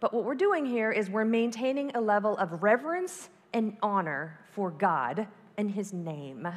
But 0.00 0.14
what 0.14 0.24
we're 0.24 0.34
doing 0.34 0.64
here 0.64 0.90
is 0.90 1.10
we're 1.10 1.26
maintaining 1.26 1.94
a 1.94 2.00
level 2.00 2.38
of 2.38 2.62
reverence 2.62 3.28
and 3.52 3.76
honor 3.82 4.40
for 4.52 4.70
God 4.70 5.26
and 5.58 5.70
His 5.70 5.92
name. 5.92 6.48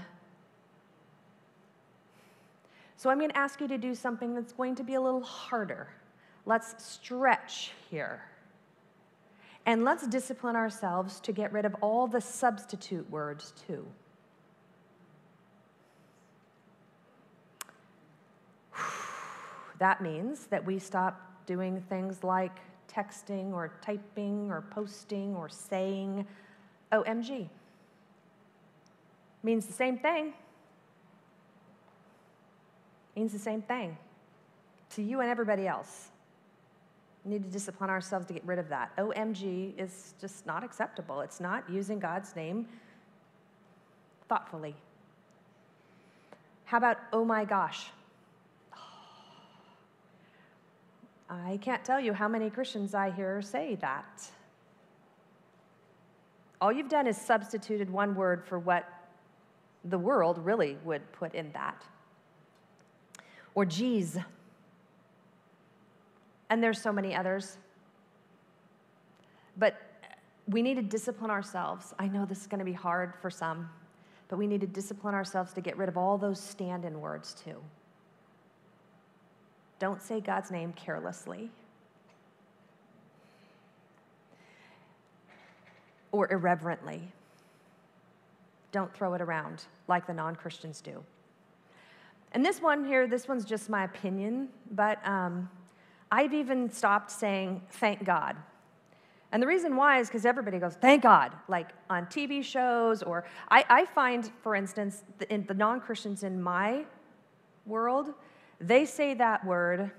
So 2.95 3.09
I'm 3.09 3.17
going 3.17 3.31
to 3.31 3.37
ask 3.37 3.59
you 3.59 3.67
to 3.67 3.77
do 3.77 3.93
something 3.93 4.33
that's 4.33 4.53
going 4.53 4.75
to 4.75 4.83
be 4.83 4.93
a 4.93 5.01
little 5.01 5.23
harder. 5.23 5.89
Let's 6.45 6.81
stretch 6.81 7.73
here. 7.91 8.23
And 9.65 9.83
let's 9.83 10.07
discipline 10.07 10.55
ourselves 10.55 11.19
to 11.19 11.33
get 11.33 11.51
rid 11.51 11.65
of 11.65 11.75
all 11.81 12.07
the 12.07 12.21
substitute 12.21 13.09
words, 13.11 13.51
too. 13.67 13.85
That 19.79 20.01
means 20.01 20.47
that 20.47 20.65
we 20.65 20.79
stop 20.79 21.21
doing 21.45 21.81
things 21.89 22.23
like 22.23 22.59
texting 22.91 23.53
or 23.53 23.73
typing 23.81 24.51
or 24.51 24.63
posting 24.71 25.35
or 25.35 25.49
saying 25.49 26.25
OMG. 26.91 27.47
Means 29.43 29.65
the 29.65 29.73
same 29.73 29.97
thing. 29.97 30.33
Means 33.15 33.33
the 33.33 33.39
same 33.39 33.61
thing 33.61 33.97
to 34.91 35.01
you 35.01 35.21
and 35.21 35.29
everybody 35.29 35.67
else. 35.67 36.09
We 37.23 37.31
need 37.33 37.43
to 37.43 37.49
discipline 37.49 37.89
ourselves 37.89 38.25
to 38.27 38.33
get 38.33 38.45
rid 38.45 38.57
of 38.57 38.69
that. 38.69 38.95
OMG 38.97 39.77
is 39.77 40.13
just 40.19 40.45
not 40.45 40.63
acceptable. 40.63 41.21
It's 41.21 41.39
not 41.39 41.69
using 41.69 41.99
God's 41.99 42.35
name 42.35 42.67
thoughtfully. 44.29 44.75
How 46.65 46.77
about 46.77 46.97
oh 47.13 47.25
my 47.25 47.45
gosh? 47.45 47.87
I 51.29 51.59
can't 51.61 51.83
tell 51.83 51.99
you 51.99 52.13
how 52.13 52.27
many 52.27 52.49
Christians 52.49 52.93
I 52.93 53.11
hear 53.11 53.41
say 53.41 53.75
that. 53.75 54.29
All 56.61 56.71
you've 56.71 56.89
done 56.89 57.05
is 57.05 57.17
substituted 57.17 57.89
one 57.89 58.15
word 58.15 58.45
for 58.45 58.59
what 58.59 58.87
the 59.83 59.97
world 59.97 60.39
really 60.43 60.77
would 60.83 61.11
put 61.11 61.35
in 61.35 61.51
that. 61.51 61.83
Or 63.55 63.65
geez. 63.65 64.17
And 66.49 66.63
there's 66.63 66.81
so 66.81 66.91
many 66.91 67.15
others. 67.15 67.57
But 69.57 69.75
we 70.47 70.61
need 70.61 70.75
to 70.75 70.81
discipline 70.81 71.29
ourselves. 71.29 71.93
I 71.99 72.07
know 72.07 72.25
this 72.25 72.41
is 72.41 72.47
going 72.47 72.59
to 72.59 72.65
be 72.65 72.73
hard 72.73 73.13
for 73.21 73.29
some, 73.29 73.69
but 74.29 74.37
we 74.37 74.47
need 74.47 74.61
to 74.61 74.67
discipline 74.67 75.13
ourselves 75.13 75.53
to 75.53 75.61
get 75.61 75.77
rid 75.77 75.89
of 75.89 75.97
all 75.97 76.17
those 76.17 76.39
stand 76.39 76.85
in 76.85 77.01
words 77.01 77.33
too. 77.33 77.57
Don't 79.79 80.01
say 80.01 80.19
God's 80.19 80.51
name 80.51 80.73
carelessly 80.73 81.51
or 86.11 86.31
irreverently. 86.31 87.01
Don't 88.71 88.93
throw 88.93 89.13
it 89.13 89.21
around 89.21 89.65
like 89.87 90.07
the 90.07 90.13
non 90.13 90.35
Christians 90.35 90.81
do. 90.81 91.03
And 92.33 92.45
this 92.45 92.61
one 92.61 92.85
here, 92.85 93.07
this 93.07 93.27
one's 93.27 93.45
just 93.45 93.69
my 93.69 93.85
opinion, 93.85 94.49
but 94.71 95.05
um, 95.07 95.49
I've 96.11 96.33
even 96.33 96.69
stopped 96.71 97.11
saying 97.11 97.61
thank 97.71 98.03
God. 98.03 98.35
And 99.31 99.43
the 99.43 99.47
reason 99.47 99.75
why 99.75 99.99
is 99.99 100.07
because 100.07 100.25
everybody 100.25 100.57
goes, 100.57 100.75
thank 100.75 101.03
God, 101.03 101.33
like 101.47 101.69
on 101.89 102.05
TV 102.05 102.43
shows, 102.43 103.03
or 103.03 103.25
I, 103.49 103.65
I 103.69 103.85
find, 103.85 104.31
for 104.41 104.55
instance, 104.55 105.03
the, 105.17 105.25
the 105.47 105.53
non 105.53 105.81
Christians 105.81 106.23
in 106.23 106.41
my 106.41 106.85
world, 107.65 108.13
they 108.59 108.85
say 108.85 109.13
that 109.15 109.45
word, 109.45 109.91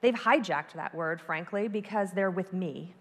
they've 0.00 0.14
hijacked 0.14 0.72
that 0.74 0.94
word, 0.94 1.20
frankly, 1.20 1.68
because 1.68 2.12
they're 2.12 2.30
with 2.30 2.52
me. 2.52 2.94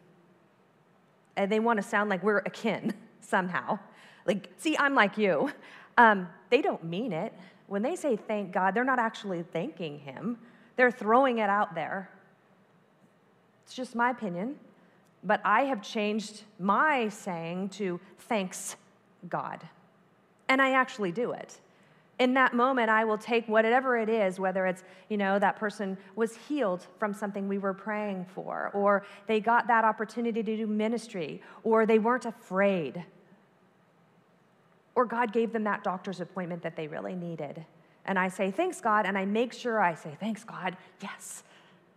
And 1.36 1.52
they 1.52 1.60
want 1.60 1.78
to 1.78 1.84
sound 1.84 2.10
like 2.10 2.22
we're 2.24 2.40
akin 2.40 2.94
somehow. 3.22 3.80
Like, 4.26 4.50
see, 4.58 4.78
I'm 4.78 4.96
like 4.96 5.18
you. 5.18 5.52
Um, 5.98 6.28
they 6.50 6.62
don't 6.62 6.84
mean 6.84 7.14
it. 7.14 7.34
When 7.68 7.82
they 7.82 7.96
say 7.96 8.16
thank 8.16 8.52
God, 8.52 8.74
they're 8.74 8.84
not 8.84 9.00
actually 9.00 9.44
thanking 9.44 10.00
Him, 10.00 10.38
they're 10.76 10.92
throwing 10.92 11.40
it 11.40 11.50
out 11.50 11.76
there. 11.76 12.10
It's 13.64 13.76
just 13.76 13.96
my 13.96 14.10
opinion. 14.10 14.56
But 15.24 15.42
I 15.44 15.64
have 15.64 15.82
changed 15.82 16.44
my 16.58 17.10
saying 17.10 17.70
to 17.70 18.00
thanks 18.18 18.78
God. 19.28 19.62
And 20.48 20.62
I 20.62 20.72
actually 20.72 21.12
do 21.12 21.34
it 21.34 21.60
in 22.20 22.34
that 22.34 22.54
moment 22.54 22.90
i 22.90 23.04
will 23.04 23.18
take 23.18 23.48
whatever 23.48 23.98
it 23.98 24.10
is 24.10 24.40
whether 24.40 24.66
it's 24.66 24.84
you 25.08 25.18
know 25.18 25.40
that 25.40 25.56
person 25.56 25.98
was 26.16 26.36
healed 26.36 26.86
from 27.00 27.14
something 27.14 27.48
we 27.48 27.58
were 27.58 27.74
praying 27.74 28.26
for 28.36 28.70
or 28.74 29.06
they 29.26 29.40
got 29.40 29.66
that 29.68 29.84
opportunity 29.84 30.44
to 30.44 30.58
do 30.58 30.68
ministry 30.68 31.42
or 31.64 31.86
they 31.86 31.98
weren't 31.98 32.26
afraid 32.26 33.04
or 34.96 35.06
god 35.06 35.32
gave 35.32 35.52
them 35.52 35.64
that 35.64 35.84
doctor's 35.84 36.20
appointment 36.20 36.62
that 36.62 36.76
they 36.76 36.88
really 36.88 37.16
needed. 37.16 37.66
And 38.06 38.20
i 38.20 38.28
say 38.28 38.52
thanks 38.52 38.82
god 38.82 39.06
and 39.06 39.18
i 39.18 39.26
make 39.26 39.54
sure 39.54 39.80
i 39.80 39.96
say 39.96 40.16
thanks 40.20 40.44
god 40.44 40.78
yes. 41.02 41.44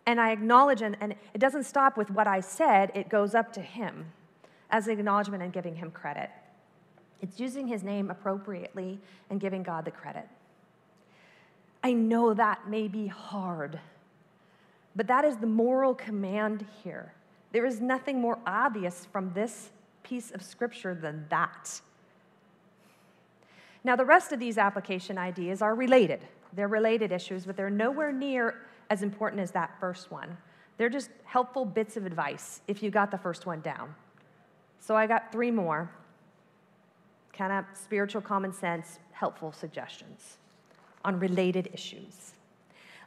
And 0.07 0.21
i 0.21 0.31
acknowledge 0.33 0.83
and, 0.83 0.97
and 1.01 1.15
it 1.35 1.39
doesn't 1.39 1.65
stop 1.65 1.97
with 1.97 2.11
what 2.11 2.27
i 2.27 2.41
said 2.41 2.91
it 2.95 3.09
goes 3.09 3.35
up 3.35 3.53
to 3.55 3.61
him 3.61 4.13
as 4.71 4.87
an 4.87 4.99
acknowledgement 4.99 5.43
and 5.43 5.53
giving 5.53 5.77
him 5.77 5.91
credit 5.91 6.31
it's 7.23 7.39
using 7.39 7.69
his 7.69 7.83
name 7.83 8.11
appropriately 8.11 9.01
and 9.31 9.41
giving 9.41 9.63
God 9.63 9.85
the 9.85 9.91
credit. 9.91 10.29
I 11.83 11.93
know 11.93 12.35
that 12.35 12.69
may 12.69 12.89
be 12.89 13.07
hard, 13.07 13.79
but 14.95 15.07
that 15.07 15.25
is 15.25 15.37
the 15.37 15.47
moral 15.47 15.95
command 15.95 16.67
here. 16.83 17.15
There 17.53 17.65
is 17.65 17.81
nothing 17.81 18.21
more 18.21 18.39
obvious 18.47 19.07
from 19.11 19.33
this 19.33 19.71
piece 20.03 20.31
of 20.33 20.43
scripture 20.43 20.95
than 20.95 21.27
that. 21.31 21.81
Now, 23.85 23.97
the 23.97 24.05
rest 24.05 24.33
of 24.33 24.39
these 24.39 24.59
application 24.59 25.19
ideas 25.19 25.63
are 25.63 25.75
related. 25.75 26.21
They're 26.53 26.69
related 26.69 27.13
issues, 27.13 27.47
but 27.47 27.57
they're 27.57 27.71
nowhere 27.71 28.13
near 28.13 28.57
as 28.91 29.03
important 29.03 29.41
as 29.41 29.51
that 29.53 29.79
first 29.81 30.11
one. 30.11 30.37
They're 30.77 30.89
just 30.89 31.11
helpful 31.25 31.65
bits 31.65 31.97
of 31.97 32.07
advice 32.07 32.61
if 32.69 32.83
you 32.83 32.91
got 32.91 33.11
the 33.11 33.19
first 33.19 33.47
one 33.47 33.61
down. 33.61 33.95
So 34.81 34.97
I 34.97 35.07
got 35.07 35.33
three 35.33 35.51
more 35.51 35.91
kind 37.33 37.53
of 37.53 37.65
spiritual 37.75 38.21
common 38.21 38.53
sense, 38.53 38.99
helpful 39.13 39.53
suggestions 39.53 40.39
on 41.05 41.19
related 41.19 41.69
issues. 41.73 42.33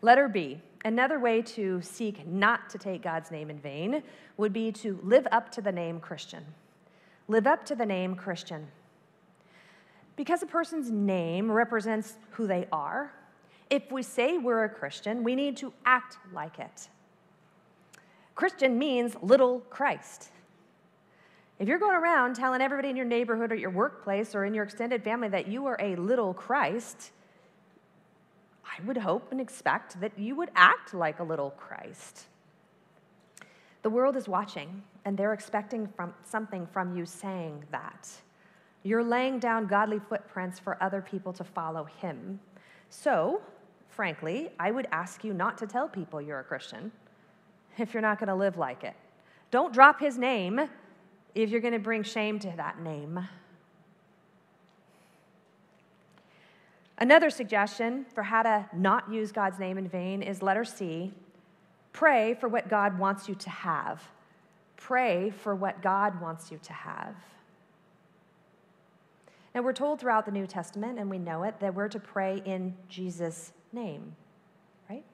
Letter 0.02 0.28
B, 0.28 0.60
another 0.84 1.20
way 1.20 1.42
to 1.42 1.82
seek 1.82 2.28
not 2.28 2.70
to 2.70 2.78
take 2.78 3.02
God's 3.02 3.32
name 3.32 3.50
in 3.50 3.60
vain 3.60 4.04
would 4.38 4.54
be 4.54 4.72
to 4.74 5.00
live 5.04 5.28
up 5.32 5.52
to 5.54 5.62
the 5.62 5.72
name 5.72 6.00
Christian. 6.00 6.44
Live 7.28 7.48
up 7.48 7.66
to 7.66 7.76
the 7.76 7.86
name 7.86 8.16
Christian. 8.16 8.68
Because 10.16 10.44
a 10.44 10.46
person's 10.46 10.92
name 10.92 11.52
represents 11.52 12.16
who 12.32 12.48
they 12.48 12.68
are, 12.72 13.12
if 13.70 13.92
we 13.92 14.04
say 14.04 14.38
we're 14.38 14.64
a 14.64 14.70
Christian, 14.70 15.24
we 15.24 15.36
need 15.36 15.58
to 15.58 15.74
act 15.86 16.18
like 16.34 16.60
it. 16.60 16.90
Christian 18.36 18.78
means 18.78 19.16
little 19.22 19.62
Christ. 19.70 20.30
If 21.58 21.70
you're 21.70 21.80
going 21.80 21.96
around 21.96 22.36
telling 22.36 22.62
everybody 22.62 22.90
in 22.90 22.98
your 22.98 23.06
neighborhood 23.06 23.52
or 23.52 23.56
your 23.56 23.70
workplace 23.70 24.36
or 24.36 24.44
in 24.44 24.54
your 24.54 24.66
extended 24.66 25.04
family 25.04 25.30
that 25.30 25.48
you 25.48 25.66
are 25.68 25.78
a 25.80 25.96
little 25.96 26.34
Christ, 26.34 27.12
I 28.66 28.84
would 28.84 28.98
hope 28.98 29.32
and 29.32 29.40
expect 29.40 30.00
that 30.02 30.20
you 30.20 30.36
would 30.36 30.52
act 30.56 30.94
like 30.94 31.20
a 31.20 31.24
little 31.24 31.52
Christ. 31.52 32.26
The 33.84 33.90
world 33.90 34.18
is 34.18 34.28
watching, 34.28 34.84
and 35.06 35.18
they're 35.18 35.34
expecting 35.34 35.88
from 35.88 36.14
something 36.26 36.68
from 36.68 36.98
you 36.98 37.06
saying 37.06 37.64
that. 37.72 38.10
You're 38.84 39.04
laying 39.04 39.40
down 39.40 39.68
godly 39.68 40.00
footprints 40.00 40.60
for 40.60 40.82
other 40.84 41.02
people 41.02 41.32
to 41.34 41.44
follow 41.44 41.86
him. 41.86 42.40
So, 42.90 43.42
frankly, 43.88 44.50
I 44.60 44.72
would 44.72 44.88
ask 44.92 45.24
you 45.24 45.34
not 45.34 45.58
to 45.60 45.68
tell 45.68 45.88
people 45.88 46.22
you're 46.22 46.40
a 46.40 46.44
Christian 46.44 46.92
if 47.78 47.94
you're 47.94 48.02
not 48.02 48.20
going 48.20 48.28
to 48.28 48.36
live 48.36 48.58
like 48.58 48.84
it. 48.84 48.96
Don't 49.52 49.74
drop 49.74 50.00
his 50.00 50.18
name 50.18 50.68
if 51.36 51.50
you're 51.50 51.62
going 51.62 51.74
to 51.74 51.80
bring 51.80 52.02
shame 52.02 52.40
to 52.40 52.54
that 52.56 52.80
name. 52.82 53.28
Another 56.98 57.30
suggestion 57.30 58.06
for 58.16 58.24
how 58.24 58.42
to 58.44 58.70
not 58.74 59.12
use 59.12 59.34
God's 59.34 59.60
name 59.60 59.78
in 59.78 59.88
vain 59.88 60.24
is 60.24 60.42
letter 60.42 60.66
C 60.66 61.14
Pray 61.92 62.34
for 62.34 62.50
what 62.50 62.68
God 62.68 63.00
wants 63.00 63.30
you 63.30 63.36
to 63.36 63.50
have. 63.50 64.04
Pray 64.76 65.30
for 65.30 65.56
what 65.56 65.82
God 65.82 66.20
wants 66.20 66.52
you 66.52 66.60
to 66.64 66.74
have. 66.74 67.16
Now, 69.54 69.62
we're 69.62 69.72
told 69.72 70.02
throughout 70.02 70.26
the 70.26 70.32
New 70.34 70.46
Testament, 70.46 71.00
and 71.00 71.10
we 71.10 71.18
know 71.18 71.44
it, 71.44 71.58
that 71.62 71.74
we're 71.74 71.88
to 71.88 72.00
pray 72.00 72.42
in 72.44 72.76
Jesus' 72.90 73.54
name, 73.72 74.14
right? 74.90 75.06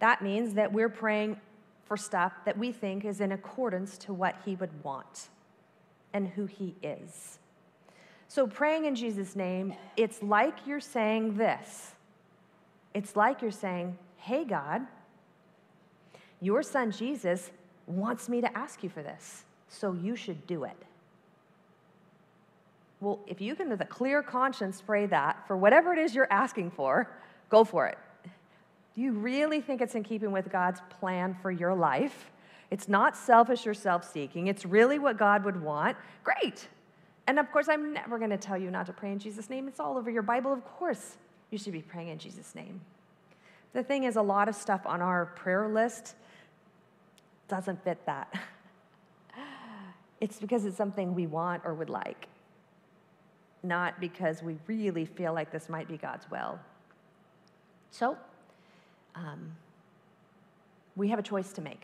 That 0.00 0.20
means 0.20 0.54
that 0.54 0.72
we're 0.72 0.88
praying 0.88 1.40
for 1.88 1.96
stuff 1.96 2.32
that 2.44 2.56
we 2.56 2.70
think 2.70 3.04
is 3.04 3.20
in 3.20 3.32
accordance 3.32 3.98
to 3.98 4.12
what 4.12 4.36
He 4.44 4.54
would 4.54 4.84
want 4.84 5.28
and 6.12 6.28
who 6.28 6.46
He 6.46 6.76
is. 6.82 7.38
So, 8.28 8.46
praying 8.46 8.84
in 8.84 8.94
Jesus' 8.94 9.34
name, 9.34 9.74
it's 9.96 10.22
like 10.22 10.66
you're 10.66 10.80
saying 10.80 11.36
this. 11.38 11.92
It's 12.92 13.16
like 13.16 13.40
you're 13.40 13.50
saying, 13.50 13.96
Hey, 14.18 14.44
God, 14.44 14.82
your 16.40 16.62
son 16.62 16.90
Jesus 16.90 17.50
wants 17.86 18.28
me 18.28 18.42
to 18.42 18.58
ask 18.58 18.82
you 18.82 18.90
for 18.90 19.02
this, 19.02 19.44
so 19.68 19.94
you 19.94 20.14
should 20.14 20.46
do 20.46 20.64
it. 20.64 20.76
Well, 23.00 23.20
if 23.26 23.40
you 23.40 23.54
can, 23.54 23.70
with 23.70 23.80
a 23.80 23.86
clear 23.86 24.22
conscience, 24.22 24.82
pray 24.84 25.06
that 25.06 25.46
for 25.46 25.56
whatever 25.56 25.92
it 25.92 25.98
is 25.98 26.14
you're 26.14 26.30
asking 26.30 26.72
for, 26.72 27.10
go 27.48 27.64
for 27.64 27.86
it. 27.86 27.96
Do 28.98 29.04
you 29.04 29.12
really 29.12 29.60
think 29.60 29.80
it's 29.80 29.94
in 29.94 30.02
keeping 30.02 30.32
with 30.32 30.50
God's 30.50 30.80
plan 30.90 31.36
for 31.40 31.52
your 31.52 31.72
life? 31.72 32.32
It's 32.72 32.88
not 32.88 33.16
selfish 33.16 33.64
or 33.64 33.72
self 33.72 34.02
seeking, 34.02 34.48
it's 34.48 34.64
really 34.64 34.98
what 34.98 35.16
God 35.16 35.44
would 35.44 35.62
want. 35.62 35.96
Great. 36.24 36.66
And 37.28 37.38
of 37.38 37.52
course, 37.52 37.68
I'm 37.68 37.92
never 37.92 38.18
going 38.18 38.30
to 38.30 38.36
tell 38.36 38.58
you 38.58 38.72
not 38.72 38.86
to 38.86 38.92
pray 38.92 39.12
in 39.12 39.20
Jesus' 39.20 39.48
name. 39.48 39.68
It's 39.68 39.78
all 39.78 39.96
over 39.96 40.10
your 40.10 40.22
Bible. 40.22 40.52
Of 40.52 40.64
course, 40.64 41.16
you 41.52 41.58
should 41.58 41.74
be 41.74 41.80
praying 41.80 42.08
in 42.08 42.18
Jesus' 42.18 42.56
name. 42.56 42.80
The 43.72 43.84
thing 43.84 44.02
is, 44.02 44.16
a 44.16 44.22
lot 44.22 44.48
of 44.48 44.56
stuff 44.56 44.80
on 44.84 45.00
our 45.00 45.26
prayer 45.26 45.68
list 45.68 46.16
doesn't 47.46 47.84
fit 47.84 48.04
that. 48.06 48.34
It's 50.20 50.40
because 50.40 50.64
it's 50.64 50.76
something 50.76 51.14
we 51.14 51.28
want 51.28 51.62
or 51.64 51.72
would 51.74 51.90
like, 51.90 52.26
not 53.62 54.00
because 54.00 54.42
we 54.42 54.56
really 54.66 55.04
feel 55.04 55.32
like 55.32 55.52
this 55.52 55.68
might 55.68 55.86
be 55.86 55.96
God's 55.96 56.28
will. 56.28 56.58
So, 57.92 58.18
um, 59.18 59.52
we 60.96 61.08
have 61.08 61.18
a 61.18 61.22
choice 61.22 61.52
to 61.54 61.60
make. 61.60 61.82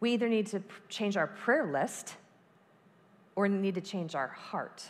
We 0.00 0.12
either 0.12 0.28
need 0.28 0.46
to 0.48 0.62
change 0.88 1.16
our 1.16 1.26
prayer 1.26 1.70
list 1.70 2.16
or 3.36 3.48
need 3.48 3.74
to 3.76 3.80
change 3.80 4.14
our 4.14 4.28
heart. 4.28 4.84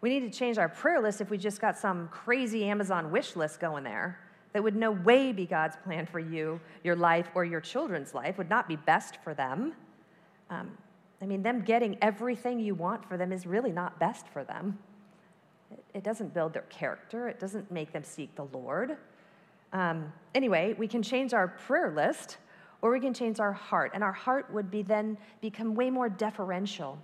We 0.00 0.08
need 0.08 0.30
to 0.30 0.38
change 0.38 0.58
our 0.58 0.68
prayer 0.68 1.00
list 1.00 1.20
if 1.20 1.30
we 1.30 1.38
just 1.38 1.60
got 1.60 1.76
some 1.76 2.08
crazy 2.08 2.64
Amazon 2.64 3.10
wish 3.10 3.36
list 3.36 3.60
going 3.60 3.84
there 3.84 4.18
that 4.52 4.62
would 4.62 4.76
no 4.76 4.90
way 4.90 5.32
be 5.32 5.46
God's 5.46 5.76
plan 5.84 6.06
for 6.06 6.18
you, 6.18 6.60
your 6.82 6.96
life, 6.96 7.28
or 7.34 7.44
your 7.44 7.60
children's 7.60 8.14
life, 8.14 8.38
would 8.38 8.48
not 8.48 8.68
be 8.68 8.76
best 8.76 9.18
for 9.22 9.34
them. 9.34 9.74
Um, 10.48 10.70
I 11.20 11.26
mean, 11.26 11.42
them 11.42 11.62
getting 11.62 11.98
everything 12.00 12.60
you 12.60 12.74
want 12.74 13.06
for 13.06 13.16
them 13.16 13.32
is 13.32 13.46
really 13.46 13.72
not 13.72 13.98
best 13.98 14.28
for 14.28 14.44
them. 14.44 14.78
It, 15.70 15.84
it 15.94 16.04
doesn't 16.04 16.32
build 16.32 16.52
their 16.52 16.62
character, 16.62 17.28
it 17.28 17.38
doesn't 17.38 17.70
make 17.70 17.92
them 17.92 18.04
seek 18.04 18.34
the 18.34 18.46
Lord. 18.46 18.96
Um, 19.76 20.10
anyway, 20.34 20.74
we 20.78 20.88
can 20.88 21.02
change 21.02 21.34
our 21.34 21.48
prayer 21.48 21.92
list 21.94 22.38
or 22.80 22.90
we 22.90 22.98
can 22.98 23.12
change 23.12 23.40
our 23.40 23.52
heart. 23.52 23.90
And 23.92 24.02
our 24.02 24.12
heart 24.12 24.50
would 24.50 24.70
be 24.70 24.82
then 24.82 25.18
become 25.42 25.74
way 25.74 25.90
more 25.90 26.08
deferential, 26.08 26.98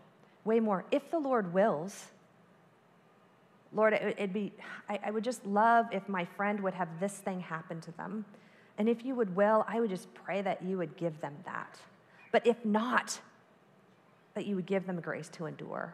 way 0.47 0.59
more, 0.59 0.87
if 0.91 1.11
the 1.11 1.19
Lord 1.19 1.53
wills, 1.53 2.07
Lord, 3.75 3.93
it'd 3.93 4.33
be, 4.33 4.53
I, 4.89 4.99
I 5.07 5.11
would 5.11 5.25
just 5.25 5.45
love 5.45 5.87
if 5.93 6.09
my 6.09 6.25
friend 6.25 6.61
would 6.61 6.73
have 6.73 6.89
this 6.99 7.15
thing 7.15 7.41
happen 7.41 7.81
to 7.83 7.93
them. 7.93 8.25
And 8.79 8.89
if 8.89 9.05
you 9.05 9.15
would 9.17 9.37
will, 9.37 9.67
I 9.69 9.79
would 9.81 9.91
just 9.91 10.13
pray 10.15 10.41
that 10.41 10.63
you 10.63 10.79
would 10.79 10.97
give 10.97 11.21
them 11.21 11.35
that. 11.45 11.79
But 12.33 12.47
if 12.47 12.65
not, 12.65 13.21
that 14.35 14.47
you 14.47 14.57
would 14.57 14.67
give 14.67 14.87
them 14.87 14.99
grace 15.01 15.29
to 15.31 15.45
endure. 15.45 15.93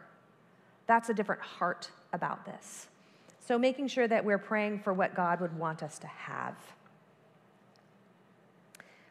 That's 0.87 1.09
a 1.09 1.13
different 1.13 1.41
heart 1.41 1.89
about 2.13 2.45
this. 2.45 2.87
So, 3.49 3.57
making 3.57 3.87
sure 3.87 4.07
that 4.07 4.23
we're 4.23 4.37
praying 4.37 4.81
for 4.81 4.93
what 4.93 5.15
God 5.15 5.41
would 5.41 5.57
want 5.57 5.81
us 5.81 5.97
to 5.97 6.05
have. 6.05 6.55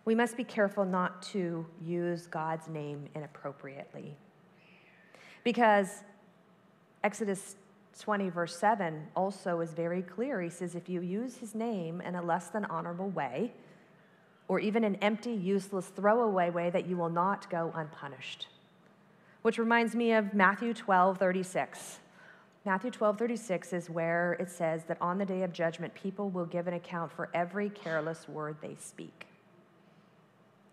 We 0.05 0.15
must 0.15 0.37
be 0.37 0.45
careful 0.45 0.85
not 0.85 1.23
to 1.33 1.67
use 1.85 2.29
God's 2.29 2.69
name 2.69 3.09
inappropriately. 3.17 4.17
Because 5.43 6.05
Exodus 7.03 7.57
20, 7.99 8.29
verse 8.29 8.57
7, 8.57 9.09
also 9.17 9.59
is 9.59 9.73
very 9.73 10.03
clear. 10.03 10.41
He 10.41 10.51
says, 10.51 10.77
If 10.77 10.89
you 10.89 11.01
use 11.01 11.39
his 11.39 11.57
name 11.57 12.01
in 12.01 12.15
a 12.15 12.23
less 12.23 12.47
than 12.47 12.65
honorable 12.67 13.11
way, 13.11 13.53
or 14.47 14.61
even 14.61 14.85
an 14.85 14.95
empty, 15.03 15.33
useless, 15.33 15.87
throwaway 15.87 16.51
way, 16.51 16.71
that 16.71 16.87
you 16.87 16.97
will 16.97 17.11
not 17.11 17.51
go 17.51 17.73
unpunished. 17.75 18.47
Which 19.43 19.59
reminds 19.59 19.97
me 19.97 20.13
of 20.13 20.33
Matthew 20.33 20.75
12, 20.75 21.19
36. 21.19 21.99
Matthew 22.69 22.91
12, 22.91 23.17
36 23.17 23.73
is 23.73 23.89
where 23.89 24.35
it 24.35 24.51
says 24.51 24.85
that 24.89 24.99
on 25.01 25.17
the 25.17 25.25
day 25.25 25.43
of 25.43 25.55
judgment, 25.55 25.95
people 25.95 26.29
will 26.29 26.45
give 26.45 26.67
an 26.67 26.75
account 26.75 27.11
for 27.11 27.31
every 27.33 27.71
careless 27.71 28.29
word 28.29 28.59
they 28.61 28.77
speak. 28.79 29.27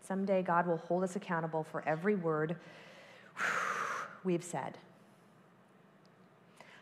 Someday, 0.05 0.41
God 0.41 0.67
will 0.67 0.75
hold 0.75 1.05
us 1.05 1.15
accountable 1.15 1.63
for 1.63 1.87
every 1.87 2.15
word 2.15 2.57
we've 4.25 4.43
said. 4.43 4.77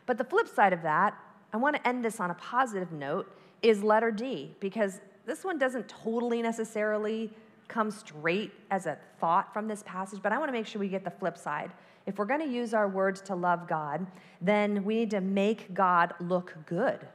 But 0.04 0.18
the 0.18 0.24
flip 0.24 0.48
side 0.48 0.72
of 0.72 0.82
that, 0.82 1.16
I 1.52 1.58
want 1.58 1.76
to 1.76 1.86
end 1.86 2.04
this 2.04 2.18
on 2.18 2.32
a 2.32 2.34
positive 2.34 2.90
note, 2.90 3.32
is 3.62 3.84
letter 3.84 4.10
D, 4.10 4.50
because 4.58 5.00
this 5.26 5.44
one 5.44 5.60
doesn't 5.60 5.86
totally 5.86 6.42
necessarily 6.42 7.30
come 7.68 7.92
straight 7.92 8.50
as 8.72 8.86
a 8.86 8.98
thought 9.20 9.52
from 9.52 9.68
this 9.68 9.84
passage, 9.86 10.18
but 10.20 10.32
I 10.32 10.38
want 10.38 10.48
to 10.48 10.52
make 10.52 10.66
sure 10.66 10.80
we 10.80 10.88
get 10.88 11.04
the 11.04 11.10
flip 11.12 11.38
side. 11.38 11.70
If 12.06 12.18
we're 12.18 12.26
going 12.26 12.40
to 12.40 12.48
use 12.48 12.74
our 12.74 12.88
words 12.88 13.20
to 13.22 13.34
love 13.34 13.66
God, 13.66 14.06
then 14.40 14.84
we 14.84 14.96
need 14.96 15.10
to 15.10 15.20
make 15.20 15.72
God 15.72 16.14
look 16.20 16.54
good 16.66 17.06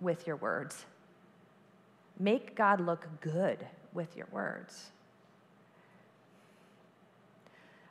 with 0.00 0.26
your 0.26 0.36
words. 0.36 0.86
Make 2.18 2.54
God 2.56 2.80
look 2.80 3.06
good 3.20 3.66
with 3.92 4.16
your 4.16 4.28
words. 4.30 4.90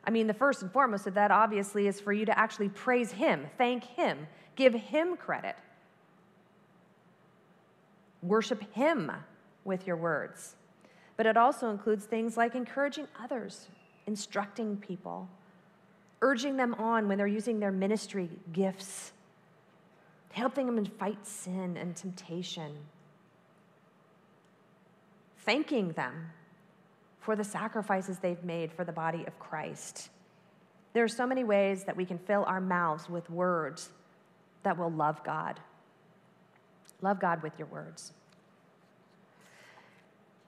I 0.04 0.12
mean, 0.12 0.28
the 0.28 0.34
first 0.34 0.64
and 0.64 0.72
foremost 0.72 1.06
of 1.06 1.14
that 1.16 1.30
obviously 1.30 1.88
is 1.88 2.00
for 2.00 2.14
you 2.14 2.26
to 2.26 2.38
actually 2.38 2.70
praise 2.70 3.12
Him, 3.12 3.48
thank 3.58 3.84
Him, 3.84 4.28
give 4.56 4.74
Him 4.74 5.16
credit, 5.18 5.56
worship 8.24 8.64
Him 8.74 9.12
with 9.66 9.86
your 9.86 9.98
words. 9.98 10.56
But 11.16 11.26
it 11.26 11.38
also 11.38 11.70
includes 11.70 12.06
things 12.06 12.38
like 12.38 12.56
encouraging 12.56 13.08
others, 13.22 13.68
instructing 14.08 14.78
people, 14.78 15.30
urging 16.22 16.58
them 16.58 16.74
on 16.76 17.08
when 17.08 17.18
they're 17.18 17.28
using 17.28 17.60
their 17.60 17.72
ministry 17.72 18.30
gifts, 18.52 19.12
helping 20.32 20.76
them 20.76 20.86
fight 20.86 21.26
sin 21.26 21.78
and 21.78 21.96
temptation, 21.96 22.72
thanking 25.40 25.92
them 25.94 26.32
for 27.20 27.36
the 27.36 27.44
sacrifices 27.44 28.20
they've 28.20 28.44
made 28.44 28.72
for 28.72 28.84
the 28.84 28.92
body 28.92 29.24
of 29.26 29.38
Christ. 29.40 30.10
There 30.94 31.04
are 31.04 31.10
so 31.10 31.28
many 31.28 31.44
ways 31.44 31.84
that 31.84 31.96
we 31.96 32.06
can 32.06 32.18
fill 32.18 32.44
our 32.46 32.62
mouths 32.62 33.10
with 33.10 33.30
words 33.30 33.90
that 34.64 34.78
will 34.78 34.92
love 34.92 35.24
God. 35.24 35.60
Love 37.02 37.20
God 37.20 37.44
with 37.44 37.54
your 37.58 37.68
words. 37.68 38.12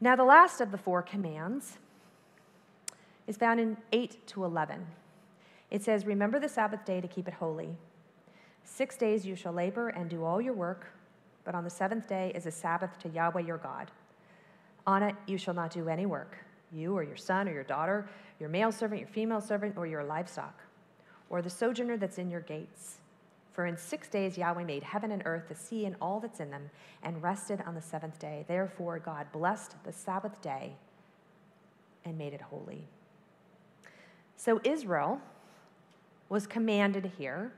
Now, 0.01 0.15
the 0.15 0.23
last 0.23 0.61
of 0.61 0.71
the 0.71 0.77
four 0.77 1.03
commands 1.03 1.77
is 3.27 3.37
found 3.37 3.59
in 3.59 3.77
8 3.91 4.27
to 4.27 4.43
11. 4.43 4.85
It 5.71 5.83
says, 5.83 6.05
Remember 6.05 6.39
the 6.39 6.49
Sabbath 6.49 6.85
day 6.85 7.01
to 7.01 7.07
keep 7.07 7.27
it 7.27 7.33
holy. 7.33 7.77
Six 8.63 8.97
days 8.97 9.25
you 9.25 9.35
shall 9.35 9.53
labor 9.53 9.89
and 9.89 10.09
do 10.09 10.23
all 10.23 10.39
your 10.41 10.53
work, 10.53 10.93
but 11.43 11.55
on 11.55 11.63
the 11.63 11.69
seventh 11.69 12.07
day 12.07 12.31
is 12.35 12.45
a 12.45 12.51
Sabbath 12.51 12.99
to 12.99 13.09
Yahweh 13.09 13.41
your 13.41 13.57
God. 13.57 13.89
On 14.85 15.01
it 15.01 15.15
you 15.27 15.37
shall 15.37 15.53
not 15.53 15.71
do 15.71 15.87
any 15.87 16.05
work 16.05 16.37
you 16.73 16.95
or 16.95 17.03
your 17.03 17.17
son 17.17 17.47
or 17.49 17.51
your 17.51 17.63
daughter, 17.63 18.07
your 18.39 18.49
male 18.49 18.71
servant, 18.71 19.01
your 19.01 19.09
female 19.09 19.41
servant, 19.41 19.75
or 19.77 19.85
your 19.85 20.03
livestock, 20.03 20.57
or 21.29 21.41
the 21.41 21.49
sojourner 21.49 21.97
that's 21.97 22.17
in 22.17 22.29
your 22.29 22.41
gates. 22.41 22.99
For 23.51 23.65
in 23.65 23.77
six 23.77 24.07
days 24.07 24.37
Yahweh 24.37 24.63
made 24.63 24.83
heaven 24.83 25.11
and 25.11 25.21
earth, 25.25 25.49
the 25.49 25.55
sea, 25.55 25.85
and 25.85 25.95
all 26.01 26.19
that's 26.19 26.39
in 26.39 26.49
them, 26.49 26.69
and 27.03 27.21
rested 27.21 27.61
on 27.67 27.75
the 27.75 27.81
seventh 27.81 28.17
day. 28.19 28.45
Therefore, 28.47 28.99
God 28.99 29.27
blessed 29.33 29.75
the 29.83 29.91
Sabbath 29.91 30.41
day 30.41 30.73
and 32.05 32.17
made 32.17 32.33
it 32.33 32.41
holy. 32.41 32.87
So, 34.37 34.61
Israel 34.63 35.21
was 36.31 36.47
commanded 36.47 37.11
here 37.17 37.51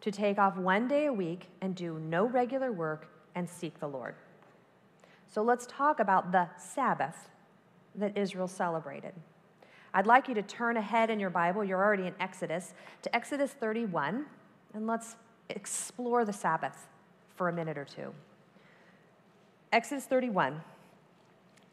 to 0.00 0.10
take 0.10 0.38
off 0.38 0.56
one 0.56 0.88
day 0.88 1.04
a 1.04 1.12
week 1.12 1.48
and 1.60 1.74
do 1.74 1.98
no 1.98 2.24
regular 2.24 2.72
work 2.72 3.06
and 3.34 3.46
seek 3.46 3.78
the 3.78 3.86
Lord. 3.86 4.14
So, 5.28 5.42
let's 5.42 5.66
talk 5.66 6.00
about 6.00 6.32
the 6.32 6.48
Sabbath 6.56 7.28
that 7.94 8.16
Israel 8.16 8.48
celebrated. 8.48 9.12
I'd 9.92 10.06
like 10.06 10.28
you 10.28 10.34
to 10.34 10.42
turn 10.42 10.78
ahead 10.78 11.10
in 11.10 11.20
your 11.20 11.28
Bible, 11.28 11.62
you're 11.62 11.84
already 11.84 12.06
in 12.06 12.14
Exodus, 12.20 12.72
to 13.02 13.14
Exodus 13.14 13.50
31, 13.50 14.24
and 14.72 14.86
let's 14.86 15.16
explore 15.50 16.24
the 16.24 16.32
Sabbath 16.32 16.88
for 17.36 17.50
a 17.50 17.52
minute 17.52 17.76
or 17.76 17.84
two. 17.84 18.14
Exodus 19.72 20.06
31. 20.06 20.58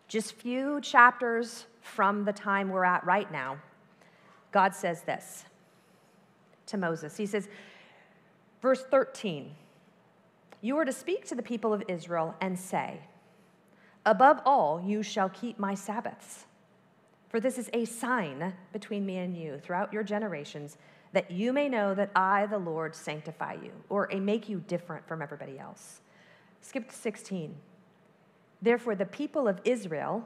just 0.09 0.33
few 0.33 0.81
chapters 0.81 1.67
from 1.81 2.25
the 2.25 2.33
time 2.33 2.69
we're 2.69 2.83
at 2.83 3.05
right 3.05 3.31
now, 3.31 3.57
God 4.51 4.75
says 4.75 5.03
this 5.03 5.45
to 6.67 6.77
Moses. 6.77 7.17
He 7.17 7.25
says, 7.25 7.47
verse 8.61 8.83
13, 8.89 9.51
You 10.61 10.77
are 10.77 10.85
to 10.85 10.91
speak 10.91 11.25
to 11.27 11.35
the 11.35 11.43
people 11.43 11.73
of 11.73 11.83
Israel 11.87 12.35
and 12.39 12.57
say, 12.57 13.01
Above 14.05 14.39
all, 14.45 14.81
you 14.81 15.03
shall 15.03 15.29
keep 15.29 15.59
my 15.59 15.73
Sabbaths. 15.73 16.45
For 17.29 17.39
this 17.39 17.57
is 17.57 17.69
a 17.73 17.85
sign 17.85 18.53
between 18.71 19.05
me 19.05 19.17
and 19.17 19.35
you 19.35 19.59
throughout 19.61 19.91
your 19.91 20.03
generations, 20.03 20.77
that 21.11 21.29
you 21.29 21.51
may 21.51 21.67
know 21.67 21.93
that 21.93 22.11
I, 22.15 22.45
the 22.45 22.57
Lord, 22.57 22.95
sanctify 22.95 23.57
you, 23.61 23.71
or 23.89 24.09
make 24.15 24.47
you 24.47 24.63
different 24.67 25.07
from 25.07 25.21
everybody 25.21 25.59
else. 25.59 26.01
Skip 26.61 26.89
to 26.89 26.95
16. 26.95 27.55
Therefore, 28.61 28.95
the 28.95 29.05
people 29.05 29.47
of 29.47 29.59
Israel 29.65 30.25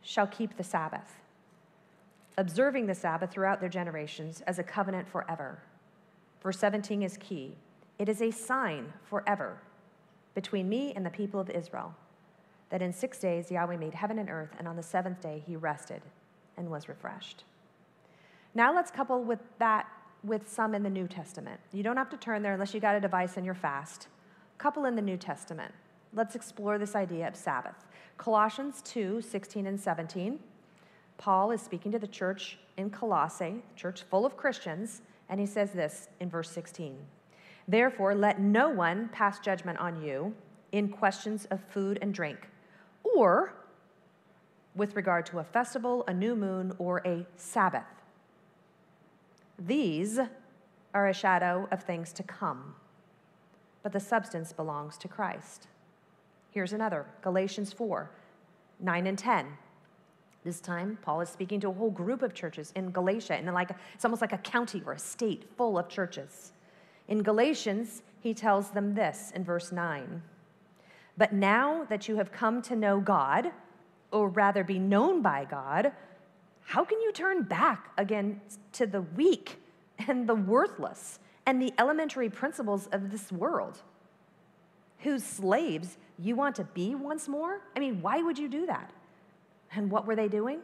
shall 0.00 0.26
keep 0.26 0.56
the 0.56 0.64
Sabbath, 0.64 1.20
observing 2.38 2.86
the 2.86 2.94
Sabbath 2.94 3.30
throughout 3.30 3.60
their 3.60 3.68
generations 3.68 4.42
as 4.46 4.58
a 4.58 4.62
covenant 4.62 5.08
forever. 5.08 5.62
Verse 6.42 6.58
17 6.58 7.02
is 7.02 7.16
key. 7.18 7.56
It 7.98 8.08
is 8.08 8.22
a 8.22 8.30
sign 8.30 8.92
forever 9.04 9.58
between 10.34 10.68
me 10.68 10.92
and 10.94 11.04
the 11.04 11.10
people 11.10 11.40
of 11.40 11.50
Israel 11.50 11.94
that 12.70 12.82
in 12.82 12.92
six 12.92 13.18
days 13.18 13.50
Yahweh 13.50 13.76
made 13.76 13.94
heaven 13.94 14.18
and 14.18 14.30
earth, 14.30 14.48
and 14.58 14.66
on 14.66 14.76
the 14.76 14.82
seventh 14.82 15.20
day 15.20 15.42
he 15.46 15.56
rested 15.56 16.00
and 16.56 16.70
was 16.70 16.88
refreshed. 16.88 17.44
Now 18.54 18.74
let's 18.74 18.90
couple 18.90 19.22
with 19.22 19.40
that 19.58 19.86
with 20.24 20.48
some 20.48 20.74
in 20.74 20.82
the 20.82 20.90
New 20.90 21.06
Testament. 21.06 21.60
You 21.72 21.82
don't 21.82 21.96
have 21.96 22.10
to 22.10 22.16
turn 22.16 22.42
there 22.42 22.54
unless 22.54 22.72
you 22.72 22.80
got 22.80 22.94
a 22.94 23.00
device 23.00 23.36
and 23.36 23.44
you're 23.44 23.54
fast. 23.54 24.08
Couple 24.56 24.84
in 24.86 24.96
the 24.96 25.02
New 25.02 25.16
Testament. 25.16 25.74
Let's 26.14 26.34
explore 26.34 26.78
this 26.78 26.94
idea 26.94 27.28
of 27.28 27.36
Sabbath. 27.36 27.86
Colossians 28.16 28.80
2 28.82 29.20
16 29.20 29.66
and 29.66 29.80
17. 29.80 30.38
Paul 31.22 31.52
is 31.52 31.62
speaking 31.62 31.92
to 31.92 32.00
the 32.00 32.08
church 32.08 32.58
in 32.76 32.90
Colossae, 32.90 33.62
church 33.76 34.02
full 34.10 34.26
of 34.26 34.36
Christians, 34.36 35.02
and 35.28 35.38
he 35.38 35.46
says 35.46 35.70
this 35.70 36.08
in 36.18 36.28
verse 36.28 36.50
16 36.50 36.98
Therefore, 37.68 38.16
let 38.16 38.40
no 38.40 38.68
one 38.68 39.08
pass 39.10 39.38
judgment 39.38 39.78
on 39.78 40.02
you 40.02 40.34
in 40.72 40.88
questions 40.88 41.46
of 41.52 41.60
food 41.62 42.00
and 42.02 42.12
drink, 42.12 42.48
or 43.04 43.54
with 44.74 44.96
regard 44.96 45.24
to 45.26 45.38
a 45.38 45.44
festival, 45.44 46.02
a 46.08 46.12
new 46.12 46.34
moon, 46.34 46.72
or 46.78 47.00
a 47.06 47.24
Sabbath. 47.36 48.02
These 49.56 50.18
are 50.92 51.06
a 51.06 51.14
shadow 51.14 51.68
of 51.70 51.84
things 51.84 52.12
to 52.14 52.24
come, 52.24 52.74
but 53.84 53.92
the 53.92 54.00
substance 54.00 54.52
belongs 54.52 54.98
to 54.98 55.06
Christ. 55.06 55.68
Here's 56.50 56.72
another 56.72 57.06
Galatians 57.22 57.72
4 57.72 58.10
9 58.80 59.06
and 59.06 59.16
10. 59.16 59.46
This 60.44 60.60
time, 60.60 60.98
Paul 61.02 61.20
is 61.20 61.28
speaking 61.28 61.60
to 61.60 61.68
a 61.68 61.72
whole 61.72 61.90
group 61.90 62.22
of 62.22 62.34
churches 62.34 62.72
in 62.74 62.90
Galatia, 62.90 63.34
and 63.34 63.46
like 63.54 63.70
it's 63.94 64.04
almost 64.04 64.20
like 64.20 64.32
a 64.32 64.38
county 64.38 64.82
or 64.84 64.92
a 64.92 64.98
state 64.98 65.44
full 65.56 65.78
of 65.78 65.88
churches. 65.88 66.52
In 67.06 67.22
Galatians, 67.22 68.02
he 68.20 68.34
tells 68.34 68.70
them 68.70 68.94
this 68.94 69.32
in 69.34 69.44
verse 69.44 69.70
9 69.70 70.22
But 71.16 71.32
now 71.32 71.84
that 71.88 72.08
you 72.08 72.16
have 72.16 72.32
come 72.32 72.60
to 72.62 72.74
know 72.74 73.00
God, 73.00 73.52
or 74.10 74.28
rather 74.28 74.64
be 74.64 74.78
known 74.78 75.22
by 75.22 75.44
God, 75.44 75.92
how 76.64 76.84
can 76.84 77.00
you 77.00 77.12
turn 77.12 77.42
back 77.42 77.90
again 77.96 78.40
to 78.72 78.86
the 78.86 79.02
weak 79.02 79.58
and 80.08 80.28
the 80.28 80.34
worthless 80.34 81.20
and 81.46 81.60
the 81.60 81.72
elementary 81.78 82.30
principles 82.30 82.88
of 82.88 83.10
this 83.10 83.30
world? 83.30 83.82
Whose 84.98 85.24
slaves 85.24 85.98
you 86.18 86.36
want 86.36 86.56
to 86.56 86.64
be 86.64 86.94
once 86.94 87.28
more? 87.28 87.60
I 87.76 87.80
mean, 87.80 88.02
why 88.02 88.22
would 88.22 88.38
you 88.38 88.48
do 88.48 88.66
that? 88.66 88.90
And 89.74 89.90
what 89.90 90.06
were 90.06 90.16
they 90.16 90.28
doing? 90.28 90.60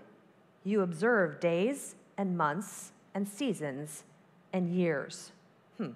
You 0.65 0.83
observe 0.83 1.41
days 1.41 1.95
and 2.17 2.37
months 2.37 2.93
and 3.15 3.27
seasons 3.27 4.05
and 4.53 4.69
years. 4.69 5.33
Hmm. 5.79 5.91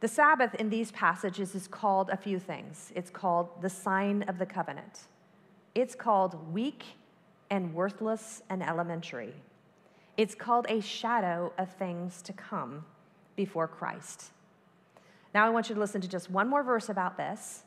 The 0.00 0.08
Sabbath 0.08 0.54
in 0.54 0.70
these 0.70 0.92
passages 0.92 1.54
is 1.54 1.66
called 1.66 2.10
a 2.10 2.16
few 2.16 2.38
things. 2.38 2.92
It's 2.94 3.10
called 3.10 3.48
the 3.62 3.70
sign 3.70 4.22
of 4.24 4.38
the 4.38 4.46
covenant. 4.46 5.00
It's 5.74 5.94
called 5.94 6.52
weak 6.52 6.84
and 7.50 7.74
worthless 7.74 8.42
and 8.50 8.62
elementary. 8.62 9.34
It's 10.16 10.34
called 10.34 10.66
a 10.68 10.80
shadow 10.80 11.52
of 11.58 11.72
things 11.72 12.22
to 12.22 12.32
come 12.32 12.84
before 13.36 13.68
Christ. 13.68 14.30
Now, 15.34 15.46
I 15.46 15.50
want 15.50 15.68
you 15.68 15.74
to 15.74 15.80
listen 15.80 16.00
to 16.00 16.08
just 16.08 16.30
one 16.30 16.48
more 16.48 16.62
verse 16.62 16.88
about 16.88 17.16
this. 17.16 17.62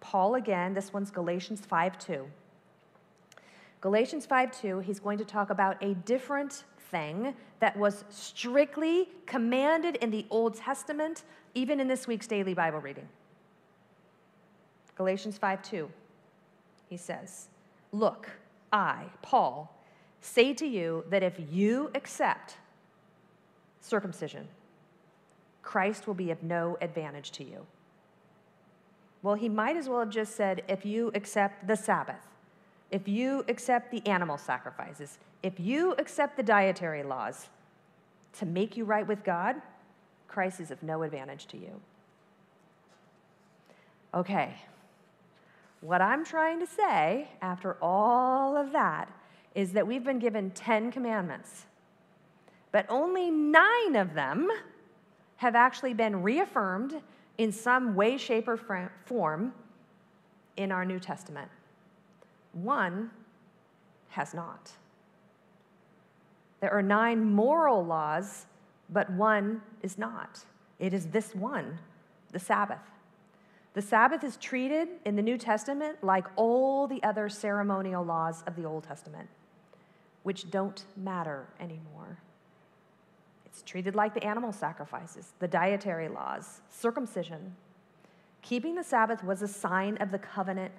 Paul 0.00 0.34
again, 0.34 0.74
this 0.74 0.92
one's 0.92 1.10
Galatians 1.10 1.60
5 1.60 1.98
2. 1.98 2.26
Galatians 3.80 4.26
5 4.26 4.60
2, 4.60 4.78
he's 4.80 4.98
going 4.98 5.18
to 5.18 5.24
talk 5.24 5.50
about 5.50 5.82
a 5.82 5.94
different 5.94 6.64
thing 6.90 7.34
that 7.60 7.76
was 7.76 8.04
strictly 8.08 9.08
commanded 9.26 9.96
in 9.96 10.10
the 10.10 10.26
Old 10.30 10.56
Testament, 10.56 11.24
even 11.54 11.80
in 11.80 11.86
this 11.86 12.06
week's 12.06 12.26
daily 12.26 12.54
Bible 12.54 12.80
reading. 12.80 13.08
Galatians 14.96 15.38
5 15.38 15.62
2, 15.62 15.90
he 16.88 16.96
says, 16.96 17.48
Look, 17.92 18.28
I, 18.72 19.04
Paul, 19.22 19.72
say 20.20 20.52
to 20.54 20.66
you 20.66 21.04
that 21.08 21.22
if 21.22 21.34
you 21.50 21.90
accept 21.94 22.56
circumcision, 23.80 24.48
Christ 25.62 26.06
will 26.06 26.14
be 26.14 26.30
of 26.30 26.42
no 26.42 26.76
advantage 26.80 27.30
to 27.32 27.44
you. 27.44 27.66
Well, 29.22 29.34
he 29.34 29.48
might 29.48 29.76
as 29.76 29.88
well 29.88 30.00
have 30.00 30.10
just 30.10 30.36
said, 30.36 30.62
if 30.68 30.86
you 30.86 31.10
accept 31.14 31.66
the 31.66 31.76
Sabbath, 31.76 32.26
if 32.90 33.06
you 33.06 33.44
accept 33.48 33.90
the 33.90 34.06
animal 34.06 34.38
sacrifices, 34.38 35.18
if 35.42 35.60
you 35.60 35.92
accept 35.98 36.36
the 36.36 36.42
dietary 36.42 37.02
laws 37.02 37.48
to 38.34 38.46
make 38.46 38.76
you 38.76 38.84
right 38.84 39.06
with 39.06 39.24
God, 39.24 39.56
Christ 40.26 40.60
is 40.60 40.70
of 40.70 40.82
no 40.82 41.02
advantage 41.02 41.46
to 41.48 41.56
you. 41.56 41.80
Okay, 44.14 44.54
what 45.80 46.00
I'm 46.00 46.24
trying 46.24 46.60
to 46.60 46.66
say 46.66 47.28
after 47.42 47.76
all 47.82 48.56
of 48.56 48.72
that 48.72 49.10
is 49.54 49.72
that 49.72 49.86
we've 49.86 50.04
been 50.04 50.18
given 50.18 50.50
10 50.50 50.90
commandments, 50.90 51.66
but 52.72 52.86
only 52.88 53.30
nine 53.30 53.96
of 53.96 54.14
them 54.14 54.48
have 55.36 55.54
actually 55.54 55.94
been 55.94 56.22
reaffirmed 56.22 57.00
in 57.38 57.52
some 57.52 57.94
way, 57.94 58.16
shape, 58.16 58.48
or 58.48 58.90
form 59.04 59.52
in 60.56 60.72
our 60.72 60.84
New 60.84 60.98
Testament. 60.98 61.48
One 62.52 63.10
has 64.10 64.34
not. 64.34 64.72
There 66.60 66.72
are 66.72 66.82
nine 66.82 67.24
moral 67.24 67.84
laws, 67.84 68.46
but 68.90 69.10
one 69.10 69.62
is 69.82 69.98
not. 69.98 70.40
It 70.78 70.92
is 70.92 71.06
this 71.06 71.34
one, 71.34 71.78
the 72.32 72.38
Sabbath. 72.38 72.82
The 73.74 73.82
Sabbath 73.82 74.24
is 74.24 74.36
treated 74.38 74.88
in 75.04 75.14
the 75.14 75.22
New 75.22 75.38
Testament 75.38 76.02
like 76.02 76.26
all 76.36 76.88
the 76.88 77.02
other 77.02 77.28
ceremonial 77.28 78.04
laws 78.04 78.42
of 78.46 78.56
the 78.56 78.64
Old 78.64 78.84
Testament, 78.84 79.28
which 80.24 80.50
don't 80.50 80.84
matter 80.96 81.46
anymore. 81.60 82.18
It's 83.46 83.62
treated 83.62 83.94
like 83.94 84.14
the 84.14 84.24
animal 84.24 84.52
sacrifices, 84.52 85.32
the 85.38 85.48
dietary 85.48 86.08
laws, 86.08 86.60
circumcision. 86.70 87.54
Keeping 88.42 88.74
the 88.74 88.84
Sabbath 88.84 89.22
was 89.22 89.42
a 89.42 89.48
sign 89.48 89.96
of 89.98 90.10
the 90.10 90.18
covenant 90.18 90.72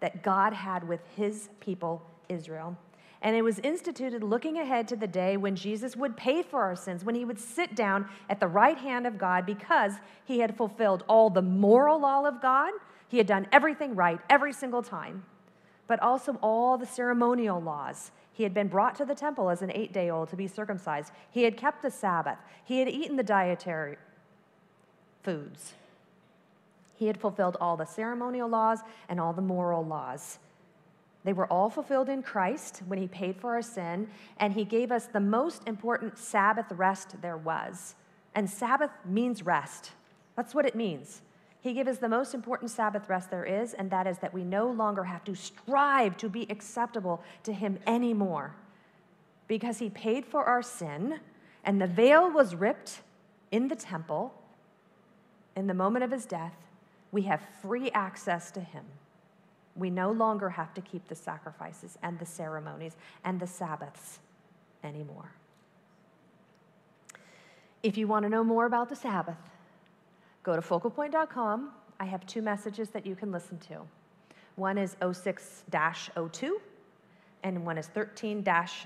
that 0.00 0.22
God 0.22 0.52
had 0.52 0.86
with 0.86 1.00
his 1.16 1.48
people, 1.60 2.02
Israel. 2.28 2.76
And 3.22 3.34
it 3.34 3.42
was 3.42 3.58
instituted 3.60 4.22
looking 4.22 4.58
ahead 4.58 4.86
to 4.88 4.96
the 4.96 5.06
day 5.06 5.36
when 5.36 5.56
Jesus 5.56 5.96
would 5.96 6.16
pay 6.16 6.42
for 6.42 6.62
our 6.62 6.76
sins, 6.76 7.04
when 7.04 7.14
he 7.14 7.24
would 7.24 7.40
sit 7.40 7.74
down 7.74 8.08
at 8.28 8.40
the 8.40 8.46
right 8.46 8.78
hand 8.78 9.06
of 9.06 9.18
God 9.18 9.46
because 9.46 9.94
he 10.24 10.40
had 10.40 10.56
fulfilled 10.56 11.02
all 11.08 11.30
the 11.30 11.42
moral 11.42 12.00
law 12.00 12.24
of 12.26 12.42
God. 12.42 12.72
He 13.08 13.18
had 13.18 13.26
done 13.26 13.48
everything 13.50 13.94
right 13.94 14.20
every 14.28 14.52
single 14.52 14.82
time, 14.82 15.24
but 15.86 16.00
also 16.00 16.38
all 16.42 16.76
the 16.76 16.86
ceremonial 16.86 17.60
laws. 17.60 18.10
He 18.32 18.42
had 18.42 18.52
been 18.52 18.68
brought 18.68 18.96
to 18.96 19.06
the 19.06 19.14
temple 19.14 19.48
as 19.48 19.62
an 19.62 19.72
eight 19.74 19.92
day 19.92 20.10
old 20.10 20.28
to 20.28 20.36
be 20.36 20.46
circumcised. 20.46 21.10
He 21.30 21.44
had 21.44 21.56
kept 21.56 21.82
the 21.82 21.90
Sabbath. 21.90 22.38
He 22.64 22.80
had 22.80 22.88
eaten 22.88 23.16
the 23.16 23.22
dietary 23.22 23.96
foods. 25.22 25.72
He 26.96 27.06
had 27.06 27.20
fulfilled 27.20 27.56
all 27.60 27.76
the 27.76 27.84
ceremonial 27.84 28.48
laws 28.48 28.80
and 29.08 29.20
all 29.20 29.32
the 29.32 29.42
moral 29.42 29.84
laws. 29.84 30.38
They 31.24 31.32
were 31.32 31.46
all 31.52 31.70
fulfilled 31.70 32.08
in 32.08 32.22
Christ 32.22 32.82
when 32.86 32.98
He 32.98 33.08
paid 33.08 33.36
for 33.36 33.54
our 33.54 33.62
sin, 33.62 34.08
and 34.38 34.52
He 34.52 34.64
gave 34.64 34.90
us 34.90 35.06
the 35.06 35.20
most 35.20 35.62
important 35.66 36.18
Sabbath 36.18 36.66
rest 36.70 37.20
there 37.20 37.36
was. 37.36 37.96
And 38.34 38.48
Sabbath 38.48 38.90
means 39.04 39.44
rest. 39.44 39.92
That's 40.36 40.54
what 40.54 40.66
it 40.66 40.74
means. 40.74 41.22
He 41.60 41.72
gave 41.72 41.88
us 41.88 41.98
the 41.98 42.08
most 42.08 42.32
important 42.32 42.70
Sabbath 42.70 43.08
rest 43.08 43.30
there 43.30 43.44
is, 43.44 43.74
and 43.74 43.90
that 43.90 44.06
is 44.06 44.18
that 44.18 44.32
we 44.32 44.44
no 44.44 44.70
longer 44.70 45.02
have 45.02 45.24
to 45.24 45.34
strive 45.34 46.16
to 46.18 46.28
be 46.28 46.46
acceptable 46.48 47.22
to 47.42 47.52
Him 47.52 47.78
anymore. 47.86 48.54
Because 49.48 49.78
He 49.78 49.90
paid 49.90 50.24
for 50.24 50.44
our 50.44 50.62
sin, 50.62 51.18
and 51.64 51.82
the 51.82 51.88
veil 51.88 52.30
was 52.30 52.54
ripped 52.54 53.00
in 53.50 53.66
the 53.66 53.74
temple 53.74 54.32
in 55.56 55.66
the 55.66 55.74
moment 55.74 56.04
of 56.04 56.12
His 56.12 56.24
death, 56.24 56.54
we 57.16 57.22
have 57.22 57.40
free 57.62 57.90
access 57.92 58.50
to 58.50 58.60
Him. 58.60 58.84
We 59.74 59.88
no 59.88 60.12
longer 60.12 60.50
have 60.50 60.74
to 60.74 60.82
keep 60.82 61.08
the 61.08 61.14
sacrifices 61.14 61.96
and 62.02 62.18
the 62.18 62.26
ceremonies 62.26 62.94
and 63.24 63.40
the 63.40 63.46
Sabbaths 63.46 64.18
anymore. 64.84 65.32
If 67.82 67.96
you 67.96 68.06
want 68.06 68.24
to 68.24 68.28
know 68.28 68.44
more 68.44 68.66
about 68.66 68.90
the 68.90 68.96
Sabbath, 68.96 69.38
go 70.42 70.56
to 70.56 70.60
focalpoint.com. 70.60 71.70
I 71.98 72.04
have 72.04 72.26
two 72.26 72.42
messages 72.42 72.90
that 72.90 73.06
you 73.06 73.16
can 73.16 73.32
listen 73.32 73.58
to. 73.60 73.78
One 74.56 74.76
is 74.76 74.94
06 75.00 75.64
02, 75.70 76.60
and 77.44 77.64
one 77.64 77.78
is 77.78 77.86
13 77.86 78.44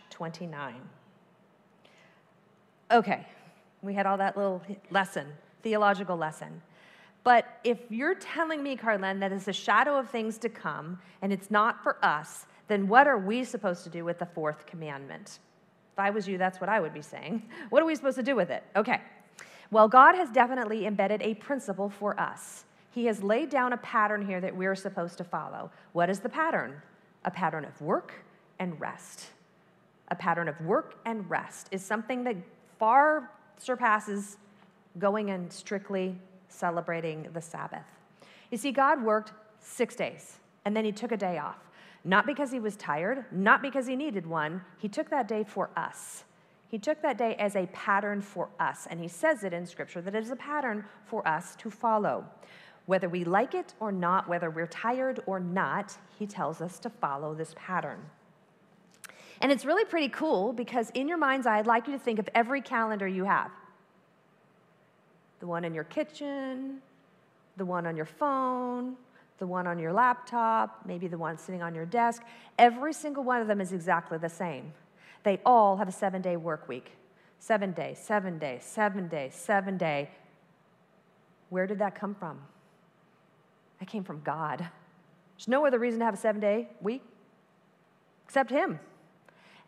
29. 0.08 0.74
Okay, 2.92 3.26
we 3.82 3.92
had 3.92 4.06
all 4.06 4.18
that 4.18 4.36
little 4.36 4.62
lesson, 4.92 5.26
theological 5.64 6.16
lesson. 6.16 6.62
But 7.22 7.58
if 7.64 7.78
you're 7.90 8.14
telling 8.14 8.62
me, 8.62 8.76
Carlen, 8.76 9.20
that 9.20 9.32
it's 9.32 9.48
a 9.48 9.52
shadow 9.52 9.98
of 9.98 10.08
things 10.08 10.38
to 10.38 10.48
come 10.48 10.98
and 11.22 11.32
it's 11.32 11.50
not 11.50 11.82
for 11.82 12.02
us, 12.04 12.46
then 12.68 12.88
what 12.88 13.06
are 13.06 13.18
we 13.18 13.44
supposed 13.44 13.84
to 13.84 13.90
do 13.90 14.04
with 14.04 14.18
the 14.18 14.26
fourth 14.26 14.66
commandment? 14.66 15.40
If 15.92 15.98
I 15.98 16.10
was 16.10 16.26
you, 16.26 16.38
that's 16.38 16.60
what 16.60 16.70
I 16.70 16.80
would 16.80 16.94
be 16.94 17.02
saying. 17.02 17.42
What 17.70 17.82
are 17.82 17.86
we 17.86 17.94
supposed 17.94 18.16
to 18.16 18.22
do 18.22 18.36
with 18.36 18.50
it? 18.50 18.64
Okay. 18.74 19.00
Well, 19.70 19.86
God 19.86 20.14
has 20.14 20.30
definitely 20.30 20.86
embedded 20.86 21.22
a 21.22 21.34
principle 21.34 21.90
for 21.90 22.18
us. 22.18 22.64
He 22.92 23.06
has 23.06 23.22
laid 23.22 23.50
down 23.50 23.72
a 23.72 23.76
pattern 23.76 24.26
here 24.26 24.40
that 24.40 24.56
we're 24.56 24.74
supposed 24.74 25.18
to 25.18 25.24
follow. 25.24 25.70
What 25.92 26.10
is 26.10 26.20
the 26.20 26.28
pattern? 26.28 26.80
A 27.24 27.30
pattern 27.30 27.64
of 27.64 27.80
work 27.80 28.14
and 28.58 28.80
rest. 28.80 29.26
A 30.08 30.14
pattern 30.14 30.48
of 30.48 30.60
work 30.60 30.96
and 31.04 31.28
rest 31.30 31.68
is 31.70 31.84
something 31.84 32.24
that 32.24 32.36
far 32.78 33.30
surpasses 33.58 34.38
going 34.98 35.30
and 35.30 35.52
strictly 35.52 36.18
celebrating 36.50 37.28
the 37.32 37.40
Sabbath. 37.40 37.86
You 38.50 38.58
see, 38.58 38.72
God 38.72 39.02
worked 39.02 39.32
six 39.60 39.94
days 39.94 40.38
and 40.64 40.76
then 40.76 40.84
he 40.84 40.92
took 40.92 41.12
a 41.12 41.16
day 41.16 41.38
off. 41.38 41.70
Not 42.04 42.26
because 42.26 42.50
he 42.50 42.60
was 42.60 42.76
tired, 42.76 43.24
not 43.30 43.62
because 43.62 43.86
he 43.86 43.94
needed 43.94 44.26
one. 44.26 44.62
He 44.78 44.88
took 44.88 45.10
that 45.10 45.28
day 45.28 45.44
for 45.44 45.70
us. 45.76 46.24
He 46.68 46.78
took 46.78 47.02
that 47.02 47.18
day 47.18 47.34
as 47.34 47.56
a 47.56 47.66
pattern 47.66 48.22
for 48.22 48.48
us. 48.58 48.86
And 48.88 49.00
he 49.00 49.08
says 49.08 49.44
it 49.44 49.52
in 49.52 49.66
Scripture 49.66 50.00
that 50.00 50.14
it 50.14 50.22
is 50.22 50.30
a 50.30 50.36
pattern 50.36 50.84
for 51.04 51.26
us 51.26 51.56
to 51.56 51.70
follow. 51.70 52.24
Whether 52.86 53.08
we 53.08 53.24
like 53.24 53.54
it 53.54 53.74
or 53.80 53.92
not, 53.92 54.28
whether 54.28 54.50
we're 54.50 54.66
tired 54.66 55.20
or 55.26 55.40
not, 55.40 55.96
he 56.18 56.26
tells 56.26 56.60
us 56.60 56.78
to 56.80 56.90
follow 56.90 57.34
this 57.34 57.54
pattern. 57.56 58.00
And 59.40 59.50
it's 59.50 59.64
really 59.64 59.84
pretty 59.84 60.08
cool 60.08 60.52
because 60.52 60.90
in 60.90 61.08
your 61.08 61.18
mind's 61.18 61.46
eye, 61.46 61.58
I'd 61.58 61.66
like 61.66 61.86
you 61.86 61.92
to 61.92 61.98
think 61.98 62.18
of 62.18 62.28
every 62.34 62.60
calendar 62.60 63.06
you 63.06 63.24
have 63.24 63.50
the 65.40 65.46
one 65.46 65.64
in 65.64 65.74
your 65.74 65.84
kitchen, 65.84 66.80
the 67.56 67.64
one 67.64 67.86
on 67.86 67.96
your 67.96 68.06
phone, 68.06 68.96
the 69.38 69.46
one 69.46 69.66
on 69.66 69.78
your 69.78 69.92
laptop, 69.92 70.82
maybe 70.86 71.08
the 71.08 71.18
one 71.18 71.36
sitting 71.38 71.62
on 71.62 71.74
your 71.74 71.86
desk. 71.86 72.22
Every 72.58 72.92
single 72.92 73.24
one 73.24 73.40
of 73.40 73.48
them 73.48 73.60
is 73.60 73.72
exactly 73.72 74.18
the 74.18 74.28
same. 74.28 74.72
They 75.22 75.40
all 75.44 75.76
have 75.78 75.88
a 75.88 75.92
seven 75.92 76.22
day 76.22 76.36
work 76.36 76.68
week. 76.68 76.92
Seven 77.38 77.72
days, 77.72 77.98
seven 77.98 78.38
days, 78.38 78.62
seven 78.64 79.08
days, 79.08 79.34
seven 79.34 79.78
day. 79.78 80.10
Where 81.48 81.66
did 81.66 81.78
that 81.78 81.94
come 81.94 82.14
from? 82.14 82.38
That 83.78 83.88
came 83.88 84.04
from 84.04 84.20
God. 84.20 84.68
There's 85.36 85.48
no 85.48 85.66
other 85.66 85.78
reason 85.78 86.00
to 86.00 86.04
have 86.04 86.14
a 86.14 86.18
seven 86.18 86.40
day 86.40 86.68
week 86.82 87.02
except 88.26 88.50
Him. 88.50 88.78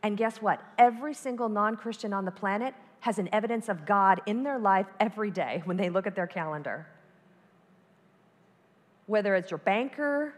And 0.03 0.19
guess 0.19 0.43
what? 0.43 0.61
Every 0.77 1.15
single 1.15 1.49
non 1.49 1.77
Christian 1.77 2.13
on 2.13 2.27
the 2.27 2.31
planet 2.31 2.75
has 3.03 3.19
an 3.19 3.29
evidence 3.33 3.69
of 3.69 3.85
God 3.85 4.21
in 4.27 4.45
their 4.45 4.61
life 4.61 4.87
every 5.01 5.31
day 5.33 5.61
when 5.65 5.77
they 5.77 5.91
look 5.91 6.07
at 6.07 6.15
their 6.15 6.29
calendar. 6.29 6.87
Whether 9.07 9.35
it's 9.35 9.51
your 9.51 9.59
banker 9.59 10.33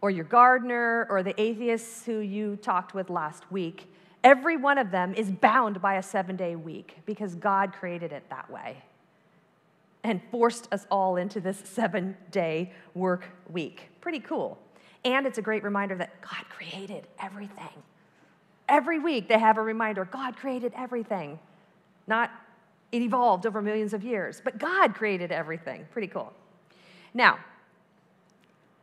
or 0.00 0.10
your 0.10 0.24
gardener 0.24 1.08
or 1.10 1.24
the 1.24 1.38
atheists 1.38 2.06
who 2.06 2.20
you 2.20 2.54
talked 2.56 2.94
with 2.94 3.10
last 3.10 3.50
week, 3.50 3.92
every 4.22 4.56
one 4.56 4.78
of 4.78 4.92
them 4.92 5.14
is 5.14 5.32
bound 5.32 5.82
by 5.82 5.94
a 5.94 6.02
seven 6.02 6.36
day 6.36 6.54
week 6.54 6.98
because 7.06 7.34
God 7.34 7.72
created 7.72 8.12
it 8.12 8.22
that 8.30 8.48
way 8.48 8.76
and 10.04 10.20
forced 10.30 10.72
us 10.72 10.86
all 10.92 11.16
into 11.16 11.40
this 11.40 11.60
seven 11.64 12.16
day 12.30 12.72
work 12.94 13.24
week. 13.48 13.88
Pretty 14.00 14.20
cool. 14.20 14.58
And 15.04 15.26
it's 15.26 15.38
a 15.38 15.42
great 15.42 15.64
reminder 15.64 15.96
that 15.96 16.20
God 16.20 16.44
created 16.50 17.08
everything. 17.20 17.82
Every 18.68 19.00
week 19.00 19.28
they 19.28 19.40
have 19.40 19.58
a 19.58 19.62
reminder 19.62 20.04
God 20.04 20.36
created 20.36 20.72
everything. 20.76 21.40
Not 22.10 22.32
it 22.90 23.02
evolved 23.02 23.46
over 23.46 23.62
millions 23.62 23.94
of 23.94 24.02
years, 24.02 24.42
but 24.44 24.58
God 24.58 24.94
created 24.96 25.30
everything. 25.30 25.86
Pretty 25.92 26.08
cool. 26.08 26.32
Now, 27.14 27.38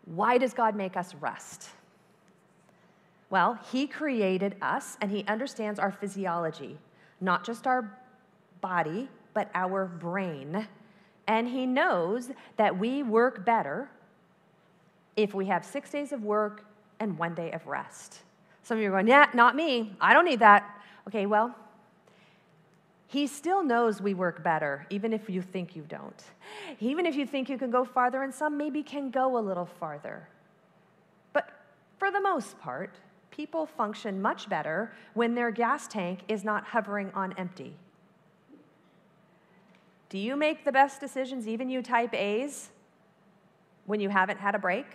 why 0.05 0.37
does 0.37 0.53
God 0.53 0.77
make 0.77 0.95
us 0.95 1.13
rest? 1.15 1.69
Well, 3.29 3.59
He 3.69 3.85
created 3.85 4.55
us 4.61 4.97
and 5.01 5.11
He 5.11 5.25
understands 5.25 5.77
our 5.77 5.91
physiology, 5.91 6.77
not 7.19 7.45
just 7.45 7.67
our 7.67 7.91
body, 8.61 9.09
but 9.33 9.51
our 9.53 9.85
brain. 9.85 10.65
And 11.27 11.49
He 11.49 11.65
knows 11.65 12.31
that 12.55 12.79
we 12.79 13.03
work 13.03 13.45
better 13.45 13.89
if 15.17 15.33
we 15.33 15.47
have 15.47 15.65
six 15.65 15.89
days 15.91 16.13
of 16.13 16.23
work 16.23 16.65
and 17.01 17.17
one 17.17 17.35
day 17.35 17.51
of 17.51 17.67
rest. 17.67 18.19
Some 18.63 18.77
of 18.77 18.81
you 18.81 18.87
are 18.87 18.91
going, 18.91 19.07
yeah, 19.07 19.29
not 19.33 19.53
me. 19.53 19.95
I 19.99 20.13
don't 20.13 20.25
need 20.25 20.39
that. 20.39 20.81
Okay, 21.09 21.25
well, 21.25 21.53
he 23.07 23.25
still 23.25 23.63
knows 23.63 24.01
we 24.01 24.13
work 24.13 24.43
better, 24.43 24.85
even 24.89 25.13
if 25.13 25.29
you 25.29 25.41
think 25.41 25.75
you 25.75 25.83
don't. 25.87 26.23
Even 26.81 27.05
if 27.05 27.15
you 27.15 27.25
think 27.25 27.49
you 27.49 27.57
can 27.57 27.71
go 27.71 27.85
farther, 27.85 28.23
and 28.23 28.33
some 28.33 28.57
maybe 28.57 28.83
can 28.83 29.09
go 29.09 29.37
a 29.37 29.39
little 29.39 29.65
farther. 29.65 30.27
But 31.31 31.49
for 31.97 32.11
the 32.11 32.19
most 32.19 32.59
part, 32.59 32.95
people 33.31 33.65
function 33.65 34.21
much 34.21 34.49
better 34.49 34.91
when 35.13 35.35
their 35.35 35.51
gas 35.51 35.87
tank 35.87 36.19
is 36.27 36.43
not 36.43 36.65
hovering 36.65 37.09
on 37.13 37.33
empty. 37.37 37.75
Do 40.09 40.17
you 40.17 40.35
make 40.35 40.65
the 40.65 40.71
best 40.71 40.99
decisions, 40.99 41.47
even 41.47 41.69
you 41.69 41.81
type 41.81 42.13
A's, 42.13 42.71
when 43.85 44.01
you 44.01 44.09
haven't 44.09 44.39
had 44.39 44.53
a 44.53 44.59
break? 44.59 44.85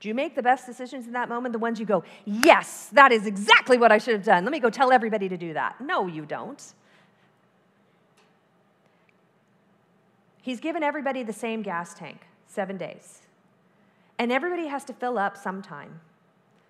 Do 0.00 0.08
you 0.08 0.14
make 0.14 0.34
the 0.34 0.42
best 0.42 0.66
decisions 0.66 1.06
in 1.06 1.12
that 1.12 1.28
moment? 1.28 1.52
The 1.52 1.58
ones 1.58 1.80
you 1.80 1.86
go, 1.86 2.04
yes, 2.24 2.88
that 2.92 3.12
is 3.12 3.26
exactly 3.26 3.78
what 3.78 3.90
I 3.90 3.98
should 3.98 4.14
have 4.14 4.24
done. 4.24 4.44
Let 4.44 4.52
me 4.52 4.60
go 4.60 4.70
tell 4.70 4.92
everybody 4.92 5.28
to 5.28 5.36
do 5.36 5.54
that. 5.54 5.80
No, 5.80 6.06
you 6.06 6.26
don't. 6.26 6.62
He's 10.42 10.60
given 10.60 10.82
everybody 10.82 11.22
the 11.22 11.32
same 11.32 11.62
gas 11.62 11.94
tank, 11.94 12.26
seven 12.46 12.76
days. 12.76 13.22
And 14.18 14.30
everybody 14.30 14.66
has 14.66 14.84
to 14.84 14.92
fill 14.92 15.18
up 15.18 15.36
sometime. 15.36 16.00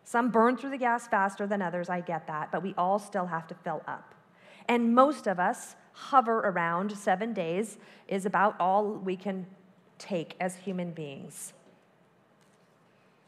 Some 0.05 0.31
burn 0.31 0.57
through 0.57 0.71
the 0.71 0.79
gas 0.79 1.09
faster 1.09 1.47
than 1.47 1.61
others, 1.61 1.89
I 1.91 2.01
get 2.01 2.27
that, 2.29 2.53
but 2.53 2.63
we 2.63 2.75
all 2.79 2.99
still 2.99 3.27
have 3.27 3.47
to 3.49 3.55
fill 3.55 3.83
up. 3.87 4.15
And 4.69 4.95
most 4.95 5.27
of 5.27 5.39
us 5.39 5.75
hover 5.97 6.41
around 6.41 6.97
seven 6.97 7.33
days, 7.33 7.79
is 8.07 8.27
about 8.27 8.55
all 8.61 8.93
we 8.93 9.17
can 9.17 9.47
take 9.99 10.37
as 10.39 10.57
human 10.57 10.93
beings. 10.93 11.55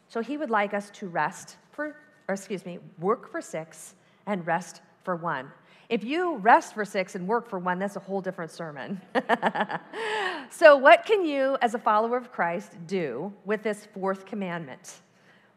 So 0.08 0.20
he 0.20 0.36
would 0.36 0.50
like 0.50 0.74
us 0.74 0.90
to 0.90 1.08
rest 1.08 1.56
for, 1.70 1.94
or 2.28 2.34
excuse 2.34 2.64
me, 2.64 2.78
work 2.98 3.30
for 3.30 3.40
six 3.40 3.94
and 4.26 4.46
rest 4.46 4.80
for 5.04 5.16
one. 5.16 5.50
If 5.88 6.04
you 6.04 6.36
rest 6.36 6.74
for 6.74 6.84
six 6.84 7.14
and 7.14 7.26
work 7.26 7.48
for 7.48 7.58
one, 7.58 7.78
that's 7.78 7.96
a 7.96 8.00
whole 8.00 8.20
different 8.20 8.50
sermon. 8.50 9.00
so, 10.50 10.76
what 10.76 11.06
can 11.06 11.24
you, 11.24 11.56
as 11.62 11.74
a 11.74 11.78
follower 11.78 12.18
of 12.18 12.30
Christ, 12.30 12.72
do 12.86 13.32
with 13.46 13.62
this 13.62 13.88
fourth 13.94 14.26
commandment? 14.26 15.00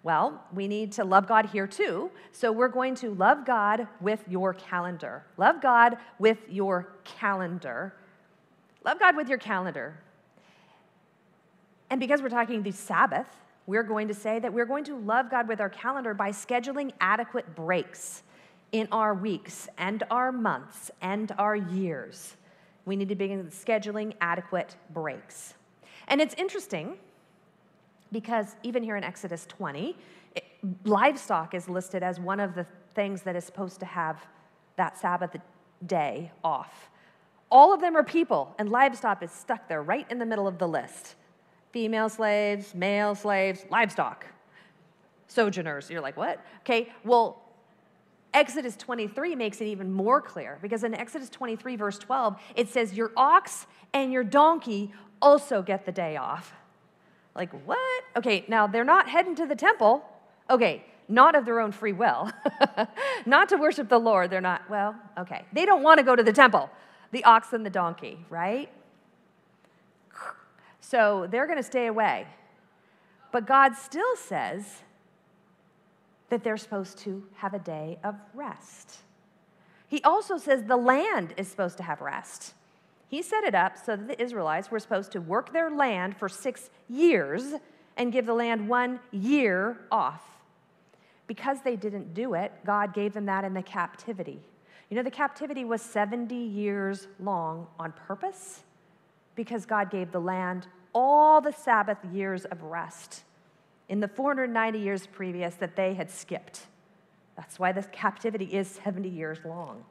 Well, 0.03 0.41
we 0.53 0.67
need 0.67 0.93
to 0.93 1.03
love 1.03 1.27
God 1.27 1.47
here 1.47 1.67
too. 1.67 2.11
So, 2.31 2.49
we're 2.49 2.69
going 2.69 2.95
to 2.95 3.13
love 3.13 3.45
God 3.45 3.87
with 3.99 4.23
your 4.29 4.53
calendar. 4.53 5.25
Love 5.35 5.61
God 5.61 5.97
with 6.17 6.37
your 6.49 6.87
calendar. 7.03 7.93
Love 8.85 8.99
God 8.99 9.17
with 9.17 9.27
your 9.27 9.37
calendar. 9.37 9.99
And 11.89 11.99
because 11.99 12.21
we're 12.21 12.29
talking 12.29 12.63
the 12.63 12.71
Sabbath, 12.71 13.27
we're 13.67 13.83
going 13.83 14.07
to 14.07 14.13
say 14.13 14.39
that 14.39 14.51
we're 14.51 14.65
going 14.65 14.83
to 14.85 14.95
love 14.95 15.29
God 15.29 15.47
with 15.47 15.61
our 15.61 15.69
calendar 15.69 16.13
by 16.13 16.31
scheduling 16.31 16.91
adequate 16.99 17.55
breaks 17.55 18.23
in 18.71 18.87
our 18.91 19.13
weeks 19.13 19.67
and 19.77 20.03
our 20.09 20.31
months 20.31 20.91
and 21.01 21.31
our 21.37 21.55
years. 21.55 22.35
We 22.85 22.95
need 22.95 23.09
to 23.09 23.15
begin 23.15 23.45
scheduling 23.47 24.13
adequate 24.21 24.75
breaks. 24.91 25.53
And 26.07 26.19
it's 26.19 26.33
interesting 26.35 26.97
because 28.11 28.55
even 28.63 28.83
here 28.83 28.97
in 28.97 29.03
Exodus 29.03 29.45
20, 29.45 29.95
it, 30.35 30.43
livestock 30.85 31.53
is 31.53 31.69
listed 31.69 32.03
as 32.03 32.19
one 32.19 32.39
of 32.39 32.55
the 32.55 32.65
things 32.95 33.21
that 33.21 33.35
is 33.35 33.45
supposed 33.45 33.79
to 33.79 33.85
have 33.85 34.25
that 34.75 34.97
Sabbath 34.97 35.35
day 35.85 36.31
off. 36.43 36.89
All 37.51 37.73
of 37.73 37.81
them 37.81 37.95
are 37.95 38.03
people, 38.03 38.55
and 38.57 38.69
livestock 38.69 39.21
is 39.21 39.31
stuck 39.31 39.67
there 39.67 39.83
right 39.83 40.09
in 40.09 40.19
the 40.19 40.25
middle 40.25 40.47
of 40.47 40.57
the 40.57 40.67
list 40.67 41.15
female 41.71 42.09
slaves, 42.09 42.75
male 42.75 43.15
slaves, 43.15 43.65
livestock, 43.69 44.25
sojourners. 45.27 45.89
You're 45.89 46.01
like, 46.01 46.17
what? 46.17 46.43
Okay, 46.61 46.91
well, 47.03 47.41
Exodus 48.33 48.77
23 48.77 49.35
makes 49.35 49.59
it 49.59 49.65
even 49.65 49.91
more 49.91 50.21
clear 50.21 50.57
because 50.61 50.83
in 50.83 50.93
Exodus 50.93 51.29
23, 51.29 51.75
verse 51.75 51.97
12, 51.97 52.39
it 52.55 52.69
says, 52.69 52.93
Your 52.93 53.11
ox 53.17 53.67
and 53.93 54.11
your 54.11 54.23
donkey 54.23 54.93
also 55.21 55.61
get 55.61 55.85
the 55.85 55.91
day 55.91 56.17
off. 56.17 56.53
Like, 57.35 57.51
what? 57.65 58.03
Okay, 58.15 58.45
now 58.47 58.67
they're 58.67 58.83
not 58.83 59.07
heading 59.09 59.35
to 59.35 59.45
the 59.45 59.55
temple. 59.55 60.05
Okay, 60.49 60.83
not 61.07 61.35
of 61.35 61.45
their 61.45 61.59
own 61.59 61.71
free 61.71 61.93
will, 61.93 62.29
not 63.25 63.49
to 63.49 63.57
worship 63.57 63.89
the 63.89 63.99
Lord. 63.99 64.29
They're 64.29 64.41
not, 64.41 64.69
well, 64.69 64.95
okay. 65.17 65.45
They 65.53 65.65
don't 65.65 65.83
want 65.83 65.97
to 65.99 66.03
go 66.03 66.15
to 66.15 66.23
the 66.23 66.33
temple, 66.33 66.69
the 67.11 67.23
ox 67.25 67.53
and 67.53 67.65
the 67.65 67.69
donkey, 67.69 68.25
right? 68.29 68.69
So 70.81 71.27
they're 71.29 71.45
going 71.45 71.57
to 71.57 71.63
stay 71.63 71.87
away. 71.87 72.27
But 73.31 73.47
God 73.47 73.75
still 73.75 74.15
says 74.17 74.81
that 76.29 76.43
they're 76.43 76.57
supposed 76.57 76.97
to 76.99 77.23
have 77.35 77.53
a 77.53 77.59
day 77.59 77.99
of 78.03 78.15
rest. 78.33 78.97
He 79.87 80.01
also 80.03 80.37
says 80.37 80.63
the 80.63 80.77
land 80.77 81.33
is 81.37 81.47
supposed 81.47 81.77
to 81.77 81.83
have 81.83 82.01
rest. 82.01 82.53
He 83.07 83.21
set 83.21 83.43
it 83.43 83.53
up 83.53 83.77
so 83.77 83.95
that 83.95 84.07
the 84.07 84.21
Israelites 84.21 84.71
were 84.71 84.79
supposed 84.79 85.11
to 85.11 85.19
work 85.19 85.53
their 85.53 85.69
land 85.69 86.15
for 86.17 86.29
six 86.29 86.69
years 86.89 87.53
and 87.97 88.11
give 88.11 88.25
the 88.25 88.33
land 88.33 88.67
one 88.67 88.99
year 89.11 89.77
off. 89.91 90.23
Because 91.27 91.61
they 91.61 91.75
didn't 91.75 92.13
do 92.13 92.33
it, 92.33 92.51
God 92.65 92.93
gave 92.93 93.13
them 93.13 93.25
that 93.25 93.43
in 93.43 93.53
the 93.53 93.61
captivity. 93.61 94.39
You 94.89 94.97
know, 94.97 95.03
the 95.03 95.11
captivity 95.11 95.65
was 95.65 95.81
70 95.81 96.35
years 96.35 97.07
long 97.19 97.67
on 97.79 97.91
purpose 97.93 98.63
because 99.35 99.65
God 99.65 99.89
gave 99.89 100.11
the 100.11 100.19
land 100.19 100.67
all 100.93 101.41
the 101.41 101.51
Sabbath 101.51 101.97
years 102.11 102.45
of 102.45 102.63
rest 102.63 103.23
in 103.89 103.99
the 103.99 104.07
490 104.07 104.79
years 104.79 105.07
previous 105.07 105.55
that 105.55 105.75
they 105.75 105.93
had 105.93 106.09
skipped. 106.09 106.67
That's 107.35 107.59
why 107.59 107.71
this 107.71 107.87
captivity 107.91 108.45
is 108.45 108.67
70 108.67 109.09
years 109.09 109.39
long. 109.45 109.83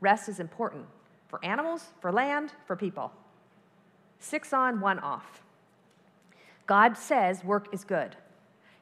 Rest 0.00 0.28
is 0.28 0.40
important 0.40 0.86
for 1.28 1.44
animals, 1.44 1.84
for 2.00 2.12
land, 2.12 2.52
for 2.66 2.76
people. 2.76 3.12
Six 4.18 4.52
on, 4.52 4.80
one 4.80 4.98
off. 4.98 5.42
God 6.66 6.96
says 6.96 7.44
work 7.44 7.68
is 7.72 7.84
good. 7.84 8.16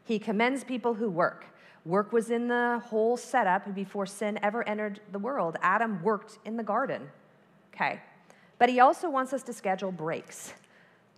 He 0.05 0.18
commends 0.18 0.64
people 0.64 0.95
who 0.95 1.09
work. 1.09 1.47
Work 1.84 2.12
was 2.12 2.30
in 2.30 2.49
the 2.49 2.80
whole 2.84 3.16
setup 3.16 3.74
before 3.74 4.07
sin 4.07 4.38
ever 4.43 4.66
entered 4.68 5.01
the 5.11 5.18
world. 5.18 5.57
Adam 5.62 6.03
worked 6.03 6.38
in 6.45 6.57
the 6.57 6.62
garden. 6.62 7.09
Okay. 7.74 8.01
But 8.62 8.68
he 8.68 8.78
also 8.78 9.10
wants 9.10 9.32
us 9.32 9.42
to 9.42 9.52
schedule 9.52 9.90
breaks. 9.90 10.54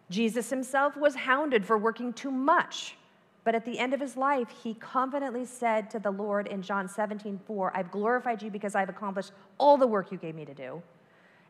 Jesus 0.08 0.48
himself 0.48 0.96
was 0.96 1.14
hounded 1.14 1.66
for 1.66 1.76
working 1.76 2.14
too 2.14 2.30
much. 2.30 2.96
But 3.44 3.54
at 3.54 3.66
the 3.66 3.78
end 3.78 3.92
of 3.92 4.00
his 4.00 4.16
life, 4.16 4.48
he 4.62 4.72
confidently 4.72 5.44
said 5.44 5.90
to 5.90 5.98
the 5.98 6.10
Lord 6.10 6.46
in 6.46 6.62
John 6.62 6.88
17, 6.88 7.38
4, 7.46 7.76
I've 7.76 7.90
glorified 7.90 8.42
you 8.42 8.50
because 8.50 8.74
I've 8.74 8.88
accomplished 8.88 9.32
all 9.58 9.76
the 9.76 9.86
work 9.86 10.10
you 10.10 10.16
gave 10.16 10.34
me 10.34 10.46
to 10.46 10.54
do. 10.54 10.82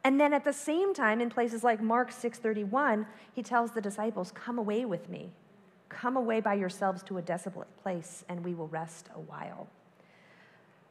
And 0.02 0.18
then 0.18 0.34
at 0.34 0.42
the 0.42 0.52
same 0.52 0.94
time, 0.94 1.20
in 1.20 1.30
places 1.30 1.62
like 1.62 1.80
Mark 1.80 2.10
6:31, 2.10 3.06
he 3.32 3.44
tells 3.44 3.70
the 3.70 3.80
disciples, 3.80 4.32
"Come 4.32 4.58
away 4.58 4.84
with 4.84 5.08
me. 5.08 5.30
Come 5.90 6.16
away 6.16 6.40
by 6.40 6.54
yourselves 6.54 7.04
to 7.04 7.18
a 7.18 7.22
desolate 7.22 7.72
place, 7.76 8.24
and 8.28 8.44
we 8.44 8.52
will 8.52 8.66
rest 8.66 9.10
a 9.14 9.20
while." 9.20 9.68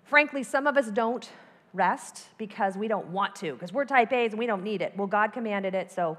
Frankly, 0.06 0.44
some 0.44 0.66
of 0.66 0.78
us 0.78 0.90
don't 0.92 1.30
rest 1.74 2.28
because 2.38 2.78
we 2.78 2.88
don't 2.88 3.08
want 3.08 3.36
to, 3.38 3.54
because 3.54 3.74
we're 3.74 3.86
type 3.86 4.14
A's 4.14 4.32
and 4.32 4.40
we 4.40 4.46
don't 4.46 4.64
need 4.64 4.82
it. 4.82 4.94
Well, 4.96 5.08
God 5.08 5.34
commanded 5.34 5.74
it, 5.74 5.92
so 5.92 6.18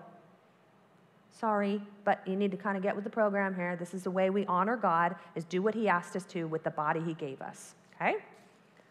sorry, 1.31 1.81
but 2.05 2.27
you 2.27 2.37
need 2.37 2.51
to 2.51 2.57
kind 2.57 2.77
of 2.77 2.83
get 2.83 2.95
with 2.95 3.05
the 3.05 3.11
program 3.11 3.55
here. 3.55 3.77
This 3.77 3.95
is 3.95 4.03
the 4.03 4.11
way 4.11 4.31
we 4.31 4.47
honor 4.47 4.77
God 4.77 5.17
is 5.35 5.45
do 5.45 5.63
what 5.63 5.75
he 5.75 5.89
asked 5.89 6.17
us 6.17 6.25
to 6.27 6.45
with 6.45 6.65
the 6.65 6.71
body 6.71 7.01
he 7.01 7.15
gave 7.15 7.41
us, 7.41 7.75
okay? 7.97 8.17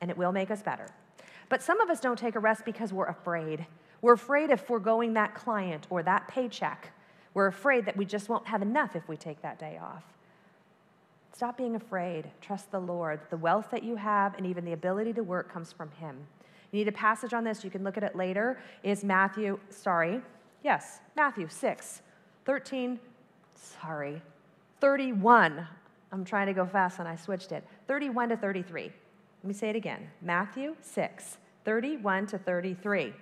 And 0.02 0.10
it 0.10 0.18
will 0.18 0.32
make 0.32 0.52
us 0.52 0.62
better. 0.62 0.88
But 1.50 1.62
some 1.62 1.82
of 1.82 1.90
us 1.90 2.00
don't 2.00 2.18
take 2.18 2.36
a 2.36 2.40
rest 2.40 2.66
because 2.66 2.94
we're 2.94 3.08
afraid. 3.08 3.66
We're 4.02 4.14
afraid 4.14 4.50
of 4.52 4.60
foregoing 4.60 5.14
that 5.14 5.36
client 5.36 5.88
or 5.90 6.04
that 6.04 6.28
paycheck. 6.28 6.92
We're 7.34 7.48
afraid 7.48 7.86
that 7.86 7.98
we 7.98 8.06
just 8.06 8.30
won't 8.30 8.48
have 8.48 8.62
enough 8.62 8.96
if 8.96 9.08
we 9.08 9.18
take 9.18 9.42
that 9.42 9.60
day 9.60 9.80
off. 9.82 10.04
Stop 11.34 11.58
being 11.58 11.76
afraid. 11.76 12.30
Trust 12.42 12.72
the 12.72 12.80
Lord. 12.80 13.20
The 13.30 13.38
wealth 13.38 13.70
that 13.72 13.84
you 13.84 13.96
have 13.96 14.36
and 14.36 14.46
even 14.46 14.66
the 14.66 14.74
ability 14.74 15.14
to 15.14 15.24
work 15.24 15.52
comes 15.52 15.74
from 15.74 15.90
Him. 15.92 16.28
You 16.74 16.80
need 16.80 16.88
a 16.88 16.92
passage 16.92 17.36
on 17.36 17.44
this, 17.44 17.64
you 17.64 17.70
can 17.70 17.84
look 17.84 17.98
at 17.98 18.04
it 18.04 18.16
later, 18.16 18.60
is 18.82 19.04
Matthew, 19.04 19.60
sorry, 19.70 20.22
yes, 20.64 21.02
Matthew 21.16 21.48
6, 21.48 22.02
13, 22.46 23.00
sorry, 23.54 24.20
31. 24.82 25.68
I'm 26.12 26.26
trying 26.26 26.48
to 26.48 26.54
go 26.54 26.66
fast 26.66 26.98
and 26.98 27.08
I 27.08 27.16
switched 27.16 27.52
it. 27.52 27.64
31 27.88 28.30
to 28.30 28.38
33. 28.38 28.84
Let 28.84 28.92
me 29.44 29.54
say 29.54 29.70
it 29.70 29.76
again 29.76 30.10
Matthew 30.22 30.76
6, 30.82 31.38
31 31.64 32.26
to 32.28 32.38
33. 32.40 33.14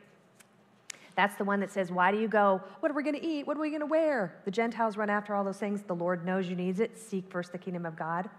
That's 1.18 1.36
the 1.36 1.44
one 1.44 1.60
that 1.60 1.72
says, 1.72 1.92
Why 1.92 2.12
do 2.12 2.20
you 2.20 2.30
go? 2.30 2.62
What 2.80 2.90
are 2.90 2.96
we 2.96 3.04
going 3.04 3.20
to 3.20 3.26
eat? 3.26 3.46
What 3.46 3.58
are 3.58 3.62
we 3.62 3.70
going 3.70 3.82
to 3.82 3.86
wear? 3.86 4.34
The 4.46 4.52
Gentiles 4.52 4.96
run 4.96 5.10
after 5.10 5.36
all 5.36 5.44
those 5.44 5.58
things. 5.58 5.82
The 5.82 5.94
Lord 5.94 6.26
knows 6.26 6.48
you 6.48 6.56
need 6.56 6.80
it. 6.80 6.98
Seek 6.98 7.30
first 7.30 7.52
the 7.52 7.58
kingdom 7.58 7.86
of 7.86 7.98
God. 7.98 8.30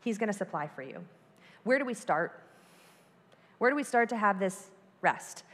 He's 0.00 0.18
going 0.18 0.30
to 0.30 0.36
supply 0.36 0.68
for 0.68 0.82
you. 0.82 1.02
Where 1.64 1.78
do 1.78 1.86
we 1.86 1.94
start? 1.94 2.42
Where 3.58 3.70
do 3.70 3.76
we 3.76 3.82
start 3.82 4.08
to 4.10 4.16
have 4.16 4.38
this 4.38 4.70
rest? 5.00 5.44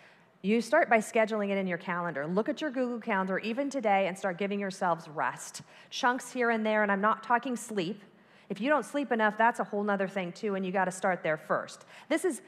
You 0.42 0.60
start 0.60 0.90
by 0.90 0.98
scheduling 0.98 1.48
it 1.48 1.56
in 1.56 1.66
your 1.66 1.78
calendar. 1.78 2.26
Look 2.26 2.50
at 2.50 2.60
your 2.60 2.70
Google 2.70 3.00
Calendar, 3.00 3.38
even 3.38 3.70
today, 3.70 4.08
and 4.08 4.16
start 4.16 4.36
giving 4.36 4.60
yourselves 4.60 5.08
rest. 5.08 5.62
Chunks 5.88 6.30
here 6.30 6.50
and 6.50 6.66
there, 6.66 6.82
and 6.82 6.92
I'm 6.92 7.00
not 7.00 7.22
talking 7.22 7.56
sleep. 7.56 8.02
If 8.50 8.60
you 8.60 8.68
don't 8.68 8.84
sleep 8.84 9.10
enough, 9.10 9.38
that's 9.38 9.60
a 9.60 9.64
whole 9.64 9.88
other 9.88 10.06
thing, 10.06 10.32
too, 10.32 10.54
and 10.54 10.66
you 10.66 10.70
got 10.70 10.84
to 10.84 10.90
start 10.90 11.22
there 11.22 11.38
first. 11.38 11.86
This 12.10 12.26
is 12.26 12.42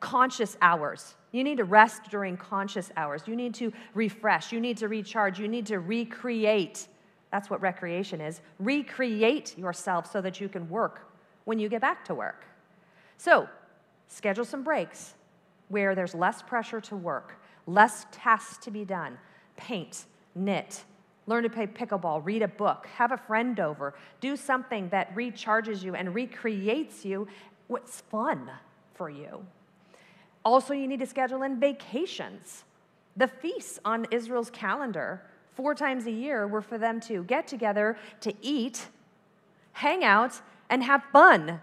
conscious 0.00 0.56
hours. 0.62 1.14
You 1.30 1.44
need 1.44 1.58
to 1.58 1.64
rest 1.64 2.10
during 2.10 2.38
conscious 2.38 2.90
hours. 2.96 3.22
You 3.26 3.36
need 3.36 3.54
to 3.56 3.70
refresh. 3.92 4.50
You 4.50 4.60
need 4.60 4.78
to 4.78 4.88
recharge. 4.88 5.38
You 5.38 5.46
need 5.46 5.66
to 5.66 5.78
recreate. 5.78 6.88
That's 7.30 7.50
what 7.50 7.60
recreation 7.60 8.22
is. 8.22 8.40
Recreate 8.60 9.58
yourself 9.58 10.10
so 10.10 10.22
that 10.22 10.40
you 10.40 10.48
can 10.48 10.68
work 10.70 11.12
when 11.44 11.58
you 11.58 11.68
get 11.68 11.82
back 11.82 12.02
to 12.06 12.14
work. 12.14 12.46
So, 13.18 13.46
schedule 14.12 14.44
some 14.44 14.62
breaks 14.62 15.14
where 15.68 15.94
there's 15.94 16.14
less 16.14 16.42
pressure 16.42 16.80
to 16.82 16.96
work, 16.96 17.40
less 17.66 18.06
tasks 18.12 18.62
to 18.64 18.70
be 18.70 18.84
done. 18.84 19.18
Paint, 19.56 20.04
knit, 20.34 20.84
learn 21.26 21.42
to 21.42 21.50
play 21.50 21.66
pickleball, 21.66 22.24
read 22.24 22.42
a 22.42 22.48
book, 22.48 22.86
have 22.96 23.12
a 23.12 23.16
friend 23.16 23.58
over, 23.58 23.94
do 24.20 24.36
something 24.36 24.88
that 24.90 25.14
recharges 25.14 25.82
you 25.82 25.94
and 25.94 26.14
recreates 26.14 27.04
you 27.04 27.26
what's 27.68 28.02
fun 28.02 28.50
for 28.94 29.08
you. 29.08 29.44
Also, 30.44 30.74
you 30.74 30.86
need 30.86 31.00
to 31.00 31.06
schedule 31.06 31.42
in 31.42 31.58
vacations. 31.58 32.64
The 33.16 33.28
feasts 33.28 33.78
on 33.84 34.06
Israel's 34.10 34.50
calendar, 34.50 35.22
four 35.54 35.74
times 35.74 36.06
a 36.06 36.10
year, 36.10 36.46
were 36.46 36.62
for 36.62 36.78
them 36.78 37.00
to 37.02 37.24
get 37.24 37.46
together, 37.46 37.96
to 38.20 38.34
eat, 38.42 38.88
hang 39.72 40.02
out, 40.04 40.40
and 40.68 40.82
have 40.82 41.04
fun. 41.12 41.60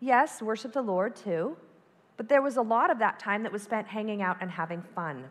Yes, 0.00 0.40
worship 0.40 0.72
the 0.72 0.82
Lord 0.82 1.16
too, 1.16 1.56
but 2.16 2.28
there 2.28 2.42
was 2.42 2.56
a 2.56 2.62
lot 2.62 2.90
of 2.90 2.98
that 2.98 3.18
time 3.18 3.42
that 3.42 3.52
was 3.52 3.62
spent 3.62 3.86
hanging 3.86 4.22
out 4.22 4.36
and 4.40 4.50
having 4.50 4.82
fun. 4.94 5.24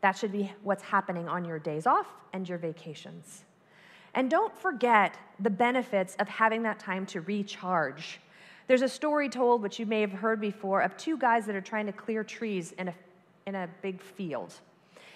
That 0.00 0.12
should 0.16 0.32
be 0.32 0.52
what's 0.62 0.82
happening 0.82 1.28
on 1.28 1.44
your 1.44 1.58
days 1.58 1.86
off 1.86 2.06
and 2.32 2.48
your 2.48 2.58
vacations. 2.58 3.44
And 4.14 4.30
don't 4.30 4.56
forget 4.56 5.16
the 5.40 5.50
benefits 5.50 6.16
of 6.16 6.28
having 6.28 6.62
that 6.62 6.78
time 6.78 7.04
to 7.06 7.20
recharge. 7.20 8.20
There's 8.66 8.82
a 8.82 8.88
story 8.88 9.28
told, 9.28 9.62
which 9.62 9.78
you 9.78 9.86
may 9.86 10.00
have 10.00 10.12
heard 10.12 10.40
before, 10.40 10.82
of 10.82 10.96
two 10.96 11.16
guys 11.16 11.46
that 11.46 11.56
are 11.56 11.60
trying 11.60 11.86
to 11.86 11.92
clear 11.92 12.22
trees 12.22 12.72
in 12.72 12.88
a, 12.88 12.94
in 13.46 13.54
a 13.54 13.68
big 13.82 14.00
field. 14.00 14.54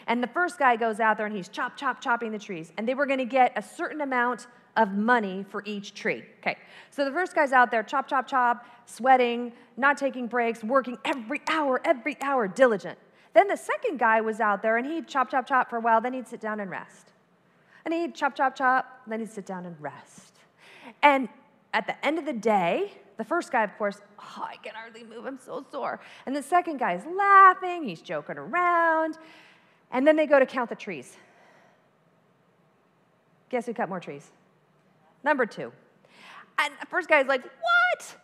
And 0.07 0.23
the 0.23 0.29
first 0.29 0.59
guy 0.59 0.77
goes 0.77 1.01
out 1.01 1.17
there 1.17 1.27
and 1.27 1.35
he's 1.35 1.49
chop, 1.49 1.77
chop, 1.77 2.01
chopping 2.01 2.33
the 2.33 2.39
trees. 2.39 2.73
And 2.77 2.89
they 2.89 2.95
were 2.95 3.07
going 3.07 3.19
to 3.19 3.25
get 3.25 3.53
a 3.57 3.63
certain 3.63 4.01
amount 4.01 4.47
of 4.77 4.93
money 4.93 5.45
for 5.49 5.63
each 5.67 5.95
tree. 5.95 6.25
Okay, 6.41 6.57
so 6.91 7.05
the 7.05 7.11
first 7.11 7.35
guy's 7.35 7.53
out 7.53 7.71
there, 7.71 7.83
chop, 7.83 8.09
chop, 8.09 8.27
chop, 8.27 8.67
sweating, 8.87 9.53
not 9.77 9.97
taking 9.97 10.27
breaks, 10.27 10.65
working 10.65 10.99
every 11.05 11.41
hour, 11.49 11.81
every 11.85 12.17
hour, 12.23 12.49
diligent. 12.49 12.99
Then 13.35 13.49
the 13.49 13.57
second 13.57 13.99
guy 13.99 14.21
was 14.21 14.41
out 14.41 14.63
there 14.63 14.77
and 14.77 14.87
he'd 14.87 15.09
chop, 15.09 15.31
chop, 15.31 15.47
chop 15.47 15.71
for 15.71 15.77
a 15.77 15.81
while, 15.81 16.01
then 16.01 16.13
he'd 16.13 16.29
sit 16.29 16.41
down 16.41 16.61
and 16.61 16.71
rest. 16.71 17.13
And 17.85 17.93
he'd 17.93 18.15
chop, 18.15 18.35
chop, 18.35 18.55
chop, 18.55 19.03
then 19.07 19.21
he'd 19.21 19.31
sit 19.31 19.47
down 19.47 19.67
and 19.67 19.77
rest. 19.81 20.35
And 21.03 21.29
at 21.73 21.87
the 21.87 22.05
end 22.05 22.19
of 22.19 22.27
the 22.27 22.33
day, 22.33 22.93
the 23.17 23.25
first 23.25 23.53
guy, 23.53 23.65
of 23.65 23.77
course, 23.77 24.01
oh, 24.19 24.49
I 24.49 24.57
can 24.57 24.75
hardly 24.75 25.05
move, 25.05 25.27
I'm 25.27 25.39
so 25.39 25.65
sore. 25.71 26.01
And 26.27 26.35
the 26.35 26.43
second 26.43 26.79
guy 26.79 26.95
is 26.95 27.05
laughing, 27.07 27.85
he's 27.85 28.03
joking 28.03 28.39
around. 28.39 29.19
And 29.91 30.07
then 30.07 30.17
they 30.17 30.27
go 30.27 30.39
to 30.39 30.47
count 30.47 30.71
the 30.71 30.77
trees. 30.77 31.17
Guess 33.51 33.67
who 33.67 33.75
cut 33.75 33.89
more 33.89 34.01
trees? 34.01 34.31
Number 35.25 35.47
two. 35.47 35.73
And 36.59 36.75
the 36.81 36.87
first 36.87 37.09
guy's 37.09 37.27
like, 37.27 37.43
What? 37.43 38.17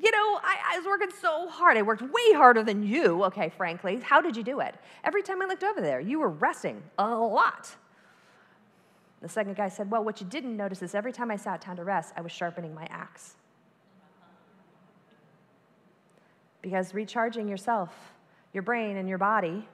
You 0.00 0.10
know, 0.10 0.40
I, 0.42 0.56
I, 0.72 0.78
was 0.78 0.86
working 0.86 1.10
so 1.20 1.48
hard. 1.48 1.76
I 1.76 1.82
worked 1.82 2.00
way 2.00 2.32
harder 2.32 2.62
than 2.62 2.82
you, 2.82 3.24
okay, 3.24 3.50
frankly. 3.50 4.00
How 4.02 4.22
did 4.22 4.36
you 4.36 4.42
do 4.42 4.60
it? 4.60 4.74
Every 5.04 5.22
time 5.22 5.42
I 5.42 5.44
looked 5.44 5.62
over 5.62 5.82
there, 5.82 6.00
you 6.00 6.18
were 6.18 6.30
resting 6.30 6.82
a 6.98 7.06
lot. 7.06 7.76
The 9.20 9.28
second 9.28 9.54
guy 9.54 9.68
said, 9.68 9.90
Well, 9.90 10.02
what 10.02 10.20
you 10.20 10.26
didn't 10.26 10.56
notice 10.56 10.82
is 10.82 10.94
every 10.94 11.12
time 11.12 11.30
I 11.30 11.36
sat 11.36 11.64
down 11.64 11.76
to 11.76 11.84
rest, 11.84 12.14
I 12.16 12.22
was 12.22 12.32
sharpening 12.32 12.74
my 12.74 12.86
axe. 12.90 13.36
because 16.62 16.94
recharging 16.94 17.48
yourself, 17.48 18.14
your 18.54 18.62
brain, 18.62 18.96
and 18.96 19.08
your 19.08 19.18
body 19.18 19.68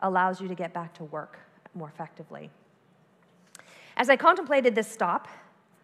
allows 0.00 0.40
you 0.40 0.48
to 0.48 0.54
get 0.54 0.74
back 0.74 0.92
to 0.94 1.04
work 1.04 1.38
more 1.74 1.88
effectively. 1.88 2.50
As 3.96 4.10
I 4.10 4.16
contemplated 4.16 4.74
this 4.74 4.88
stop 4.88 5.28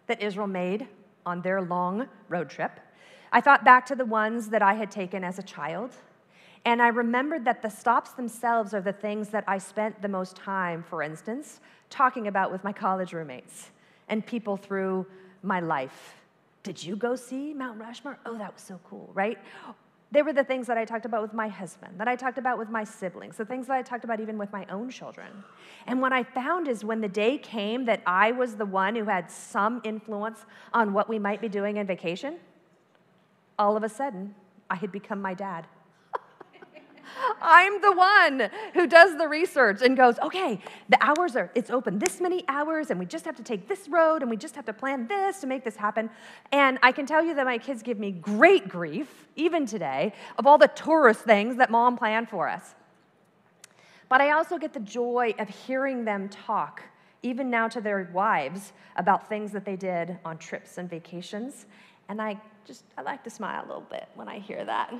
that 0.09 0.21
Israel 0.21 0.47
made 0.47 0.89
on 1.25 1.41
their 1.43 1.63
long 1.63 2.09
road 2.29 2.51
trip, 2.51 2.81
I 3.31 3.41
thought 3.41 3.65
back 3.65 3.87
to 3.87 3.95
the 3.95 4.05
ones 4.05 4.49
that 4.49 4.63
I 4.63 4.75
had 4.75 4.91
taken 4.91 5.23
as 5.23 5.39
a 5.39 5.43
child. 5.43 5.93
And 6.65 6.83
I 6.83 6.89
remembered 6.89 7.45
that 7.45 7.63
the 7.63 7.69
stops 7.69 8.13
themselves 8.13 8.75
are 8.75 8.81
the 8.81 8.93
things 8.93 9.29
that 9.29 9.45
I 9.47 9.59
spent 9.59 10.03
the 10.03 10.09
most 10.09 10.37
time, 10.37 10.83
for 10.83 11.03
instance, 11.03 11.61
talking 11.89 12.27
about 12.27 12.51
with 12.51 12.65
my 12.65 12.73
college 12.73 13.13
roommates 13.13 13.71
and 14.09 14.27
people 14.27 14.57
through 14.57 15.07
my 15.43 15.61
life. 15.61 16.17
Did 16.63 16.83
you 16.83 16.97
go 16.97 17.15
see 17.17 17.55
Mount 17.55 17.81
Rushmore? 17.81 18.19
Oh, 18.27 18.37
that 18.39 18.53
was 18.53 18.63
so 18.63 18.81
cool, 18.89 19.11
right? 19.15 19.39
They 20.11 20.23
were 20.23 20.33
the 20.33 20.45
things 20.45 20.67
that 20.69 20.79
I 20.79 20.87
talked 20.87 21.05
about 21.05 21.21
with 21.21 21.35
my 21.35 21.49
husband, 21.49 21.99
that 21.99 22.09
I 22.09 22.17
talked 22.17 22.39
about 22.39 22.59
with 22.59 22.71
my 22.71 22.83
siblings, 22.83 23.37
the 23.37 23.45
things 23.45 23.67
that 23.67 23.77
I 23.77 23.83
talked 23.83 24.05
about 24.05 24.21
even 24.21 24.39
with 24.39 24.51
my 24.53 24.65
own 24.71 24.89
children. 24.89 25.29
And 25.87 26.01
what 26.01 26.15
I 26.15 26.23
found 26.23 26.67
is 26.67 26.83
when 26.83 27.03
the 27.03 27.09
day 27.09 27.37
came 27.37 27.85
that 27.85 28.03
I 28.07 28.33
was 28.33 28.57
the 28.57 28.65
one 28.65 28.97
who 28.97 29.05
had 29.05 29.31
some 29.31 29.83
influence 29.85 30.47
on 30.73 30.95
what 30.95 31.11
we 31.11 31.19
might 31.19 31.43
be 31.43 31.49
doing 31.49 31.77
in 31.77 31.87
vacation, 31.87 32.39
all 33.59 33.77
of 33.77 33.83
a 33.83 33.89
sudden, 33.89 34.35
I 34.71 34.77
had 34.77 34.93
become 34.93 35.21
my 35.21 35.35
dad. 35.35 35.67
I'm 37.41 37.81
the 37.81 37.93
one 37.93 38.51
who 38.75 38.87
does 38.87 39.17
the 39.17 39.29
research 39.29 39.83
and 39.83 39.97
goes, 39.97 40.19
okay, 40.21 40.61
the 40.89 40.99
hours 41.03 41.37
are, 41.37 41.51
it's 41.55 41.71
open 41.71 41.99
this 41.99 42.21
many 42.21 42.45
hours, 42.49 42.91
and 42.91 42.99
we 42.99 43.07
just 43.07 43.25
have 43.25 43.37
to 43.37 43.43
take 43.43 43.69
this 43.69 43.89
road, 43.89 44.23
and 44.23 44.31
we 44.31 44.37
just 44.37 44.55
have 44.57 44.65
to 44.67 44.73
plan 44.73 45.07
this 45.07 45.41
to 45.41 45.47
make 45.47 45.65
this 45.65 45.77
happen. 45.77 46.11
And 46.53 46.79
I 46.83 46.93
can 46.93 47.07
tell 47.07 47.25
you 47.25 47.35
that 47.35 47.45
my 47.45 47.59
kids 47.59 47.83
give 47.83 47.99
me 47.99 48.11
great 48.11 48.69
grief, 48.69 49.27
even 49.37 49.67
today, 49.67 50.13
of 50.39 50.47
all 50.47 50.59
the 50.59 50.69
tourist 50.69 51.21
things 51.21 51.57
that 51.57 51.71
mom 51.71 51.97
planned 51.97 52.29
for 52.29 52.49
us. 52.49 52.75
But 54.09 54.21
I 54.21 54.31
also 54.31 54.59
get 54.59 54.73
the 54.73 54.81
joy 54.81 55.35
of 55.39 55.49
hearing 55.49 56.05
them 56.05 56.29
talk, 56.29 56.83
even 57.23 57.51
now 57.51 57.69
to 57.69 57.81
their 57.81 58.09
wives, 58.13 58.73
about 58.97 59.29
things 59.29 59.53
that 59.53 59.65
they 59.65 59.77
did 59.77 60.19
on 60.25 60.39
trips 60.39 60.79
and 60.79 60.89
vacations. 60.89 61.67
And 62.09 62.23
I 62.23 62.41
just, 62.65 62.85
I 62.97 63.03
like 63.03 63.23
to 63.25 63.31
smile 63.31 63.65
a 63.65 63.67
little 63.67 63.87
bit 63.91 64.09
when 64.15 64.29
I 64.29 64.39
hear 64.39 64.65
that. 64.65 64.95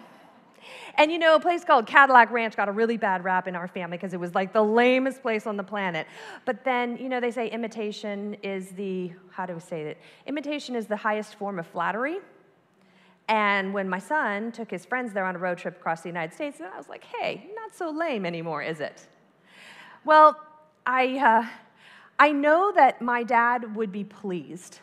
And 0.97 1.11
you 1.11 1.19
know, 1.19 1.37
a 1.37 1.41
place 1.41 1.65
called 1.65 1.87
Cadillac 1.87 2.31
Ranch 2.31 2.57
got 2.57 2.69
a 2.69 2.73
really 2.73 2.97
bad 2.97 3.25
rap 3.25 3.49
in 3.49 3.57
our 3.57 3.69
family 3.69 3.97
because 3.97 4.15
it 4.15 4.21
was 4.21 4.35
like 4.35 4.53
the 4.53 4.63
lamest 4.63 5.23
place 5.23 5.47
on 5.47 5.57
the 5.57 5.63
planet. 5.63 6.07
But 6.45 6.65
then, 6.65 6.97
you 6.97 7.09
know, 7.09 7.21
they 7.21 7.31
say 7.31 7.49
imitation 7.49 8.35
is 8.43 8.71
the, 8.71 9.13
how 9.31 9.47
do 9.47 9.55
we 9.55 9.61
say 9.61 9.83
it? 9.83 9.99
Imitation 10.27 10.75
is 10.75 10.87
the 10.87 10.97
highest 10.97 11.37
form 11.37 11.59
of 11.59 11.67
flattery. 11.67 12.19
And 13.29 13.75
when 13.75 13.89
my 13.89 13.99
son 13.99 14.53
took 14.53 14.71
his 14.71 14.87
friends 14.87 15.13
there 15.13 15.25
on 15.25 15.37
a 15.37 15.39
road 15.39 15.59
trip 15.59 15.77
across 15.77 16.01
the 16.01 16.09
United 16.09 16.35
States, 16.35 16.61
I 16.61 16.77
was 16.77 16.89
like, 16.89 17.05
hey, 17.05 17.51
not 17.55 17.75
so 17.75 17.91
lame 17.91 18.25
anymore, 18.25 18.63
is 18.63 18.81
it? 18.81 19.07
Well, 20.05 20.41
I, 20.87 21.19
uh, 21.19 21.47
I 22.19 22.33
know 22.33 22.73
that 22.75 23.03
my 23.03 23.23
dad 23.23 23.77
would 23.77 23.93
be 23.93 24.05
pleased 24.05 24.81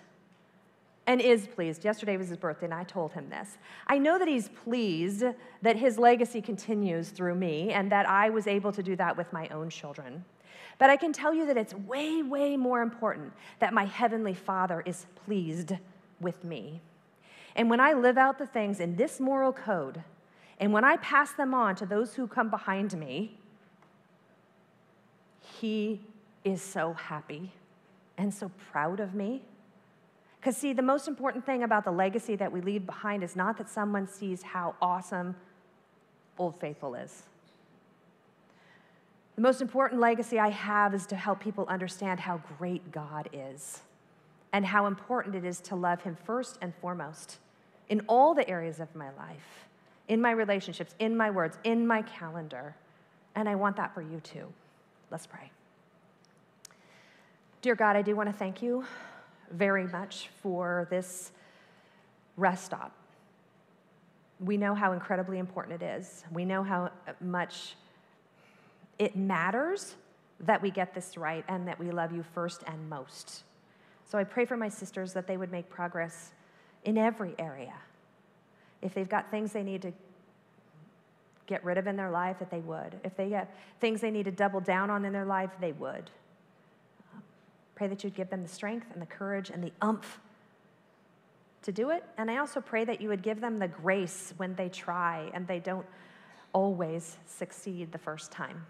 and 1.08 1.22
is 1.22 1.48
pleased. 1.48 1.86
Yesterday 1.86 2.18
was 2.18 2.30
his 2.30 2.38
birthday, 2.38 2.66
and 2.66 2.74
I 2.74 2.84
told 2.84 3.14
him 3.14 3.30
this. 3.30 3.58
I 3.88 3.98
know 3.98 4.18
that 4.18 4.28
he's 4.28 4.50
pleased 4.50 5.24
that 5.62 5.76
his 5.76 6.00
legacy 6.00 6.42
continues 6.42 7.10
through 7.10 7.36
me 7.36 7.72
and 7.72 7.92
that 7.92 8.10
I 8.10 8.30
was 8.30 8.48
able 8.48 8.72
to 8.72 8.82
do 8.82 8.96
that 8.96 9.16
with 9.16 9.32
my 9.32 9.48
own 9.50 9.70
children. 9.70 10.26
But 10.78 10.90
I 10.90 10.98
can 10.98 11.14
tell 11.14 11.34
you 11.34 11.46
that 11.46 11.58
it's 11.58 11.74
way, 11.74 12.22
way 12.24 12.58
more 12.58 12.82
important 12.82 13.34
that 13.60 13.74
my 13.74 13.86
Heavenly 13.86 14.34
Father 14.34 14.82
is 14.86 15.06
pleased 15.26 15.74
with 16.20 16.44
me. 16.44 16.82
And 17.56 17.70
when 17.70 17.80
I 17.80 17.94
live 17.94 18.18
out 18.18 18.38
the 18.38 18.48
things 18.48 18.80
in 18.80 18.96
this 18.96 19.20
moral 19.20 19.54
code, 19.54 20.04
and 20.60 20.74
when 20.74 20.84
I 20.84 20.98
pass 20.98 21.32
them 21.32 21.54
on 21.54 21.76
to 21.76 21.86
those 21.86 22.16
who 22.16 22.28
come 22.28 22.50
behind 22.50 22.98
me, 22.98 23.38
He 25.60 26.02
is 26.44 26.62
so 26.62 26.94
happy 26.94 27.52
and 28.18 28.34
so 28.34 28.52
proud 28.72 29.00
of 29.00 29.14
me 29.14 29.42
because, 30.46 30.58
see, 30.58 30.74
the 30.74 30.84
most 30.84 31.08
important 31.08 31.44
thing 31.44 31.64
about 31.64 31.86
the 31.86 31.92
legacy 31.92 32.36
that 32.36 32.52
we 32.52 32.62
leave 32.62 32.86
behind 32.86 33.24
is 33.24 33.36
not 33.36 33.58
that 33.58 33.68
someone 33.68 34.06
sees 34.06 34.44
how 34.44 34.76
awesome 34.80 35.36
Old 36.38 36.56
Faithful 36.60 36.94
is. 36.94 37.24
The 39.38 39.42
most 39.42 39.60
important 39.60 40.00
legacy 40.00 40.38
I 40.38 40.50
have 40.50 40.94
is 40.94 41.08
to 41.08 41.16
help 41.16 41.40
people 41.40 41.66
understand 41.68 42.20
how 42.20 42.44
great 42.60 42.92
God 42.92 43.28
is 43.34 43.82
and 44.54 44.64
how 44.64 44.86
important 44.86 45.34
it 45.34 45.46
is 45.46 45.60
to 45.62 45.76
love 45.76 46.04
Him 46.04 46.16
first 46.26 46.60
and 46.62 46.76
foremost 46.76 47.40
in 47.90 48.02
all 48.08 48.36
the 48.36 48.48
areas 48.48 48.80
of 48.80 48.96
my 48.96 49.10
life, 49.18 49.66
in 50.10 50.22
my 50.22 50.30
relationships, 50.30 50.94
in 51.00 51.18
my 51.18 51.32
words, 51.32 51.58
in 51.64 51.88
my 51.88 52.04
calendar. 52.04 52.76
And 53.34 53.50
I 53.50 53.56
want 53.56 53.78
that 53.78 53.96
for 53.96 54.04
you 54.04 54.20
too. 54.20 54.46
Let's 55.10 55.26
pray. 55.26 55.50
Dear 57.64 57.74
God, 57.74 57.96
I 57.96 58.04
do 58.04 58.16
want 58.16 58.30
to 58.30 58.34
thank 58.38 58.62
you 58.62 58.86
very 59.52 59.88
much 59.88 60.30
for 60.42 60.88
this 60.90 61.32
rest 62.38 62.66
stop. 62.66 62.92
We 64.40 64.58
know 64.58 64.76
how 64.76 64.92
incredibly 64.92 65.40
important 65.40 65.82
it 65.82 65.86
is. 65.86 66.24
We 66.32 66.46
know 66.46 66.64
how 66.64 66.92
much 67.22 67.76
it 69.00 69.16
matters 69.16 69.96
that 70.42 70.62
we 70.62 70.72
get 70.72 70.94
this 70.94 71.18
right 71.18 71.46
and 71.48 71.68
that 71.68 71.80
we 71.80 71.92
love 71.92 72.12
you 72.12 72.24
first 72.34 72.64
and 72.68 72.90
most. 72.90 73.44
So 74.06 74.18
I 74.18 74.24
pray 74.24 74.46
for 74.46 74.58
my 74.58 74.70
sisters 74.70 75.14
that 75.14 75.28
they 75.28 75.38
would 75.38 75.52
make 75.52 75.70
progress 75.70 76.32
in 76.84 76.98
every 76.98 77.34
area. 77.40 77.74
If 78.82 78.94
they've 78.94 79.10
got 79.10 79.32
things 79.32 79.54
they 79.54 79.64
need 79.64 79.82
to 79.82 79.94
get 81.48 81.64
rid 81.64 81.78
of 81.78 81.88
in 81.88 81.96
their 81.96 82.12
life, 82.12 82.40
that 82.40 82.50
they 82.50 82.60
would. 82.60 83.00
If 83.04 83.16
they 83.16 83.30
have 83.32 83.48
things 83.80 84.02
they 84.02 84.12
need 84.12 84.26
to 84.26 84.32
double 84.32 84.60
down 84.60 84.90
on 84.90 85.06
in 85.06 85.14
their 85.14 85.26
life, 85.26 85.52
they 85.60 85.72
would. 85.74 86.10
Pray 87.76 87.88
that 87.88 88.04
you'd 88.04 88.16
give 88.16 88.30
them 88.30 88.42
the 88.42 88.50
strength 88.50 88.88
and 88.94 89.02
the 89.02 89.06
courage 89.06 89.50
and 89.50 89.64
the 89.64 89.72
umph 89.82 90.20
to 91.64 91.72
do 91.72 91.90
it. 91.90 92.04
And 92.18 92.32
I 92.32 92.38
also 92.38 92.62
pray 92.62 92.86
that 92.86 93.02
you 93.02 93.10
would 93.10 93.22
give 93.22 93.42
them 93.42 93.60
the 93.60 93.68
grace 93.68 94.34
when 94.38 94.56
they 94.56 94.70
try 94.70 95.30
and 95.34 95.48
they 95.48 95.60
don't 95.60 95.86
always 96.54 97.18
succeed 97.26 97.92
the 97.92 97.98
first 97.98 98.32
time. 98.32 98.66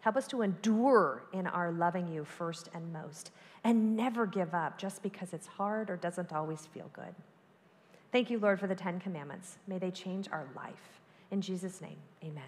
Help 0.00 0.16
us 0.16 0.26
to 0.28 0.42
endure 0.42 1.22
in 1.32 1.46
our 1.46 1.72
loving 1.72 2.08
you 2.08 2.24
first 2.24 2.70
and 2.74 2.92
most 2.92 3.30
and 3.64 3.96
never 3.96 4.26
give 4.26 4.54
up 4.54 4.78
just 4.78 5.02
because 5.02 5.32
it's 5.34 5.46
hard 5.46 5.90
or 5.90 5.96
doesn't 5.96 6.32
always 6.32 6.66
feel 6.66 6.90
good. 6.94 7.14
Thank 8.10 8.30
you, 8.30 8.38
Lord, 8.38 8.58
for 8.58 8.66
the 8.66 8.74
Ten 8.74 8.98
Commandments. 8.98 9.58
May 9.68 9.78
they 9.78 9.90
change 9.90 10.28
our 10.32 10.46
life. 10.56 11.00
In 11.30 11.40
Jesus' 11.40 11.80
name, 11.80 11.98
amen. 12.24 12.42